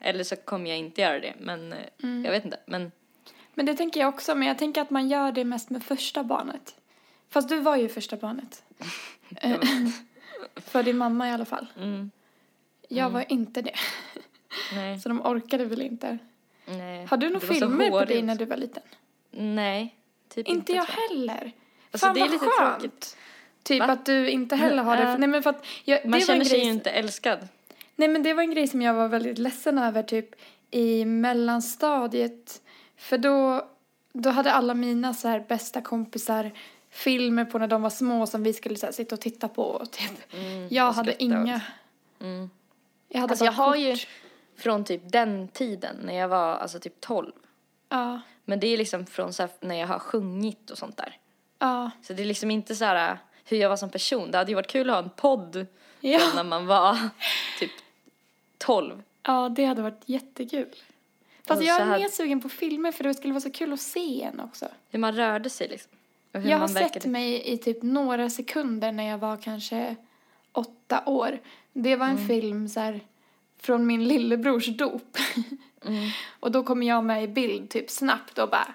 Eller 0.00 0.24
så 0.24 0.36
kommer 0.36 0.70
jag 0.70 0.78
inte 0.78 1.00
göra 1.00 1.20
det, 1.20 1.34
men 1.38 1.72
eh, 1.72 1.78
jag 2.24 2.30
vet 2.30 2.44
inte. 2.44 2.60
Men 2.66 2.92
Men 3.54 3.66
det 3.66 3.74
tänker 3.74 4.00
jag 4.00 4.08
också, 4.08 4.34
men 4.34 4.48
jag 4.48 4.58
tänker 4.58 4.80
att 4.80 4.90
man 4.90 5.08
gör 5.08 5.32
det 5.32 5.44
mest 5.44 5.70
med 5.70 5.84
första 5.84 6.24
barnet. 6.24 6.74
Fast 7.30 7.48
du 7.48 7.60
var 7.60 7.76
ju 7.76 7.88
första 7.88 8.16
barnet. 8.16 8.62
För 10.56 10.82
din 10.82 10.96
mamma 10.98 11.28
i 11.28 11.32
alla 11.32 11.44
fall. 11.44 11.66
mm, 11.76 12.10
Jag 12.88 13.10
var 13.10 13.24
inte 13.32 13.62
det. 13.62 13.74
nej. 14.74 15.00
Så 15.00 15.08
de 15.08 15.26
orkade 15.26 15.64
väl 15.64 15.82
inte. 15.82 16.18
Nej. 16.66 17.06
Har 17.06 17.16
du 17.16 17.30
några 17.30 17.46
filmer 17.46 17.90
på 17.90 18.04
dig 18.04 18.22
när 18.22 18.34
du 18.34 18.44
var 18.44 18.56
liten? 18.56 18.82
Nej, 19.30 19.94
typ 20.28 20.48
inte. 20.48 20.72
Jag 20.72 20.84
heller. 20.84 21.52
Alltså, 21.90 22.06
Fan 22.06 22.14
det 22.14 22.20
är 22.20 22.28
lite 22.28 22.38
skönt. 22.46 22.80
tråkigt. 22.80 23.16
Typ 23.62 23.80
Va? 23.80 23.86
att 23.86 24.06
du 24.06 24.30
inte 24.30 24.56
heller 24.56 24.82
har 24.82 24.96
det. 24.96 25.18
Nej 25.18 25.28
men 25.28 25.42
för 25.42 25.50
att 25.50 25.66
jag, 25.84 25.98
det 26.02 26.08
Man 26.08 26.12
var 26.20 26.26
känner 26.26 26.40
en 26.40 26.46
sig 26.46 26.58
grej, 26.58 26.66
ju 26.66 26.72
inte 26.72 26.90
älskad. 26.90 27.48
Nej 27.96 28.08
men 28.08 28.22
det 28.22 28.34
var 28.34 28.42
en 28.42 28.50
grej 28.50 28.68
som 28.68 28.82
jag 28.82 28.94
var 28.94 29.08
väldigt 29.08 29.38
ledsen 29.38 29.78
över 29.78 30.02
typ 30.02 30.28
i 30.70 31.04
mellanstadiet. 31.04 32.62
För 32.96 33.18
då, 33.18 33.68
då 34.12 34.30
hade 34.30 34.52
alla 34.52 34.74
mina 34.74 35.14
så 35.14 35.28
här 35.28 35.44
bästa 35.48 35.80
kompisar 35.80 36.50
filmer 36.90 37.44
på 37.44 37.58
när 37.58 37.66
de 37.66 37.82
var 37.82 37.90
små 37.90 38.26
som 38.26 38.42
vi 38.42 38.52
skulle 38.52 38.76
så 38.76 38.86
här, 38.86 38.92
sitta 38.92 39.14
och 39.14 39.20
titta 39.20 39.48
på. 39.48 39.86
Typ. 39.92 40.34
jag 40.68 40.88
och 40.88 40.94
hade 40.94 41.22
inga. 41.22 41.60
Mm. 42.20 42.50
Jag 43.08 43.20
hade 43.20 43.32
Alltså 43.32 43.44
bara 43.44 43.48
jag 43.48 43.52
har 43.52 43.70
kort. 43.72 43.78
ju 43.78 43.96
från 44.56 44.84
typ 44.84 45.00
den 45.04 45.48
tiden 45.48 45.96
när 46.04 46.14
jag 46.14 46.28
var 46.28 46.54
alltså 46.56 46.78
typ 46.80 47.00
12. 47.00 47.32
Ja, 47.88 48.20
Men 48.48 48.60
det 48.60 48.66
är 48.66 48.78
liksom 48.78 49.06
från 49.06 49.32
så 49.32 49.48
när 49.60 49.74
jag 49.74 49.86
har 49.86 49.98
sjungit 49.98 50.70
och 50.70 50.78
sånt 50.78 50.96
där. 50.96 51.16
ja, 51.58 51.90
Så 52.02 52.12
det 52.12 52.22
är 52.22 52.26
liksom 52.26 52.50
inte 52.50 52.74
så 52.74 52.84
här 52.84 53.18
hur 53.44 53.56
jag 53.56 53.68
var 53.68 53.76
som 53.76 53.90
person. 53.90 54.30
Det 54.30 54.38
hade 54.38 54.50
ju 54.50 54.54
varit 54.54 54.66
kul 54.70 54.90
att 54.90 54.96
ha 54.96 55.02
en 55.02 55.10
podd 55.10 55.66
Ja. 56.00 56.20
när 56.34 56.44
man 56.44 56.66
var 56.66 56.98
typ 57.58 57.70
12. 58.58 59.02
ja, 59.22 59.48
det 59.48 59.64
hade 59.64 59.82
varit 59.82 60.02
jättekul. 60.06 60.68
Fast 61.46 61.62
jag 61.62 61.80
är 61.80 61.84
hade- 61.84 61.98
mer 62.02 62.08
sugen 62.08 62.40
på 62.40 62.48
filmer 62.48 62.92
för 62.92 63.04
det 63.04 63.14
skulle 63.14 63.32
vara 63.32 63.40
så 63.40 63.50
kul 63.52 63.72
att 63.72 63.80
se 63.80 64.22
en 64.22 64.40
också. 64.40 64.68
Hur 64.90 64.98
man 64.98 65.14
rörde 65.16 65.50
sig 65.50 65.68
liksom. 65.68 65.92
Jag 66.32 66.58
har 66.58 66.68
sett 66.68 67.04
mig 67.06 67.52
i 67.52 67.58
typ 67.58 67.82
några 67.82 68.30
sekunder 68.30 68.92
när 68.92 69.04
jag 69.08 69.18
var 69.18 69.36
kanske 69.36 69.96
åtta 70.52 71.02
år. 71.06 71.38
Det 71.72 71.96
var 71.96 72.06
en 72.06 72.12
Mm. 72.16 72.28
film 72.28 72.68
så 72.68 72.80
här, 72.80 73.00
från 73.60 73.86
min 73.86 74.04
lillebrors 74.08 74.66
dop. 74.66 75.16
Mm. 75.84 76.10
och 76.40 76.52
då 76.52 76.62
kommer 76.62 76.86
jag 76.86 77.04
med 77.04 77.24
i 77.24 77.28
bild 77.28 77.70
typ 77.70 77.90
snabbt 77.90 78.38
och 78.38 78.50
bara 78.50 78.74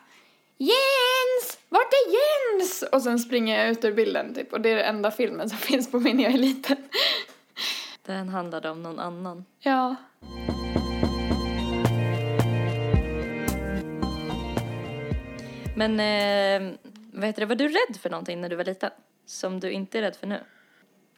Jens! 0.58 1.60
Vart 1.70 1.94
är 1.94 2.12
Jens? 2.14 2.84
Och 2.92 3.02
sen 3.02 3.20
springer 3.20 3.60
jag 3.60 3.70
ut 3.70 3.86
ur 3.86 3.94
bilden 3.94 4.34
typ 4.34 4.54
och 4.54 4.62
det 4.62 4.70
är 4.70 4.76
den 4.76 4.96
enda 4.96 5.12
filmen 5.12 5.50
som 5.50 5.58
finns 5.70 5.92
på 5.92 6.00
mig 6.00 6.14
när 6.14 6.24
jag 6.24 6.34
är 6.34 6.38
liten. 6.38 6.78
Den 8.06 8.30
handlade 8.30 8.70
om 8.70 8.84
någon 8.84 9.00
annan. 9.00 9.46
ja. 9.60 9.96
Men 15.76 16.00
eh, 16.00 16.78
vad 17.14 17.26
heter 17.26 17.40
det, 17.40 17.46
var 17.46 17.56
du 17.56 17.68
rädd 17.68 17.98
för 18.02 18.10
någonting 18.10 18.42
när 18.42 18.50
du 18.50 18.56
var 18.56 18.64
liten? 18.64 18.92
Som 19.26 19.60
du 19.60 19.72
inte 19.72 19.98
är 19.98 20.02
rädd 20.02 20.16
för 20.16 20.28
nu? 20.28 20.40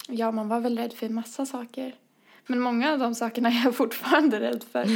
Ja, 0.07 0.31
man 0.31 0.49
var 0.49 0.59
väl 0.59 0.77
rädd 0.77 0.93
för 0.93 1.09
massa 1.09 1.45
saker. 1.45 1.95
Men 2.47 2.59
många 2.59 2.91
av 2.93 2.99
de 2.99 3.15
sakerna 3.15 3.49
är 3.49 3.63
jag 3.63 3.75
fortfarande 3.75 4.39
rädd 4.39 4.63
för. 4.71 4.85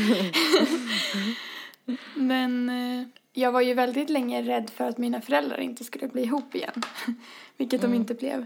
Men 2.15 2.69
eh, 2.69 3.07
jag 3.33 3.51
var 3.51 3.61
ju 3.61 3.73
väldigt 3.73 4.09
länge 4.09 4.41
rädd 4.41 4.69
för 4.69 4.87
att 4.87 4.97
mina 4.97 5.21
föräldrar 5.21 5.57
inte 5.57 5.83
skulle 5.83 6.07
bli 6.07 6.23
ihop 6.23 6.55
igen. 6.55 6.81
Vilket 7.57 7.81
de 7.81 7.93
inte 7.93 8.13
blev. 8.13 8.45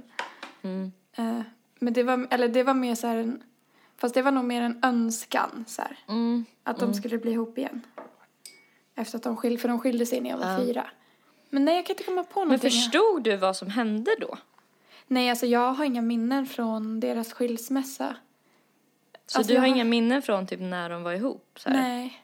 Mm. 0.62 0.92
Eh, 1.16 1.42
men 1.80 1.94
det 1.94 2.04
var, 2.04 2.28
eller 2.30 2.48
det 2.48 2.64
var 2.64 2.74
mer 2.74 2.96
så 2.96 3.08
här 3.08 3.18
en, 3.18 3.44
fast 3.98 4.16
det 4.16 4.22
var 4.22 4.32
nog 4.32 4.46
mer 4.46 4.62
en 4.62 4.80
önskan 4.84 5.66
så. 5.68 5.82
Mm. 6.08 6.46
Att 6.64 6.80
de 6.80 6.94
skulle 6.94 7.18
bli 7.18 7.32
ihop 7.32 7.58
igen. 7.58 7.82
Efter 8.96 9.18
att 9.18 9.24
de 9.24 9.38
skilde, 9.38 9.58
för 9.60 9.68
de 9.70 9.80
skilde 9.80 10.06
sig 10.06 10.22
när 10.22 10.30
jag 10.30 10.38
var 10.38 10.52
Ja. 10.52 10.58
fyra. 10.58 10.86
Men 11.50 11.66
nej, 11.66 11.76
jag 11.76 11.86
kan 11.86 11.94
inte 11.94 12.04
komma 12.04 12.24
på 12.24 12.40
Men 12.40 12.48
någonting. 12.48 12.72
förstod 12.72 13.24
du 13.24 13.36
vad 13.38 13.56
som 13.56 13.70
hände 13.70 14.12
då? 14.22 14.38
Nej, 15.08 15.30
alltså 15.30 15.46
jag 15.46 15.74
har 15.74 15.86
inga 15.86 16.02
minnen 16.02 16.46
från 16.46 17.00
deras 17.00 17.34
skilsmässa. 17.34 18.16
Så 19.28 19.38
Alltså, 19.38 19.48
du 19.50 19.54
jag 19.54 19.62
har 19.62 19.68
har- 19.68 19.76
inga 19.76 19.84
minnen 19.84 20.22
från 20.22 20.48
typ 20.48 20.60
när 20.60 20.90
de 20.90 21.04
var 21.04 21.14
ihop? 21.14 21.60
Så 21.60 21.70
här? 21.70 21.78
Nej. 21.82 22.24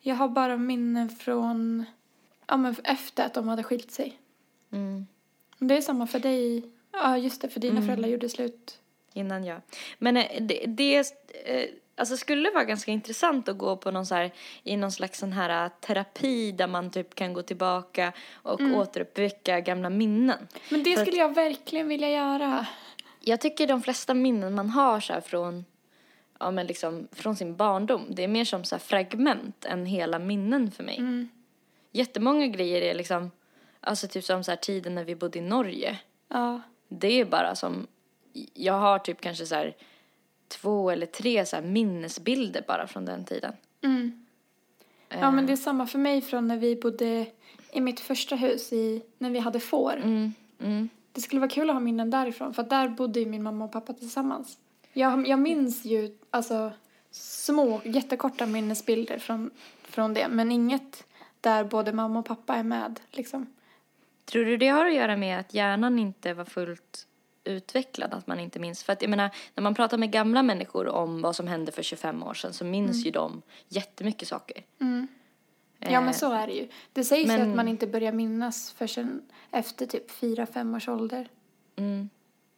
Jag 0.00 0.14
har 0.14 0.28
bara 0.28 0.56
minnen 0.56 1.08
från, 1.08 1.84
ja 2.46 2.56
men 2.56 2.76
efter 2.84 3.24
att 3.26 3.34
de 3.34 3.48
hade 3.48 3.62
skilt 3.62 3.90
sig. 3.90 4.18
Mm. 4.72 5.06
Det 5.58 5.76
är 5.76 5.80
samma 5.80 6.06
för 6.06 6.18
dig. 6.18 6.62
Ja, 6.92 7.18
just 7.18 7.42
det, 7.42 7.48
för 7.48 7.60
dina 7.60 7.72
Mm. 7.76 7.86
föräldrar 7.86 8.08
gjorde 8.08 8.28
slut. 8.28 8.78
Innan 9.12 9.44
jag. 9.44 9.60
Men 9.98 10.16
eh, 10.16 10.42
det, 10.42 10.64
det 10.66 10.98
eh, 10.98 11.64
alltså 11.96 12.16
skulle 12.16 12.50
vara 12.50 12.64
ganska 12.64 12.90
intressant 12.92 13.48
att 13.48 13.58
gå 13.58 13.76
på 13.76 13.90
någon 13.90 14.06
så 14.06 14.14
här, 14.14 14.32
i 14.62 14.76
någon 14.76 14.92
slags 14.92 15.18
sån 15.18 15.32
här 15.32 15.64
eh, 15.64 15.70
terapi 15.80 16.52
där 16.52 16.66
man 16.66 16.90
typ 16.90 17.14
kan 17.14 17.32
gå 17.32 17.42
tillbaka 17.42 18.12
och 18.32 18.60
återuppväcka 18.60 19.60
gamla 19.60 19.90
minnen. 19.90 20.48
Men 20.70 20.82
det 20.82 20.94
För 20.96 21.04
skulle 21.04 21.16
jag 21.18 21.34
verkligen 21.34 21.88
vilja 21.88 22.08
göra. 22.10 22.66
Jag 23.20 23.40
tycker 23.40 23.66
de 23.66 23.82
flesta 23.82 24.14
minnen 24.14 24.54
man 24.54 24.70
har 24.70 25.00
så 25.00 25.12
här 25.12 25.20
från, 25.20 25.64
ja 26.38 26.50
men 26.50 26.66
liksom 26.66 27.08
från 27.12 27.36
sin 27.36 27.56
barndom, 27.56 28.06
det 28.10 28.24
är 28.24 28.28
mer 28.28 28.44
som 28.44 28.64
så 28.64 28.78
fragment 28.78 29.64
än 29.64 29.86
hela 29.86 30.18
minnen 30.18 30.70
för 30.70 30.84
mig. 30.84 30.98
Mm. 30.98 31.28
Jättemånga 31.92 32.46
grejer 32.46 32.82
är 32.82 32.94
liksom, 32.94 33.30
alltså 33.80 34.08
typ 34.08 34.24
som 34.24 34.44
så 34.44 34.50
här 34.50 34.56
tiden 34.56 34.94
när 34.94 35.04
vi 35.04 35.14
bodde 35.14 35.38
i 35.38 35.42
Norge. 35.42 35.98
Ja. 36.28 36.60
Det 36.88 37.20
är 37.20 37.24
bara 37.24 37.54
som, 37.54 37.86
jag 38.54 38.74
har 38.74 38.98
typ 38.98 39.20
kanske 39.20 39.46
så 39.46 39.54
här 39.54 39.76
två 40.48 40.90
eller 40.90 41.06
tre 41.06 41.46
så 41.46 41.60
minnesbilder 41.60 42.64
bara 42.68 42.86
från 42.86 43.04
den 43.04 43.24
tiden. 43.24 43.52
Mm. 43.82 44.26
Ja, 45.08 45.30
men 45.30 45.46
det 45.46 45.52
är 45.52 45.56
samma 45.56 45.86
för 45.86 45.98
mig 45.98 46.20
från 46.20 46.48
när 46.48 46.56
vi 46.56 46.76
bodde 46.76 47.26
i 47.72 47.80
mitt 47.80 48.00
första 48.00 48.36
hus 48.36 48.72
i, 48.72 49.02
när 49.18 49.30
vi 49.30 49.38
hade 49.38 49.60
får. 49.60 49.96
Mm, 49.96 50.32
mm. 50.60 50.88
Det 51.12 51.20
skulle 51.20 51.40
vara 51.40 51.50
kul 51.50 51.70
att 51.70 51.76
ha 51.76 51.80
minnen 51.80 52.10
därifrån, 52.10 52.54
för 52.54 52.62
att 52.62 52.70
där 52.70 52.88
bodde 52.88 53.20
ju 53.20 53.26
min 53.26 53.42
mamma 53.42 53.64
och 53.64 53.72
pappa 53.72 53.92
tillsammans. 53.92 54.58
Jag, 54.94 55.28
jag 55.28 55.38
minns 55.38 55.84
ju 55.84 56.18
alltså 56.30 56.72
små, 57.10 57.80
jättekorta 57.84 58.46
minnesbilder 58.46 59.18
från, 59.18 59.50
från 59.82 60.14
det, 60.14 60.28
men 60.28 60.52
inget 60.52 61.06
där 61.40 61.64
både 61.64 61.92
mamma 61.92 62.18
och 62.18 62.26
pappa 62.26 62.54
är 62.54 62.62
med 62.62 63.00
liksom. 63.10 63.46
Tror 64.24 64.44
du 64.44 64.56
det 64.56 64.68
har 64.68 64.86
att 64.86 64.94
göra 64.94 65.16
med 65.16 65.40
att 65.40 65.54
hjärnan 65.54 65.98
inte 65.98 66.34
var 66.34 66.44
fullt 66.44 67.06
utvecklad, 67.44 68.14
att 68.14 68.26
man 68.26 68.40
inte 68.40 68.58
minns? 68.58 68.82
För 68.82 68.92
att 68.92 69.02
jag 69.02 69.08
menar, 69.08 69.30
när 69.54 69.62
man 69.62 69.74
pratar 69.74 69.98
med 69.98 70.10
gamla 70.10 70.42
människor 70.42 70.88
om 70.88 71.22
vad 71.22 71.36
som 71.36 71.46
hände 71.46 71.72
för 71.72 71.82
25 71.82 72.22
år 72.22 72.34
sedan 72.34 72.52
så 72.52 72.64
minns 72.64 73.06
ju 73.06 73.10
de 73.10 73.42
jättemycket 73.68 74.28
saker. 74.28 74.64
Mm. 74.80 75.06
Ja, 75.78 76.00
men 76.00 76.14
så 76.14 76.32
är 76.32 76.46
det 76.46 76.52
ju. 76.52 76.68
Det 76.92 77.04
sägs 77.04 77.24
ju 77.24 77.36
men- 77.36 77.50
att 77.50 77.56
man 77.56 77.68
inte 77.68 77.86
börjar 77.86 78.12
minnas 78.12 78.72
förrän 78.72 79.22
efter 79.50 79.86
typ 79.86 80.10
fyra, 80.10 80.46
fem 80.46 80.74
års 80.74 80.88
ålder. 80.88 81.28
Mm, 81.76 82.10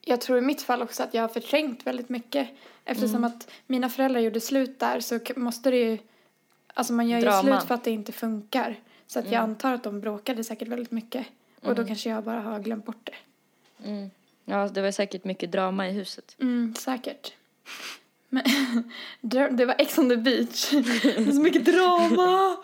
Jag 0.07 0.21
tror 0.21 0.37
i 0.37 0.41
mitt 0.41 0.61
fall 0.61 0.81
också 0.81 1.03
att 1.03 1.13
jag 1.13 1.21
har 1.23 1.27
förträngt 1.27 1.87
väldigt 1.87 2.09
mycket. 2.09 2.49
Eftersom 2.85 3.15
Mm. 3.15 3.23
att 3.23 3.51
mina 3.67 3.89
föräldrar 3.89 4.21
gjorde 4.21 4.41
slut 4.41 4.79
där 4.79 4.99
så 4.99 5.19
måste 5.35 5.71
det 5.71 5.77
ju... 5.77 5.97
Alltså 6.73 6.93
man 6.93 7.09
gör 7.09 7.17
ju 7.19 7.25
Drama. 7.25 7.41
slut 7.41 7.67
för 7.67 7.75
att 7.75 7.83
det 7.83 7.91
inte 7.91 8.11
funkar. 8.11 8.75
Så 9.07 9.19
att 9.19 9.25
jag 9.25 9.33
Mm. 9.33 9.49
antar 9.49 9.73
att 9.73 9.83
de 9.83 9.99
bråkade 10.01 10.43
säkert 10.43 10.67
väldigt 10.67 10.91
mycket. 10.91 11.27
Och 11.61 11.75
då 11.75 11.85
kanske 11.85 12.09
jag 12.09 12.23
bara 12.23 12.39
har 12.41 12.59
glömt 12.59 12.85
bort 12.85 12.99
det. 13.03 13.15
mm. 13.89 14.09
Ja, 14.45 14.67
det 14.67 14.81
var 14.81 14.91
säkert 14.91 15.23
mycket 15.23 15.51
drama 15.51 15.87
i 15.89 15.91
huset. 15.91 16.35
Mm, 16.39 16.75
säkert. 16.77 17.33
Men 18.29 18.43
det 19.57 19.65
var 19.65 19.75
Ex 19.77 19.97
on 19.97 20.09
the 20.09 20.15
beach. 20.17 20.69
Det 21.03 21.33
så 21.33 21.41
mycket 21.41 21.65
drama! 21.65 22.57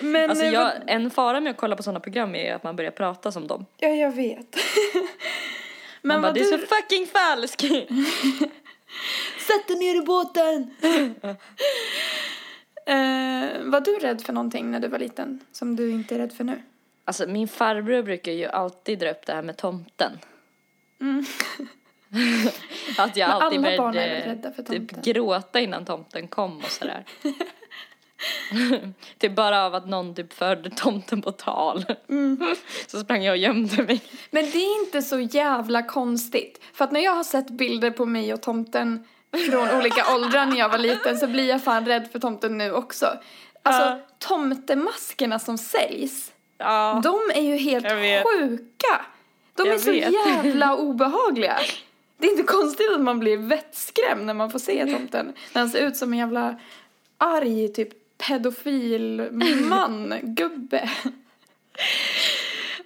Men, 0.00 0.30
Alltså 0.30 0.44
eh, 0.44 0.52
jag, 0.52 0.72
en 0.86 1.10
fara 1.10 1.40
med 1.40 1.50
att 1.50 1.56
kolla 1.56 1.76
på 1.76 1.82
sådana 1.82 2.00
program 2.00 2.34
är 2.34 2.44
ju 2.44 2.50
att 2.50 2.62
man 2.64 2.76
börjar 2.76 2.90
prata 2.90 3.32
som 3.32 3.46
dem. 3.46 3.66
Ja, 3.78 3.88
jag 3.88 4.12
vet. 4.12 4.56
Men 6.06 6.22
vad 6.22 6.34
det 6.34 6.40
är 6.40 6.58
du... 6.58 6.66
så 6.66 6.74
fucking 6.74 7.06
falskt! 7.06 7.60
Sätt 9.38 9.68
dig 9.68 9.78
ner 9.78 10.02
i 10.02 10.04
båten! 10.04 10.70
eh, 12.86 13.70
var 13.70 13.80
du 13.80 13.98
rädd 13.98 14.22
för 14.22 14.32
någonting 14.32 14.70
när 14.70 14.80
du 14.80 14.88
var 14.88 14.98
liten 14.98 15.40
som 15.52 15.76
du 15.76 15.90
inte 15.90 16.14
är 16.14 16.18
rädd 16.18 16.32
för 16.32 16.44
nu? 16.44 16.62
Alltså 17.04 17.26
min 17.26 17.48
farbror 17.48 18.02
brukar 18.02 18.32
ju 18.32 18.46
alltid 18.46 18.98
dra 18.98 19.10
upp 19.10 19.26
det 19.26 19.32
här 19.32 19.42
med 19.42 19.56
tomten. 19.56 20.12
Mm. 21.00 21.24
Att 22.98 23.16
jag 23.16 23.28
Men 23.28 23.42
alltid 23.42 23.60
började 23.62 24.52
typ 24.66 25.04
gråta 25.04 25.60
innan 25.60 25.84
tomten 25.84 26.28
kom 26.28 26.58
och 26.58 26.70
sådär. 26.70 27.04
typ 29.18 29.34
bara 29.36 29.66
av 29.66 29.74
att 29.74 29.88
någon 29.88 30.14
typ 30.14 30.32
förde 30.32 30.70
tomten 30.70 31.22
på 31.22 31.32
tal. 31.32 31.84
Mm. 32.08 32.54
Så 32.86 33.00
sprang 33.00 33.22
jag 33.24 33.32
och 33.32 33.36
gömde 33.38 33.82
mig. 33.82 34.02
Men 34.30 34.50
det 34.50 34.58
är 34.58 34.80
inte 34.84 35.02
så 35.02 35.20
jävla 35.20 35.82
konstigt. 35.82 36.60
För 36.72 36.84
att 36.84 36.92
när 36.92 37.00
jag 37.00 37.12
har 37.14 37.24
sett 37.24 37.50
bilder 37.50 37.90
på 37.90 38.06
mig 38.06 38.32
och 38.32 38.42
tomten 38.42 39.04
från 39.50 39.70
olika 39.78 40.04
åldrar 40.14 40.46
när 40.46 40.56
jag 40.56 40.68
var 40.68 40.78
liten 40.78 41.18
så 41.18 41.26
blir 41.26 41.48
jag 41.48 41.64
fan 41.64 41.86
rädd 41.86 42.08
för 42.12 42.18
tomten 42.18 42.58
nu 42.58 42.72
också. 42.72 43.06
Alltså 43.62 43.82
Ja. 43.82 43.98
tomtemaskerna 44.18 45.38
som 45.38 45.58
säljs, 45.58 46.32
Ja. 46.58 47.00
de 47.04 47.20
är 47.34 47.42
ju 47.42 47.56
helt 47.56 47.86
sjuka. 48.26 49.04
De 49.54 49.62
är 49.62 49.66
Jag 49.66 49.80
så 49.80 49.90
vet. 49.92 50.12
jävla 50.12 50.76
obehagliga. 50.76 51.56
Det 52.18 52.26
är 52.26 52.30
inte 52.30 52.42
konstigt 52.42 52.90
att 52.94 53.00
man 53.00 53.18
blir 53.18 53.36
vettskrämd 53.36 54.26
när 54.26 54.34
man 54.34 54.50
får 54.50 54.58
se 54.58 54.86
tomten. 54.96 55.32
När 55.52 55.60
han 55.62 55.70
ser 55.70 55.86
ut 55.86 55.96
som 55.96 56.12
en 56.12 56.18
jävla 56.18 56.60
arg 57.18 57.68
typ 57.72 57.88
pedofil 58.18 59.28
man, 59.68 60.14
gubbe. 60.22 60.90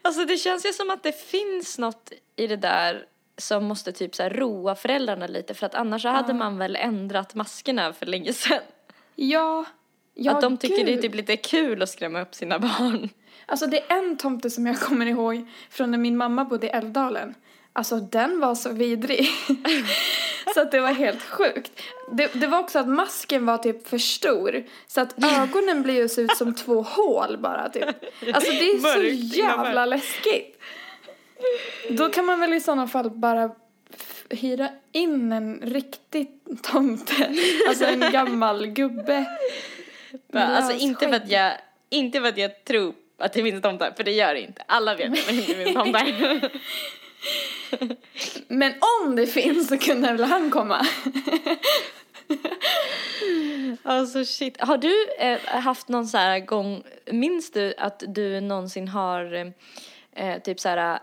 Alltså 0.03 0.25
det 0.25 0.37
känns 0.37 0.67
ju 0.67 0.73
som 0.73 0.91
att 0.91 1.03
det 1.03 1.21
finns 1.21 1.79
något 1.79 2.13
i 2.37 2.47
det 2.47 2.57
där 2.57 3.07
som 3.39 3.65
måste 3.65 3.93
typ 3.93 4.15
så 4.15 4.29
roa 4.29 4.75
föräldrarna 4.75 5.27
lite 5.27 5.55
för 5.55 5.67
att 5.67 5.75
annars 5.75 6.03
så 6.03 6.09
hade 6.09 6.35
man 6.35 6.59
väl 6.59 6.77
ändrat 6.77 7.35
maskerna 7.35 7.93
för 7.93 8.07
länge 8.07 8.33
sedan. 8.33 8.63
Ja, 9.17 9.65
Ja, 10.15 10.33
att 10.33 10.41
de 10.41 10.57
tycker 10.57 10.85
det 10.85 10.91
är 10.91 10.95
gud. 10.95 11.03
typ 11.03 11.15
lite 11.15 11.37
kul 11.37 11.83
att 11.83 11.91
skrämma 11.91 12.21
upp 12.21 12.35
sina 12.35 12.59
barn. 12.59 13.09
Alltså 13.47 13.67
det 13.67 13.81
är 13.91 13.99
en 13.99 14.17
tomte 14.17 14.51
som 14.51 14.67
jag 14.67 14.81
kommer 14.81 15.07
ihåg 15.07 15.49
från 15.71 15.91
när 15.91 15.99
min 15.99 16.17
mamma 16.17 16.45
bodde 16.45 16.67
i 16.67 16.71
Älvdalen. 16.71 17.35
Alltså 17.81 17.97
den 17.97 18.41
var 18.41 18.55
så 18.55 18.73
vidrig. 18.73 19.29
så 20.55 20.61
att 20.61 20.71
det 20.71 20.81
var 20.81 20.93
helt 20.93 21.23
sjukt. 21.23 21.73
Det, 22.13 22.31
det 22.35 22.47
var 22.47 22.59
också 22.59 22.79
att 22.79 22.89
masken 22.89 23.47
var 23.47 23.59
typ 23.59 23.89
för 23.89 23.99
stor. 23.99 24.65
Så 24.87 25.01
att 25.01 25.25
ögonen 25.25 25.83
blev 25.83 25.97
ju 25.97 26.23
ut 26.23 26.37
som 26.37 26.55
två 26.55 26.83
hål 26.83 27.39
bara 27.39 27.69
typ. 27.69 27.85
Alltså 28.35 28.51
det 28.51 28.71
är 28.71 28.83
Mörkt, 28.83 29.33
så 29.33 29.37
jävla 29.39 29.87
läskigt. 29.87 30.61
Då 31.91 32.09
kan 32.09 32.25
man 32.25 32.41
väl 32.41 32.53
i 32.53 32.61
sådana 32.61 32.89
fall 32.89 33.11
bara 33.11 33.51
hyra 34.31 34.69
in 34.93 35.33
en 35.33 35.61
riktig 35.63 36.29
tomte. 36.63 37.35
Alltså 37.69 37.85
en 37.85 38.13
gammal 38.13 38.67
gubbe. 38.67 39.25
med 40.27 40.57
Alltså 40.57 40.73
inte 40.73 41.09
för 41.09 41.17
att 41.17 41.31
jag, 41.31 41.53
inte 41.91 42.21
för 42.21 42.29
att 42.29 42.39
jag 42.39 42.65
tror 42.65 42.95
att 43.19 43.33
det 43.33 43.43
finns 43.43 43.63
tomtar, 43.63 43.93
för 43.97 44.05
det 44.05 44.13
gör 44.13 44.35
det 44.35 44.41
inte. 44.41 44.63
Alla 44.67 44.95
vet 44.95 45.13
att 45.13 45.27
det 45.27 45.35
inte 45.35 45.55
finns 45.55 45.75
tomtar. 45.75 46.51
Men 48.49 48.75
om 49.03 49.17
det 49.17 49.27
finns 49.27 49.69
så 49.69 49.79
kunde 49.79 50.13
väl 50.13 50.25
han 50.25 50.51
komma. 50.51 50.87
Alltså 53.83 54.25
shit. 54.25 54.61
Har 54.61 54.79
du 54.79 55.07
eh, 55.19 55.41
haft 55.41 55.89
någon 55.89 56.07
så 56.07 56.19
här 56.19 56.41
gång, 56.41 56.83
minns 57.13 57.51
du 57.51 57.75
att 57.79 58.03
du 58.09 58.41
någonsin 58.41 58.89
har 58.89 59.53
eh, 60.13 60.39
typ 60.43 60.61
så 60.61 60.69
här 60.69 60.99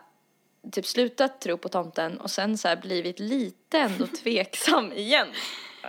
typ 0.71 0.85
slutat 0.85 1.41
tro 1.41 1.57
på 1.57 1.69
tomten 1.69 2.17
och 2.17 2.31
sen 2.31 2.57
så 2.57 2.67
här 2.67 2.75
blivit 2.75 3.19
lite 3.19 3.79
ändå 3.79 4.07
tveksam 4.23 4.93
igen? 4.93 5.27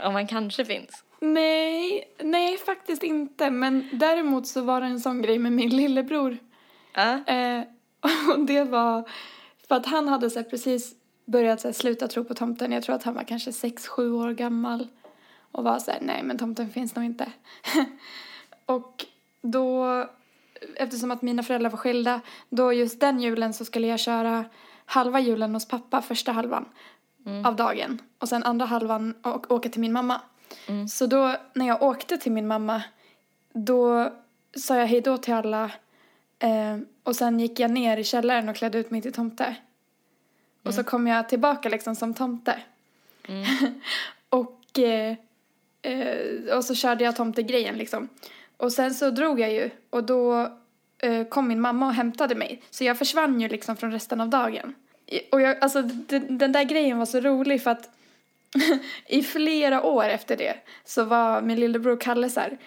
Om 0.04 0.12
man 0.12 0.26
kanske 0.26 0.64
finns. 0.64 1.04
Nej, 1.20 2.04
nej 2.22 2.58
faktiskt 2.58 3.02
inte. 3.02 3.50
Men 3.50 3.88
däremot 3.92 4.46
så 4.46 4.60
var 4.60 4.80
det 4.80 4.86
en 4.86 5.00
sån 5.00 5.22
grej 5.22 5.38
med 5.38 5.52
min 5.52 5.76
lillebror. 5.76 6.38
Ja. 6.94 7.24
Eh, 7.26 7.62
och 8.32 8.40
det 8.40 8.64
var 8.64 9.08
för 9.68 9.74
att 9.74 9.86
han 9.86 10.08
hade 10.08 10.30
så 10.30 10.44
precis 10.44 10.94
börjat 11.24 11.60
så 11.60 11.72
sluta 11.72 12.08
tro 12.08 12.24
på 12.24 12.34
tomten. 12.34 12.72
Jag 12.72 12.82
tror 12.82 12.96
att 12.96 13.02
han 13.02 13.14
var 13.14 13.22
kanske 13.22 13.52
sex 13.52 13.88
sju 13.88 14.12
år 14.12 14.30
gammal. 14.30 14.88
Och 15.52 15.64
var 15.64 15.78
så 15.78 15.90
här, 15.90 15.98
nej 16.02 16.22
men 16.22 16.38
tomten 16.38 16.70
finns 16.70 16.94
nog 16.94 17.04
inte. 17.04 17.32
och 18.66 19.04
då, 19.42 19.86
eftersom 20.76 21.10
att 21.10 21.22
mina 21.22 21.42
föräldrar 21.42 21.70
var 21.70 21.78
skilda, 21.78 22.20
då 22.50 22.72
just 22.72 23.00
den 23.00 23.20
julen 23.20 23.54
så 23.54 23.64
skulle 23.64 23.86
jag 23.86 24.00
köra 24.00 24.44
halva 24.84 25.20
julen 25.20 25.54
hos 25.54 25.68
pappa, 25.68 26.02
första 26.02 26.32
halvan 26.32 26.64
av 27.44 27.56
dagen. 27.56 27.98
Och 28.18 28.28
sen 28.28 28.42
andra 28.42 28.66
halvan 28.66 29.14
och 29.22 29.50
åka 29.50 29.68
till 29.68 29.80
min 29.80 29.92
mamma. 29.92 30.20
Så 30.88 31.06
då 31.06 31.36
när 31.54 31.66
jag 31.66 31.82
åkte 31.82 32.18
till 32.18 32.32
min 32.32 32.46
mamma, 32.46 32.82
då 33.52 34.12
sa 34.56 34.76
jag 34.76 34.86
hej 34.86 35.00
då 35.00 35.16
till 35.16 35.34
alla 35.34 35.70
Eh, 36.38 36.78
och 37.02 37.16
sen 37.16 37.40
gick 37.40 37.60
jag 37.60 37.70
ner 37.70 37.96
i 37.96 38.04
källaren 38.04 38.48
och 38.48 38.56
klädde 38.56 38.78
ut 38.78 38.90
mig 38.90 39.02
till 39.02 39.12
tomte. 39.12 39.56
Och 40.62 40.74
så 40.74 40.84
kom 40.84 41.06
jag 41.06 41.28
tillbaka 41.28 41.68
liksom 41.68 41.96
som 41.96 42.14
tomte. 42.14 42.58
och, 44.28 44.78
eh, 44.78 45.16
eh, 45.82 46.56
och 46.56 46.64
så 46.64 46.74
körde 46.74 47.04
jag 47.04 47.16
tomtegrejen 47.16 47.78
liksom. 47.78 48.08
Och 48.56 48.72
sen 48.72 48.94
så 48.94 49.10
drog 49.10 49.40
jag 49.40 49.52
ju 49.52 49.70
och 49.90 50.04
då 50.04 50.52
eh, 50.98 51.24
kom 51.24 51.48
min 51.48 51.60
mamma 51.60 51.86
och 51.86 51.94
hämtade 51.94 52.34
mig. 52.34 52.62
Så 52.70 52.84
jag 52.84 52.98
försvann 52.98 53.40
ju 53.40 53.48
liksom 53.48 53.76
från 53.76 53.92
resten 53.92 54.20
av 54.20 54.28
dagen. 54.28 54.74
Och 55.32 55.40
jag, 55.40 55.58
alltså 55.60 55.82
den, 55.82 56.38
den 56.38 56.52
där 56.52 56.64
grejen 56.64 56.98
var 56.98 57.06
så 57.06 57.20
rolig 57.20 57.62
för 57.62 57.70
att 57.70 57.90
i 59.06 59.22
flera 59.22 59.82
år 59.82 60.04
efter 60.04 60.36
det 60.36 60.54
så 60.84 61.04
var 61.04 61.42
min 61.42 61.60
lillebror 61.60 61.96
Kalle 61.96 62.30
så 62.30 62.40
här. 62.40 62.58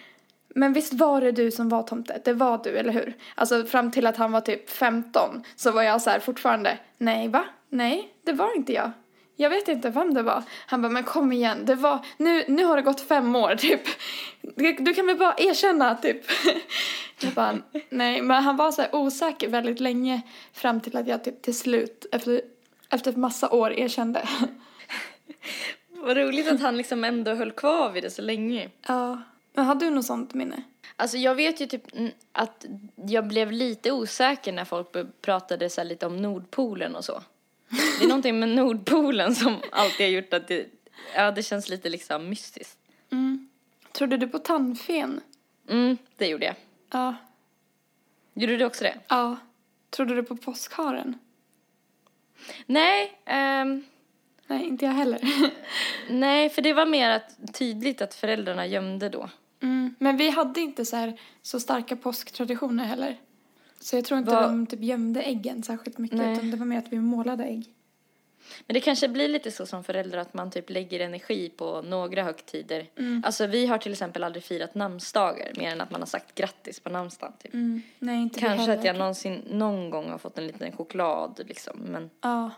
Men 0.54 0.72
visst 0.72 0.92
var 0.92 1.20
det 1.20 1.32
du 1.32 1.50
som 1.50 1.68
var 1.68 1.82
tomte? 1.82 2.20
Det 2.24 2.32
var 2.32 2.60
du, 2.64 2.78
eller 2.78 2.92
hur? 2.92 3.16
Alltså 3.34 3.64
fram 3.64 3.90
till 3.90 4.06
att 4.06 4.16
han 4.16 4.32
var 4.32 4.40
typ 4.40 4.70
15 4.70 5.42
så 5.56 5.70
var 5.70 5.82
jag 5.82 6.02
så 6.02 6.10
här 6.10 6.20
fortfarande, 6.20 6.78
nej 6.98 7.28
va? 7.28 7.44
Nej, 7.68 8.14
det 8.24 8.32
var 8.32 8.56
inte 8.56 8.72
jag. 8.72 8.90
Jag 9.36 9.50
vet 9.50 9.68
inte 9.68 9.90
vem 9.90 10.14
det 10.14 10.22
var. 10.22 10.42
Han 10.66 10.82
bara, 10.82 10.88
men 10.88 11.04
kom 11.04 11.32
igen, 11.32 11.58
det 11.64 11.74
var, 11.74 11.98
nu, 12.16 12.44
nu 12.48 12.64
har 12.64 12.76
det 12.76 12.82
gått 12.82 13.00
fem 13.00 13.36
år 13.36 13.56
typ. 13.58 13.80
Du, 14.78 14.94
kan 14.94 15.06
väl 15.06 15.18
bara 15.18 15.34
erkänna 15.38 15.94
typ. 15.94 16.22
Jag 17.20 17.32
bara, 17.32 17.58
nej, 17.88 18.22
men 18.22 18.42
han 18.42 18.56
var 18.56 18.72
så 18.72 18.82
här 18.82 18.94
osäker 18.94 19.48
väldigt 19.48 19.80
länge 19.80 20.22
fram 20.52 20.80
till 20.80 20.96
att 20.96 21.06
jag 21.06 21.24
typ 21.24 21.42
till 21.42 21.58
slut, 21.58 22.06
efter, 22.12 22.42
efter 22.90 23.12
massa 23.12 23.50
år, 23.50 23.72
erkände. 23.72 24.28
Vad 25.88 26.16
roligt 26.16 26.48
att 26.48 26.60
han 26.60 26.76
liksom 26.76 27.04
ändå 27.04 27.34
höll 27.34 27.52
kvar 27.52 27.90
vid 27.90 28.02
det 28.02 28.10
så 28.10 28.22
länge. 28.22 28.70
Ja. 28.86 29.18
Men 29.52 29.64
har 29.64 29.74
du 29.74 29.90
något 29.90 30.04
sånt 30.04 30.34
minne? 30.34 30.62
Alltså 30.96 31.16
jag 31.16 31.34
vet 31.34 31.60
ju 31.60 31.66
typ 31.66 31.82
att 32.32 32.66
jag 33.06 33.26
blev 33.26 33.52
lite 33.52 33.92
osäker 33.92 34.52
när 34.52 34.64
folk 34.64 34.88
pratade 35.20 35.70
så 35.70 35.80
här 35.80 35.88
lite 35.88 36.06
om 36.06 36.16
Nordpolen 36.16 36.96
och 36.96 37.04
så. 37.04 37.22
Det 37.98 38.04
är 38.04 38.08
någonting 38.08 38.38
med 38.38 38.48
Nordpolen 38.48 39.34
som 39.34 39.56
alltid 39.72 40.06
har 40.06 40.10
gjort 40.10 40.32
att 40.32 40.48
det, 40.48 40.66
ja 41.14 41.30
det 41.30 41.42
känns 41.42 41.68
lite 41.68 41.88
liksom 41.88 42.28
mystiskt. 42.28 42.78
Mm. 43.12 43.48
Trodde 43.92 44.16
du 44.16 44.28
på 44.28 44.38
tandfen? 44.38 45.20
Mm, 45.68 45.96
det 46.16 46.26
gjorde 46.26 46.44
jag. 46.46 46.54
Ja. 46.90 47.14
Gjorde 48.34 48.56
du 48.56 48.64
också 48.64 48.84
det? 48.84 48.98
Ja. 49.08 49.36
Trodde 49.90 50.14
du 50.14 50.22
på 50.22 50.36
påskharen? 50.36 51.18
Nej, 52.66 53.20
ehm, 53.24 53.84
Nej, 54.52 54.68
inte 54.68 54.84
jag 54.84 54.92
heller. 54.92 55.20
nej 56.08 56.50
för 56.50 56.62
det 56.62 56.72
var 56.72 56.86
mer 56.86 57.10
att, 57.10 57.54
tydligt 57.54 58.02
att 58.02 58.14
föräldrarna 58.14 58.66
gömde 58.66 59.08
då. 59.08 59.30
Mm. 59.62 59.94
Men 59.98 60.16
vi 60.16 60.30
hade 60.30 60.60
inte 60.60 60.84
så 60.84 60.96
här 60.96 61.20
så 61.42 61.60
starka 61.60 61.96
påsktraditioner 61.96 62.84
heller. 62.84 63.20
Så 63.80 63.96
jag 63.96 64.04
tror 64.04 64.18
inte 64.18 64.30
Vad- 64.30 64.44
de 64.44 64.66
typ 64.66 64.80
gömde 64.82 65.22
äggen 65.22 65.62
särskilt 65.62 65.98
mycket. 65.98 66.18
Nej. 66.18 66.32
Utan 66.32 66.50
det 66.50 66.56
var 66.56 66.66
mer 66.66 66.78
att 66.78 66.92
vi 66.92 66.98
målade 66.98 67.44
ägg. 67.44 67.74
Men 68.66 68.74
det 68.74 68.80
kanske 68.80 69.08
blir 69.08 69.28
lite 69.28 69.50
så 69.50 69.66
som 69.66 69.84
förälder 69.84 70.18
att 70.18 70.34
man 70.34 70.50
typ 70.50 70.70
lägger 70.70 71.00
energi 71.00 71.48
på 71.48 71.82
några 71.82 72.22
högtider. 72.22 72.86
Alltså 73.24 73.46
vi 73.46 73.66
har 73.66 73.78
till 73.78 73.92
exempel 73.92 74.24
aldrig 74.24 74.44
firat 74.44 74.74
namnsdagar 74.74 75.52
mer 75.56 75.72
än 75.72 75.80
att 75.80 75.90
man 75.90 76.00
har 76.00 76.06
sagt 76.06 76.34
grattis 76.34 76.80
på 76.80 76.90
namnsdagen 76.90 77.32
typ. 77.38 77.54
Mm. 77.54 77.82
Nej, 77.98 78.22
inte 78.22 78.40
Kanske 78.40 78.72
att 78.72 78.84
jag 78.84 78.96
någonsin, 78.98 79.42
någon 79.50 79.90
gång 79.90 80.10
har 80.10 80.18
fått 80.18 80.38
en 80.38 80.46
liten 80.46 80.72
choklad 80.72 81.40
liksom, 81.46 81.78
men 81.78 82.10
Ja. 82.20 82.50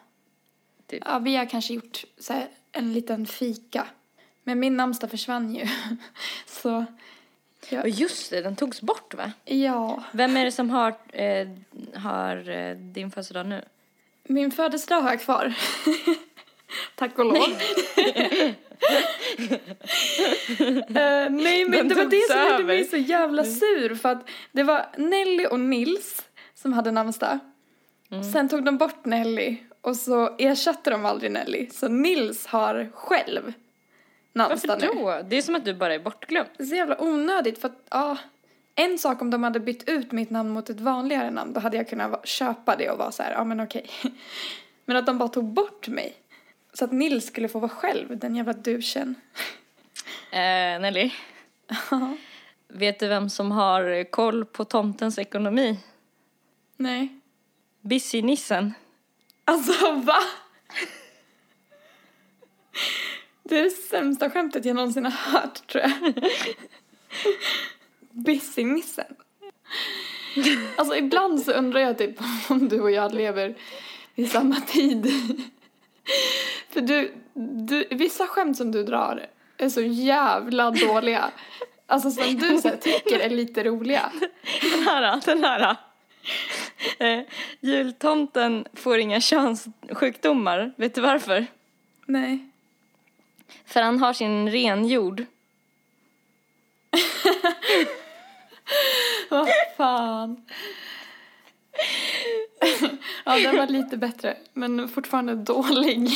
Typ. 0.87 1.03
Ja, 1.07 1.19
vi 1.19 1.37
har 1.37 1.47
kanske 1.47 1.75
gjort 1.75 2.05
så 2.19 2.43
en 2.73 2.93
liten 2.93 3.27
fika. 3.27 3.87
Men 4.45 4.61
min 4.61 4.77
namnsdag 4.77 5.11
försvann 5.11 5.55
ju. 5.55 5.67
så, 6.47 6.85
Och 7.83 7.89
just 7.89 8.31
det, 8.31 8.41
den 8.41 8.57
togs 8.57 8.81
bort 8.81 9.15
va? 9.15 9.33
ja. 9.45 10.05
Vem 10.13 10.37
är 10.37 10.45
det 10.45 10.53
som 10.53 10.71
har, 10.71 10.95
eh, 11.13 11.49
har 11.95 12.51
eh, 12.51 12.77
din 12.77 13.11
födelsedag 13.11 13.47
nu? 13.47 13.65
Min 14.25 14.51
födelsedag 14.51 15.01
har 15.01 15.11
jag 15.11 15.21
kvar. 15.21 15.55
Tack 16.95 17.19
och 17.19 17.25
lov. 17.25 17.35
Eh, 20.89 21.31
nej, 21.31 21.65
men 21.65 21.71
Den 21.71 21.89
det 21.89 21.95
var 21.95 22.05
det 22.05 22.29
som 22.31 22.53
gjorde 22.53 22.65
mig 22.65 22.85
så 22.85 22.97
jävla 22.97 23.45
sur. 23.45 23.95
För 23.95 24.09
att 24.09 24.29
det 24.53 24.63
var 24.63 24.87
Nelly 24.97 25.47
och 25.47 25.61
Nils 25.61 26.23
som 26.55 26.73
hade 26.73 26.91
namnsdag. 26.91 27.39
Sen 28.33 28.49
tog 28.49 28.65
de 28.65 28.77
bort 28.79 29.05
Nelly 29.05 29.57
och 29.81 29.97
så 29.97 30.37
ersatte 30.39 30.91
de 30.91 31.05
aldrig 31.05 31.33
Nelly. 31.33 31.69
Så 31.71 31.89
Nils 31.89 32.47
har 32.47 32.91
själv 32.95 33.53
Varför 34.35 34.77
nu. 34.77 34.87
då? 34.87 35.23
Det 35.29 35.37
är 35.37 35.43
som 35.43 35.55
att 35.55 35.65
du 35.65 35.75
bara 35.75 35.95
är 35.95 35.99
bortglömd. 35.99 36.49
Det 36.57 36.63
är 36.63 36.67
så 36.67 36.75
jävla 36.75 37.03
onödigt 37.03 37.59
för 37.59 37.69
att, 37.69 37.87
ja. 37.91 38.17
En 38.75 38.99
sak 38.99 39.23
om 39.23 39.31
de 39.31 39.43
hade 39.43 39.61
bytt 39.61 39.89
ut 39.89 40.13
mitt 40.13 40.31
namn 40.31 40.51
mot 40.51 40.71
ett 40.71 40.81
vanligare 40.81 41.31
namn, 41.31 41.53
då 41.53 41.61
hade 41.61 41.77
jag 41.77 41.89
kunnat 41.89 42.27
köpa 42.27 42.77
det 42.77 42.91
och 42.91 42.99
vara 42.99 43.13
så 43.13 43.23
här, 43.23 43.33
ja 43.33 43.45
men 43.45 43.61
okej. 43.61 43.91
Men 44.85 44.97
att 44.97 45.07
de 45.07 45.19
bara 45.19 45.29
tog 45.29 45.45
bort 45.45 45.89
mig. 45.89 46.17
Så 46.73 46.85
att 46.85 46.93
Nils 46.93 47.27
skulle 47.27 47.49
få 47.49 47.59
vara 47.59 47.69
själv, 47.71 48.19
den 48.19 48.37
jävla 48.37 48.53
duschen. 48.53 49.15
Eh, 50.31 50.81
Nelly, 50.81 51.11
vet 52.69 52.99
du 52.99 53.09
vem 53.09 53.31
som 53.31 53.53
har 53.53 54.11
koll 54.11 54.45
på 54.45 54.65
tomtens 54.65 55.19
ekonomi? 55.19 55.79
Nej. 56.77 57.21
Busy-nissen. 57.81 58.75
Alltså 59.45 59.93
va? 59.93 60.19
Det 63.45 63.59
är 63.59 63.63
det 63.63 63.71
sämsta 63.71 64.31
skämtet 64.31 64.65
jag 64.65 64.77
någonsin 64.77 65.05
har 65.05 65.33
hört 65.33 65.67
tror 65.67 65.83
jag. 65.83 66.15
Busy-nissen. 68.11 69.15
Alltså 70.77 70.97
ibland 70.97 71.41
så 71.41 71.53
undrar 71.53 71.81
jag 71.81 71.99
typ 71.99 72.17
om 72.49 72.69
du 72.69 72.81
och 72.81 72.91
jag 72.91 73.15
lever 73.15 73.55
i 74.15 74.27
samma 74.27 74.61
tid. 74.61 75.13
För 76.71 76.81
du, 76.81 77.13
du, 77.69 77.89
vissa 77.91 78.27
skämt 78.27 78.57
som 78.57 78.73
du 78.73 78.85
drar 78.85 79.27
är 79.57 79.69
så 79.69 79.81
jävla 79.81 80.71
dåliga. 80.71 81.31
Alltså 81.87 82.11
som 82.11 82.37
du 82.37 82.59
så 82.59 82.69
här, 82.69 82.77
tycker 82.77 83.19
är 83.19 83.31
lite 83.31 83.65
roliga. 83.65 84.13
Den 84.73 84.83
här, 84.83 85.21
den 85.27 85.45
här. 85.45 85.77
Eh, 86.99 87.21
jultomten 87.61 88.67
får 88.73 88.99
inga 88.99 89.21
könssjukdomar. 89.21 90.73
Vet 90.77 90.95
du 90.95 91.01
varför? 91.01 91.47
Nej. 92.07 92.51
För 93.75 93.81
han 93.81 93.99
har 93.99 94.13
sin 94.13 94.51
renjord. 94.51 95.21
Vad 99.29 99.49
fan. 99.77 100.45
ja, 103.25 103.39
den 103.39 103.57
var 103.57 103.67
lite 103.67 103.97
bättre, 103.97 104.37
men 104.53 104.89
fortfarande 104.89 105.35
dålig. 105.35 106.11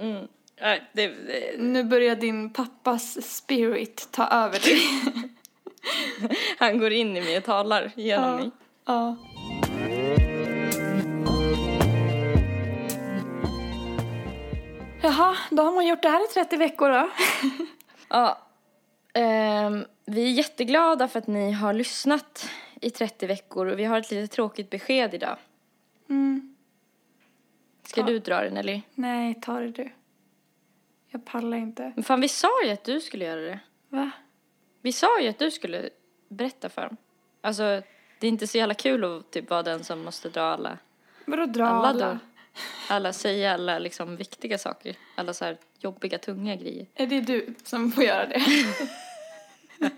Mm. 0.00 0.28
Nej, 0.60 0.82
det, 0.92 1.06
det, 1.06 1.58
Nu 1.58 1.84
börjar 1.84 2.16
din 2.16 2.50
pappas 2.50 3.36
spirit 3.36 4.08
ta 4.10 4.26
över 4.26 4.60
dig. 4.60 4.80
han 6.58 6.78
går 6.78 6.92
in 6.92 7.16
i 7.16 7.20
mig 7.20 7.36
och 7.36 7.44
talar 7.44 7.92
genom 7.96 8.36
mig. 8.36 8.50
ja. 8.84 9.16
Jaha, 15.06 15.36
då 15.50 15.62
har 15.62 15.72
man 15.72 15.86
gjort 15.86 16.02
det 16.02 16.08
här 16.08 16.24
i 16.24 16.34
30 16.34 16.56
veckor 16.56 16.88
då. 16.88 17.10
Ja. 18.08 18.38
Ehm, 19.14 19.84
vi 20.04 20.22
är 20.24 20.30
jätteglada 20.30 21.08
för 21.08 21.18
att 21.18 21.26
ni 21.26 21.52
har 21.52 21.72
lyssnat 21.72 22.50
i 22.80 22.90
30 22.90 23.26
veckor 23.26 23.66
och 23.66 23.78
vi 23.78 23.84
har 23.84 23.98
ett 23.98 24.10
lite 24.10 24.34
tråkigt 24.34 24.70
besked 24.70 25.14
idag. 25.14 25.36
Mm. 26.08 26.54
Ska 27.82 28.00
Ja. 28.00 28.06
du 28.06 28.18
dra 28.18 28.40
den 28.40 28.56
eller? 28.56 28.82
Nej, 28.94 29.34
ta 29.42 29.60
det 29.60 29.70
du. 29.70 29.92
Jag 31.08 31.24
pallar 31.24 31.56
inte. 31.56 31.92
Men 31.94 32.04
fan, 32.04 32.20
vi 32.20 32.28
sa 32.28 32.64
ju 32.64 32.70
att 32.70 32.84
du 32.84 33.00
skulle 33.00 33.24
göra 33.24 33.40
det. 33.40 33.58
Va? 33.88 34.10
Vi 34.82 34.92
sa 34.92 35.20
ju 35.20 35.28
att 35.28 35.38
du 35.38 35.50
skulle 35.50 35.90
berätta 36.28 36.68
för 36.68 36.82
dem. 36.82 36.96
Alltså, 37.40 37.62
det 38.20 38.26
är 38.26 38.28
inte 38.28 38.46
så 38.46 38.58
jävla 38.58 38.74
kul 38.74 39.04
att 39.04 39.30
typ 39.30 39.50
vara 39.50 39.62
den 39.62 39.84
som 39.84 40.04
måste 40.04 40.28
dra 40.28 40.42
alla, 40.42 40.78
Vadå 41.24 41.46
dra 41.46 41.66
alla, 41.66 41.88
alla? 41.88 42.18
Alla 42.88 43.12
säga 43.12 43.54
alla 43.54 43.78
liksom 43.78 44.16
viktiga 44.16 44.58
saker. 44.58 44.96
Alla 45.14 45.34
så 45.34 45.44
här 45.44 45.58
jobbiga, 45.78 46.18
tunga 46.18 46.56
grejer. 46.56 46.86
Är 46.94 47.06
det 47.06 47.20
du 47.20 47.54
som 47.64 47.92
får 47.92 48.04
göra 48.04 48.26
det? 48.26 48.42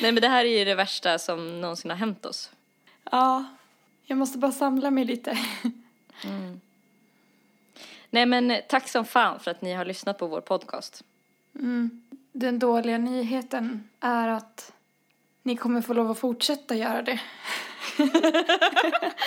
Nej 0.00 0.12
men 0.12 0.14
det 0.14 0.28
här 0.28 0.44
är 0.44 0.58
ju 0.58 0.64
det 0.64 0.74
värsta 0.74 1.18
som 1.18 1.60
någonsin 1.60 1.90
har 1.90 1.98
hänt 1.98 2.26
oss. 2.26 2.50
ja. 3.10 3.44
Jag 4.10 4.18
måste 4.18 4.38
bara 4.38 4.52
samla 4.52 4.90
mig 4.90 5.04
lite. 5.04 5.38
Nej 8.10 8.26
men 8.26 8.56
tack 8.68 8.88
som 8.88 9.04
fan 9.04 9.40
för 9.40 9.50
att 9.50 9.62
ni 9.62 9.72
har 9.72 9.84
lyssnat 9.84 10.18
på 10.18 10.26
vår 10.26 10.40
podcast. 10.40 11.04
Mm. 11.54 12.02
Den 12.32 12.58
dåliga 12.58 12.98
nyheten 12.98 13.88
är 14.00 14.28
att 14.28 14.72
ni 15.42 15.56
kommer 15.56 15.82
få 15.82 15.94
lov 15.94 16.10
att 16.10 16.18
fortsätta 16.18 16.74
göra 16.74 17.02
det. 17.02 17.20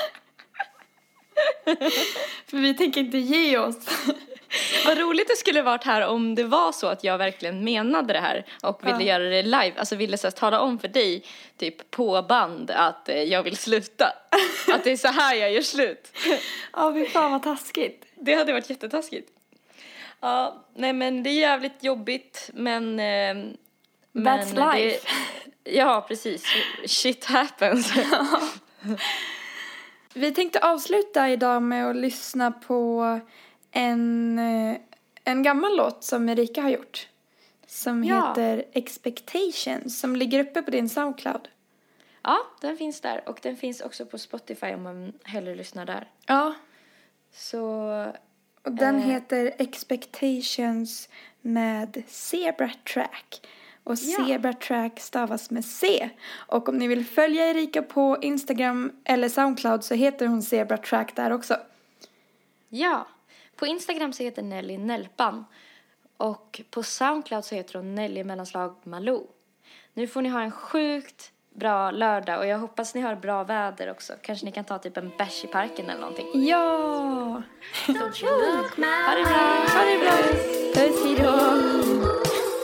För 2.47 2.57
vi 2.57 2.73
tänker 2.73 3.01
inte 3.01 3.17
ge 3.17 3.57
oss. 3.57 3.75
Vad 4.85 4.97
roligt 4.97 5.27
det 5.27 5.35
skulle 5.35 5.61
varit 5.61 5.83
här 5.83 6.07
om 6.07 6.35
det 6.35 6.43
var 6.43 6.71
så 6.71 6.87
att 6.87 7.03
jag 7.03 7.17
verkligen 7.17 7.63
menade 7.63 8.13
det 8.13 8.19
här 8.19 8.45
och 8.63 8.85
ville 8.87 9.03
Ja. 9.03 9.19
göra 9.19 9.23
det 9.23 9.43
live. 9.43 9.73
Alltså 9.77 9.95
ville 9.95 10.17
så 10.17 10.31
tala 10.31 10.59
om 10.59 10.79
för 10.79 10.87
dig, 10.87 11.23
typ 11.57 11.91
på 11.91 12.21
band, 12.21 12.71
att 12.71 13.09
eh, 13.09 13.23
jag 13.23 13.43
vill 13.43 13.57
sluta. 13.57 14.05
att 14.73 14.83
det 14.83 14.91
är 14.91 14.97
så 14.97 15.07
här 15.07 15.35
jag 15.35 15.51
gör 15.51 15.61
slut. 15.61 16.11
Ja, 16.73 16.93
fy 16.93 17.05
fan 17.05 17.31
vad 17.31 17.43
taskigt. 17.43 18.05
Det 18.15 18.33
hade 18.33 18.53
varit 18.53 18.69
jättetaskigt. 18.69 19.29
Ja, 20.19 20.65
nej 20.75 20.93
men 20.93 21.23
det 21.23 21.29
är 21.29 21.39
jävligt 21.39 21.83
jobbigt 21.83 22.49
men... 22.53 22.99
Eh, 22.99 23.03
That's 23.03 23.53
men 24.13 24.75
life. 24.75 25.07
Det, 25.63 25.71
ja, 25.71 26.05
precis. 26.07 26.43
Shit 26.85 27.25
happens. 27.25 27.93
Vi 30.13 30.31
tänkte 30.33 30.59
avsluta 30.59 31.29
idag 31.29 31.61
med 31.63 31.89
att 31.89 31.95
lyssna 31.95 32.51
på 32.51 33.19
en, 33.71 34.39
eh, 34.39 34.77
en 35.23 35.43
gammal 35.43 35.77
låt 35.77 36.03
som 36.03 36.29
Erika 36.29 36.61
har 36.61 36.69
gjort. 36.69 37.07
Som 37.67 38.03
Ja. 38.03 38.27
heter 38.29 38.65
Expectations, 38.73 39.99
som 39.99 40.15
ligger 40.15 40.39
uppe 40.39 40.61
på 40.61 40.71
din 40.71 40.89
Soundcloud. 40.89 41.47
ja, 42.23 42.37
den 42.61 42.77
finns 42.77 43.01
där 43.01 43.29
och 43.29 43.39
den 43.41 43.57
finns 43.57 43.81
också 43.81 44.05
på 44.05 44.17
Spotify 44.17 44.73
om 44.73 44.83
man 44.83 45.13
hellre 45.23 45.55
lyssnar 45.55 45.85
där. 45.85 46.09
Ja, 46.25 46.53
Så 47.33 47.65
och 48.63 48.71
den 48.71 48.95
Eh. 48.95 49.01
heter 49.01 49.53
Expectations 49.57 51.09
med 51.41 52.03
Zebra 52.07 52.71
Track. 52.93 53.47
Och 53.83 53.95
Ja. 53.99 54.25
Zebra 54.25 54.53
Track 54.53 54.99
stavas 54.99 55.51
med 55.51 55.65
C. 55.65 56.09
Och 56.47 56.69
om 56.69 56.77
ni 56.77 56.87
vill 56.87 57.05
följa 57.05 57.49
Erika 57.49 57.81
på 57.81 58.17
Instagram 58.21 58.91
eller 59.03 59.29
Soundcloud 59.29 59.83
så 59.83 59.93
heter 59.93 60.27
hon 60.27 60.41
Zebra 60.41 60.77
Track 60.77 61.15
där 61.15 61.31
också. 61.31 61.57
Ja, 62.69 63.07
på 63.55 63.65
Instagram 63.67 64.13
så 64.13 64.23
heter 64.23 64.43
Nelly 64.43 64.77
Nelpan 64.77 65.45
och 66.17 66.61
på 66.69 66.83
Soundcloud 66.83 67.45
så 67.45 67.55
heter 67.55 67.75
hon 67.75 67.95
Nelly 67.95 68.23
mellanslag 68.23 68.75
Malou. 68.83 69.27
Nu 69.93 70.07
får 70.07 70.21
ni 70.21 70.29
ha 70.29 70.41
en 70.41 70.51
sjukt 70.51 71.31
bra 71.55 71.91
lördag 71.91 72.39
och 72.39 72.47
jag 72.47 72.57
hoppas 72.57 72.95
ni 72.95 73.01
har 73.01 73.15
bra 73.15 73.43
väder 73.43 73.91
också. 73.91 74.13
Kanske 74.21 74.45
ni 74.45 74.51
kan 74.51 74.63
ta 74.65 74.77
typ 74.77 74.97
en 74.97 75.11
bärs 75.17 75.43
i 75.43 75.47
parken 75.47 75.89
eller 75.89 76.01
någonting. 76.01 76.27
Ja! 76.47 76.63
Ha 77.87 77.93
det 79.15 79.23
bra! 79.23 79.65
Ha 79.73 79.85
det 79.85 79.99
bra! 79.99 80.17
Puss, 80.73 81.05
hejdå! 81.05 81.31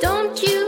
Don't 0.01 0.43
you 0.49 0.66